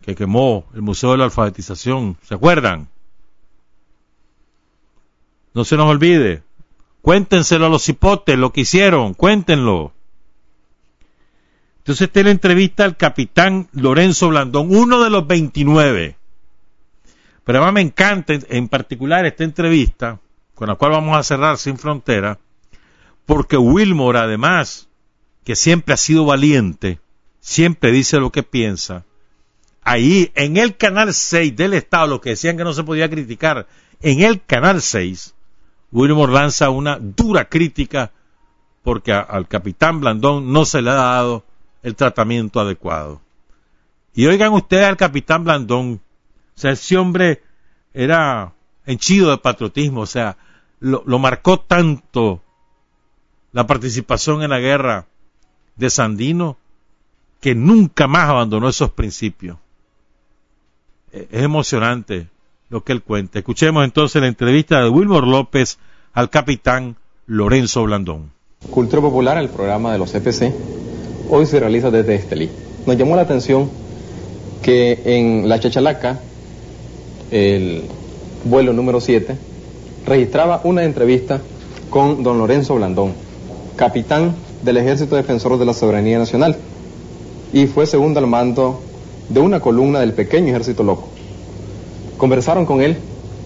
que 0.01 0.15
quemó 0.15 0.65
el 0.73 0.81
Museo 0.81 1.13
de 1.13 1.19
la 1.19 1.25
Alfabetización, 1.25 2.17
¿se 2.23 2.35
acuerdan? 2.35 2.89
No 5.53 5.65
se 5.67 5.77
nos 5.77 5.91
olvide, 5.91 6.43
cuéntenselo 7.03 7.67
a 7.67 7.69
los 7.69 7.87
hipotes, 7.91 8.39
lo 8.39 8.51
que 8.51 8.63
hicieron, 8.63 9.13
cuéntenlo. 9.13 9.93
Entonces 11.81 12.09
la 12.15 12.31
entrevista 12.31 12.85
al 12.85 12.97
capitán 12.97 13.69
Lorenzo 13.73 14.31
Blandón, 14.31 14.75
uno 14.75 15.05
de 15.05 15.11
los 15.11 15.27
29. 15.27 16.17
Pero 17.45 17.59
además 17.59 17.75
me 17.75 17.83
encanta 17.83 18.33
en 18.49 18.69
particular 18.69 19.27
esta 19.27 19.45
entrevista, 19.45 20.19
con 20.61 20.69
la 20.69 20.75
cual 20.75 20.93
vamos 20.93 21.17
a 21.17 21.23
cerrar 21.23 21.57
sin 21.57 21.79
frontera, 21.79 22.39
porque 23.25 23.57
Wilmore 23.57 24.19
además, 24.19 24.91
que 25.43 25.57
siempre 25.57 25.95
ha 25.95 25.97
sido 25.97 26.27
valiente, 26.27 27.01
siempre 27.41 27.91
dice 27.91 28.21
lo 28.21 28.31
que 28.31 28.43
piensa, 28.43 29.07
ahí 29.83 30.31
en 30.35 30.59
el 30.59 30.77
canal 30.77 31.15
6 31.15 31.57
del 31.57 31.73
Estado, 31.73 32.09
lo 32.09 32.21
que 32.21 32.31
decían 32.31 32.59
que 32.59 32.65
no 32.65 32.75
se 32.75 32.85
podía 32.85 33.09
criticar, 33.09 33.69
en 34.03 34.21
el 34.21 34.45
canal 34.45 34.83
6, 34.83 35.35
Wilmore 35.93 36.31
lanza 36.31 36.69
una 36.69 36.99
dura 37.01 37.49
crítica 37.49 38.13
porque 38.83 39.15
al 39.15 39.49
capitán 39.49 40.01
Blandón 40.01 40.53
no 40.53 40.67
se 40.67 40.83
le 40.83 40.91
ha 40.91 40.95
dado 40.95 41.43
el 41.83 41.97
tratamiento 41.97 42.61
adecuado. 42.61 43.23
Y 44.13 44.27
oigan 44.27 44.53
ustedes 44.53 44.85
al 44.85 44.99
capitán 44.99 45.43
Blandón, 45.43 46.03
o 46.55 46.61
sea, 46.61 46.73
ese 46.73 46.99
hombre 46.99 47.43
era 47.95 48.53
henchido 48.85 49.31
de 49.31 49.39
patriotismo, 49.39 50.03
o 50.03 50.07
sea, 50.07 50.37
lo, 50.81 51.19
marcó 51.19 51.61
tanto 51.61 52.41
la 53.53 53.67
participación 53.67 54.43
en 54.43 54.51
la 54.51 54.59
guerra 54.59 55.07
de 55.77 55.91
Sandino 55.91 56.57
que 57.41 57.55
nunca 57.55 58.07
más 58.07 58.29
abandonó 58.29 58.69
esos 58.69 58.91
principios. 58.91 59.59
E, 61.13 61.29
es 61.31 61.43
emocionante 61.43 62.29
lo 62.69 62.83
que 62.83 62.93
él 62.93 63.03
cuenta. 63.03 63.39
Escuchemos 63.39 63.85
entonces 63.85 64.21
la 64.21 64.29
entrevista 64.29 64.83
de 64.83 64.89
Wilmore 64.89 65.27
López 65.27 65.79
al 66.13 66.31
capitán 66.31 66.97
Lorenzo 67.27 67.85
Blandón. 67.85 68.31
Cultura 68.71 69.03
Popular, 69.03 69.39
el 69.39 69.49
programa 69.49 69.93
de 69.93 69.99
los 69.99 70.13
CPC, 70.13 70.53
hoy 71.29 71.47
se 71.47 71.61
realiza 71.61 71.91
desde 71.91 72.15
Estelí. 72.15 72.51
Nos 72.87 72.97
llamó 72.97 73.17
la 73.17 73.23
atención 73.23 73.71
que 74.63 75.01
en 75.05 75.49
la 75.49 75.59
Chachalaca, 75.59 76.21
el 77.31 77.85
vuelo 78.45 78.73
número 78.73 79.01
7, 79.01 79.50
registraba 80.07 80.61
una 80.65 80.85
entrevista 80.85 81.41
con 81.91 82.23
don 82.23 82.39
Lorenzo 82.39 82.75
Blandón, 82.75 83.13
capitán 83.77 84.35
del 84.63 84.77
Ejército 84.77 85.17
Defensor 85.17 85.59
de 85.59 85.65
la 85.65 85.75
Soberanía 85.75 86.19
Nacional, 86.19 86.57
y 87.53 87.67
fue 87.67 87.87
segundo 87.87 88.21
al 88.21 88.27
mando 88.27 88.81
de 89.29 89.41
una 89.41 89.61
columna 89.61 90.01
del 90.01 90.13
pequeño 90.13 90.49
Ejército 90.49 90.83
Loco. 90.83 91.09
Conversaron 92.19 92.67
con 92.67 92.83
él 92.83 92.97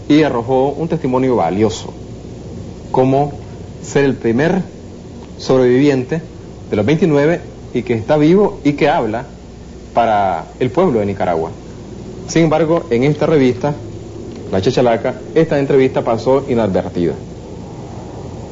y 0.09 0.23
arrojó 0.23 0.71
un 0.71 0.89
testimonio 0.89 1.37
valioso, 1.37 1.93
como 2.91 3.33
ser 3.83 4.05
el 4.05 4.15
primer 4.15 4.63
sobreviviente 5.39 6.23
de 6.71 6.77
los 6.77 6.87
29 6.87 7.41
y 7.75 7.83
que 7.83 7.95
está 7.95 8.17
vivo 8.17 8.61
y 8.65 8.73
que 8.75 8.89
habla 8.89 9.27
para 9.95 10.47
el 10.59 10.71
pueblo 10.71 11.01
de 11.01 11.07
Nicaragua. 11.07 11.51
Sin 12.29 12.45
embargo, 12.45 12.85
en 12.91 13.05
esta 13.05 13.27
revista, 13.27 13.75
La 14.55 14.61
Chachalaca, 14.61 15.17
esta 15.35 15.59
entrevista 15.59 16.03
pasó 16.03 16.45
inadvertida. 16.49 17.15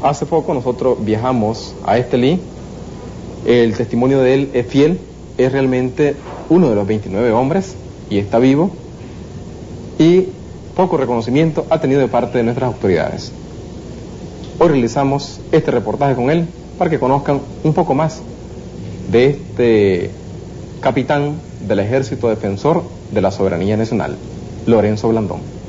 Hace 0.03 0.27
poco 0.27 0.53
nosotros 0.53 0.99
viajamos 1.05 1.77
a 1.87 1.97
Estelí, 1.97 2.41
el 3.47 3.77
testimonio 3.77 4.19
de 4.21 4.35
él 4.35 4.51
es 4.53 4.67
fiel, 4.67 4.99
es 5.39 5.53
realmente 5.53 6.17
uno 6.51 6.69
de 6.71 6.75
los 6.75 6.89
29 6.89 7.31
hombres 7.31 7.77
y 8.11 8.19
está 8.19 8.41
vivo 8.41 8.73
y 9.97 10.27
poco 10.75 10.97
reconocimiento 10.97 11.67
ha 11.71 11.81
tenido 11.81 12.01
de 12.01 12.09
parte 12.09 12.39
de 12.39 12.43
nuestras 12.43 12.75
autoridades. 12.75 13.31
Hoy 14.59 14.71
realizamos 14.71 15.41
este 15.53 15.71
reportaje 15.71 16.17
con 16.17 16.31
él 16.33 16.49
para 16.79 16.91
que 16.91 16.99
conozcan 16.99 17.41
un 17.63 17.75
poco 17.75 17.95
más 17.95 18.23
de 19.09 19.27
este 19.27 20.11
capitán 20.81 21.37
del 21.69 21.79
Ejército 21.79 22.29
Defensor 22.29 22.83
de 23.13 23.21
la 23.21 23.31
Soberanía 23.31 23.77
Nacional, 23.77 24.17
Lorenzo 24.67 25.09
Blandón. 25.09 25.62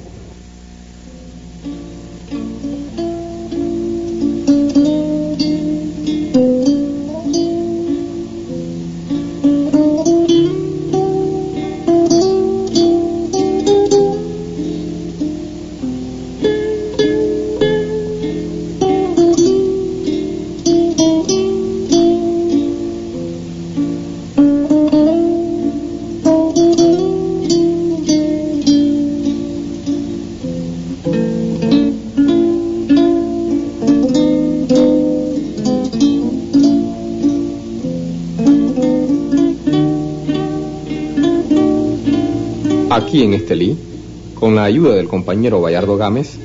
Ayuda 44.73 44.95
del 44.95 45.07
compañero 45.07 45.61
Bayardo 45.61 45.97
Gámez, 45.97 46.39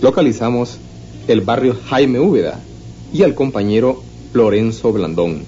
localizamos 0.00 0.78
el 1.28 1.42
barrio 1.42 1.76
Jaime 1.90 2.18
Úbeda 2.18 2.58
y 3.12 3.22
al 3.22 3.34
compañero 3.34 4.02
Lorenzo 4.32 4.94
Blandón, 4.94 5.42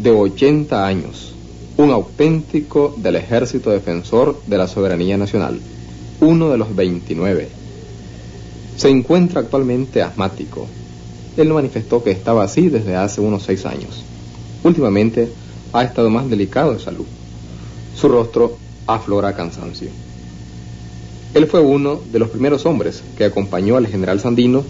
de 0.00 0.10
80 0.10 0.84
años, 0.84 1.32
un 1.76 1.92
auténtico 1.92 2.92
del 2.96 3.14
Ejército 3.14 3.70
Defensor 3.70 4.40
de 4.44 4.58
la 4.58 4.66
Soberanía 4.66 5.16
Nacional, 5.16 5.60
uno 6.20 6.50
de 6.50 6.58
los 6.58 6.74
29. 6.74 7.48
Se 8.76 8.88
encuentra 8.88 9.42
actualmente 9.42 10.02
asmático. 10.02 10.66
Él 11.36 11.48
manifestó 11.50 12.02
que 12.02 12.10
estaba 12.10 12.42
así 12.42 12.70
desde 12.70 12.96
hace 12.96 13.20
unos 13.20 13.44
seis 13.44 13.64
años. 13.66 14.02
Últimamente 14.64 15.28
ha 15.72 15.84
estado 15.84 16.10
más 16.10 16.28
delicado 16.28 16.72
de 16.72 16.80
salud. 16.80 17.06
Su 17.94 18.08
rostro 18.08 18.56
aflora 18.88 19.36
cansancio. 19.36 19.90
Él 21.34 21.46
fue 21.46 21.60
uno 21.60 22.00
de 22.12 22.18
los 22.18 22.28
primeros 22.28 22.66
hombres 22.66 23.02
que 23.16 23.24
acompañó 23.24 23.76
al 23.76 23.86
general 23.86 24.20
Sandino 24.20 24.64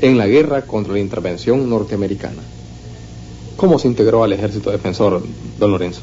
en 0.00 0.16
la 0.16 0.26
guerra 0.26 0.62
contra 0.62 0.92
la 0.92 1.00
intervención 1.00 1.68
norteamericana. 1.68 2.42
¿Cómo 3.56 3.78
se 3.78 3.88
integró 3.88 4.22
al 4.22 4.32
ejército 4.32 4.70
defensor, 4.70 5.22
don 5.58 5.70
Lorenzo? 5.70 6.00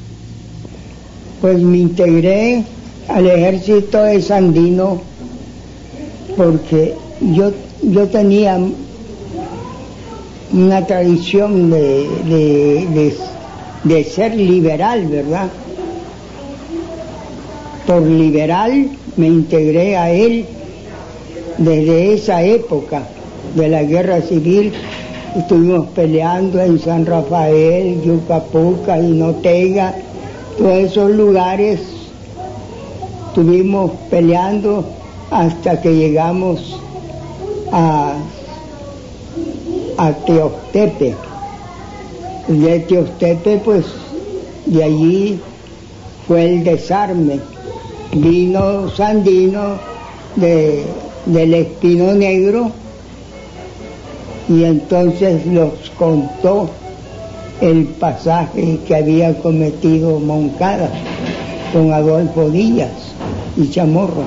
Pues 1.39 1.59
me 1.61 1.77
integré 1.77 2.63
al 3.07 3.27
ejército 3.27 4.03
de 4.03 4.21
Sandino 4.21 5.01
porque 6.35 6.95
yo, 7.33 7.51
yo 7.81 8.07
tenía 8.07 8.59
una 10.53 10.85
tradición 10.85 11.69
de, 11.69 12.07
de, 12.25 13.15
de 13.83 14.03
ser 14.03 14.35
liberal, 14.35 15.07
¿verdad? 15.07 15.49
por 17.85 18.01
liberal 18.03 18.89
me 19.17 19.27
integré 19.27 19.97
a 19.97 20.11
él 20.11 20.45
desde 21.57 22.13
esa 22.13 22.43
época 22.43 23.03
de 23.55 23.69
la 23.69 23.83
guerra 23.83 24.21
civil. 24.21 24.73
Estuvimos 25.35 25.87
peleando 25.89 26.61
en 26.61 26.79
San 26.79 27.05
Rafael, 27.05 28.01
Yucapuca 28.01 28.99
y 28.99 29.11
Notega, 29.11 29.95
todos 30.57 30.77
esos 30.77 31.11
lugares 31.11 31.79
estuvimos 33.27 33.91
peleando 34.09 34.83
hasta 35.29 35.81
que 35.81 35.95
llegamos 35.95 36.77
a, 37.71 38.15
a 39.97 40.11
Teostepe. 40.11 41.15
Y 42.49 42.57
de 42.57 42.79
Teostepe, 42.81 43.61
pues, 43.63 43.85
de 44.65 44.83
allí 44.83 45.39
fue 46.27 46.45
el 46.45 46.63
desarme. 46.65 47.39
Vino 48.13 48.89
Sandino 48.89 49.79
de, 50.35 50.83
del 51.25 51.53
Espino 51.53 52.13
Negro 52.13 52.71
y 54.49 54.63
entonces 54.65 55.45
los 55.45 55.71
contó 55.97 56.69
el 57.61 57.85
pasaje 57.85 58.79
que 58.85 58.95
había 58.95 59.37
cometido 59.37 60.19
Moncada 60.19 60.89
con 61.71 61.93
Adolfo 61.93 62.49
Díaz 62.49 62.91
y 63.55 63.69
Chamorro. 63.69 64.23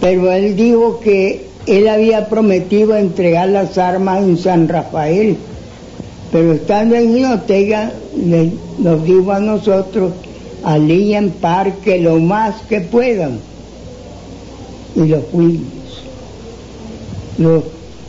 Pero 0.00 0.32
él 0.32 0.56
dijo 0.56 1.00
que 1.00 1.46
él 1.66 1.88
había 1.88 2.28
prometido 2.28 2.96
entregar 2.96 3.48
las 3.48 3.76
armas 3.78 4.22
en 4.22 4.38
San 4.38 4.68
Rafael, 4.68 5.36
pero 6.30 6.52
estando 6.52 6.94
en 6.94 7.14
Ginotega 7.14 7.92
nos 8.78 9.04
dijo 9.04 9.32
a 9.32 9.40
nosotros, 9.40 10.12
alíen 10.64 11.30
parque 11.30 11.98
lo 11.98 12.18
más 12.18 12.62
que 12.68 12.80
puedan. 12.80 13.38
Y 14.94 15.06
lo 15.06 15.20
fuimos. 15.22 15.64
Lo 17.38 17.62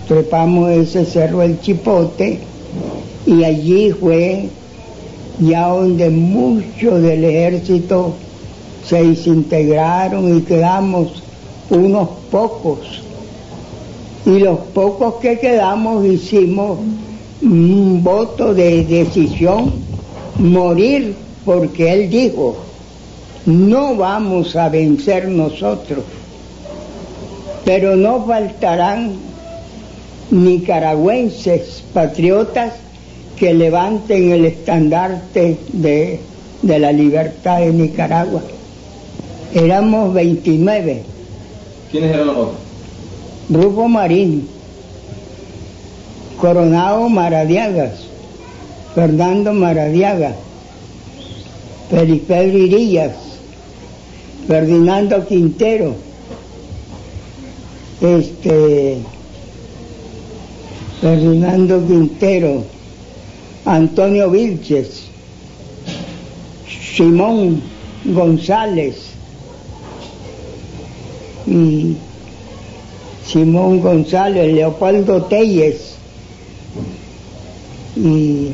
trepamos 0.08 0.70
ese 0.72 1.06
cerro 1.06 1.42
el 1.42 1.60
Chipote 1.62 2.40
y 3.26 3.44
allí 3.44 3.92
fue 3.92 4.50
ya 5.40 5.68
donde 5.68 6.10
muchos 6.10 7.02
del 7.02 7.24
ejército 7.24 8.14
se 8.88 9.04
desintegraron 9.04 10.38
y 10.38 10.42
quedamos 10.42 11.24
unos 11.70 12.10
pocos. 12.30 12.80
Y 14.26 14.40
los 14.40 14.60
pocos 14.74 15.16
que 15.16 15.40
quedamos 15.40 16.06
hicimos 16.06 16.80
un 17.42 18.04
voto 18.04 18.54
de 18.54 18.86
decisión, 18.86 19.74
morir, 20.38 21.16
porque 21.46 21.92
él 21.94 22.10
dijo, 22.10 22.58
no 23.46 23.96
vamos 23.96 24.56
a 24.56 24.70
vencer 24.70 25.28
nosotros, 25.28 26.04
pero 27.66 27.96
no 27.96 28.26
faltarán 28.26 29.14
nicaragüenses 30.32 31.84
patriotas 31.94 32.74
que 33.38 33.54
levanten 33.54 34.32
el 34.32 34.46
estandarte 34.46 35.58
de, 35.74 36.20
de 36.62 36.80
la 36.80 36.92
libertad 36.92 37.60
de 37.60 37.74
Nicaragua. 37.74 38.42
Éramos 39.54 40.14
29. 40.14 41.04
¿Quiénes 41.92 42.14
eran 42.14 42.28
los 42.28 42.38
otros? 42.38 42.58
Rufo 43.50 43.88
Marín, 43.88 44.48
Coronado 46.40 47.10
Maradiagas, 47.10 47.92
Fernando 48.96 49.54
Maradiaga, 49.54 50.34
Felipe 51.90 52.46
Virillas, 52.48 53.16
Ferdinando 54.48 55.26
Quintero, 55.28 55.96
este, 58.02 58.98
Ferdinando 61.02 61.86
Quintero, 61.86 62.64
Antonio 63.66 64.30
Vilches, 64.30 65.04
Simón 66.96 67.62
González 68.06 68.96
y 71.48 71.96
Simón 73.26 73.80
González, 73.80 74.54
Leopoldo 74.54 75.24
Telles 75.24 75.96
y 77.96 78.52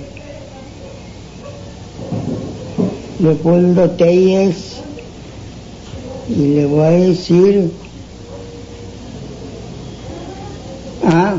Leopoldo 3.19 3.89
Telles 3.91 4.81
y 6.29 6.55
le 6.55 6.65
voy 6.65 6.85
a 6.85 6.89
decir 6.91 7.71
a 11.05 11.35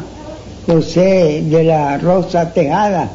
José 0.67 1.43
de 1.49 1.65
la 1.65 1.99
Rosa 1.99 2.53
Tejada. 2.53 3.11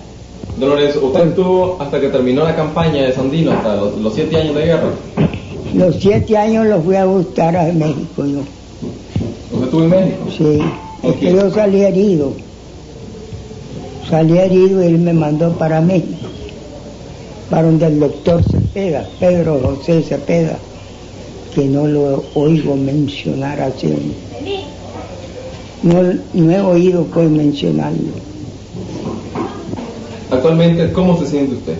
Don 0.57 0.69
Lorenzo, 0.69 1.05
¿usted 1.05 1.27
estuvo 1.27 1.77
hasta 1.79 1.99
que 1.99 2.07
terminó 2.07 2.43
la 2.43 2.55
campaña 2.55 3.03
de 3.03 3.13
Sandino, 3.13 3.51
hasta 3.51 3.75
los, 3.75 3.97
los 3.97 4.13
siete 4.13 4.37
años 4.37 4.55
de 4.55 4.65
guerra? 4.65 4.89
Los 5.73 5.95
siete 5.97 6.37
años 6.37 6.65
los 6.67 6.83
fui 6.83 6.95
a 6.95 7.05
buscar 7.05 7.55
a 7.55 7.65
México 7.73 8.25
yo. 8.25 8.39
¿Usted 9.51 9.65
estuvo 9.65 9.83
en 9.83 9.89
México? 9.89 10.25
Sí, 10.35 10.61
es 11.03 11.15
que 11.17 11.33
yo 11.33 11.51
salí 11.51 11.81
herido. 11.81 12.33
Salí 14.09 14.37
herido 14.37 14.83
y 14.83 14.87
él 14.87 14.99
me 14.99 15.13
mandó 15.13 15.51
para 15.53 15.81
México, 15.81 16.27
para 17.49 17.63
donde 17.63 17.87
el 17.87 17.99
doctor 17.99 18.43
Cepeda, 18.43 19.07
Pedro 19.19 19.59
José 19.61 20.01
Cepeda, 20.01 20.57
que 21.53 21.65
no 21.65 21.87
lo 21.87 22.23
oigo 22.33 22.75
mencionar 22.75 23.61
así. 23.61 23.93
No, 25.83 26.01
no 26.33 26.51
he 26.51 26.61
oído 26.61 27.05
pues 27.05 27.29
mencionarlo. 27.29 28.25
Actualmente, 30.31 30.91
¿cómo 30.91 31.17
se 31.19 31.27
siente 31.27 31.55
usted? 31.55 31.77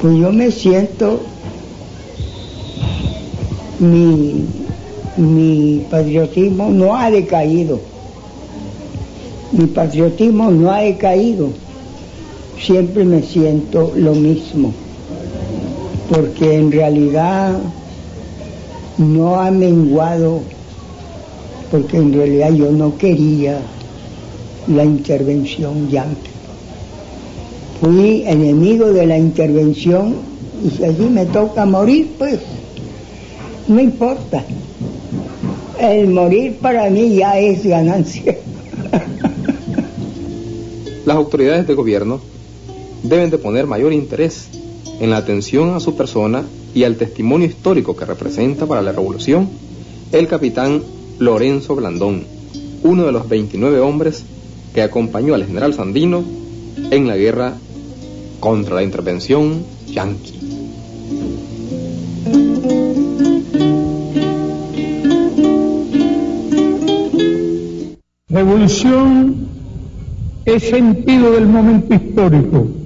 Pues 0.00 0.16
yo 0.18 0.30
me 0.30 0.50
siento, 0.50 1.20
mi, 3.80 4.44
mi 5.16 5.84
patriotismo 5.90 6.70
no 6.70 6.94
ha 6.94 7.10
decaído. 7.10 7.80
Mi 9.52 9.66
patriotismo 9.66 10.50
no 10.50 10.70
ha 10.70 10.80
decaído. 10.80 11.48
Siempre 12.58 13.04
me 13.04 13.22
siento 13.22 13.92
lo 13.96 14.14
mismo. 14.14 14.72
Porque 16.08 16.56
en 16.56 16.72
realidad 16.72 17.58
no 18.98 19.40
ha 19.40 19.50
menguado, 19.50 20.40
porque 21.70 21.96
en 21.98 22.12
realidad 22.12 22.52
yo 22.52 22.70
no 22.70 22.96
quería 22.96 23.58
la 24.68 24.84
intervención 24.84 25.88
yanqui. 25.90 26.30
Fui 27.80 28.22
enemigo 28.26 28.92
de 28.92 29.06
la 29.06 29.18
intervención 29.18 30.14
y 30.64 30.70
si 30.70 30.84
allí 30.84 31.08
me 31.10 31.26
toca 31.26 31.66
morir, 31.66 32.14
pues 32.18 32.40
no 33.68 33.80
importa. 33.80 34.44
El 35.78 36.08
morir 36.08 36.56
para 36.60 36.88
mí 36.88 37.16
ya 37.16 37.38
es 37.38 37.66
ganancia. 37.66 38.36
Las 41.04 41.16
autoridades 41.16 41.66
de 41.66 41.74
gobierno 41.74 42.20
deben 43.08 43.30
de 43.30 43.38
poner 43.38 43.66
mayor 43.66 43.92
interés 43.92 44.48
en 45.00 45.10
la 45.10 45.18
atención 45.18 45.74
a 45.74 45.80
su 45.80 45.96
persona 45.96 46.44
y 46.74 46.84
al 46.84 46.96
testimonio 46.96 47.46
histórico 47.46 47.96
que 47.96 48.04
representa 48.04 48.66
para 48.66 48.82
la 48.82 48.92
revolución 48.92 49.48
el 50.12 50.28
capitán 50.28 50.82
Lorenzo 51.18 51.74
Blandón, 51.74 52.24
uno 52.82 53.04
de 53.04 53.12
los 53.12 53.28
29 53.28 53.80
hombres 53.80 54.24
que 54.74 54.82
acompañó 54.82 55.34
al 55.34 55.46
general 55.46 55.74
Sandino 55.74 56.22
en 56.90 57.06
la 57.06 57.16
guerra 57.16 57.54
contra 58.40 58.76
la 58.76 58.82
intervención 58.82 59.64
yanqui. 59.86 60.34
Revolución 68.28 69.48
es 70.44 70.62
sentido 70.64 71.32
del 71.32 71.46
momento 71.46 71.94
histórico. 71.94 72.85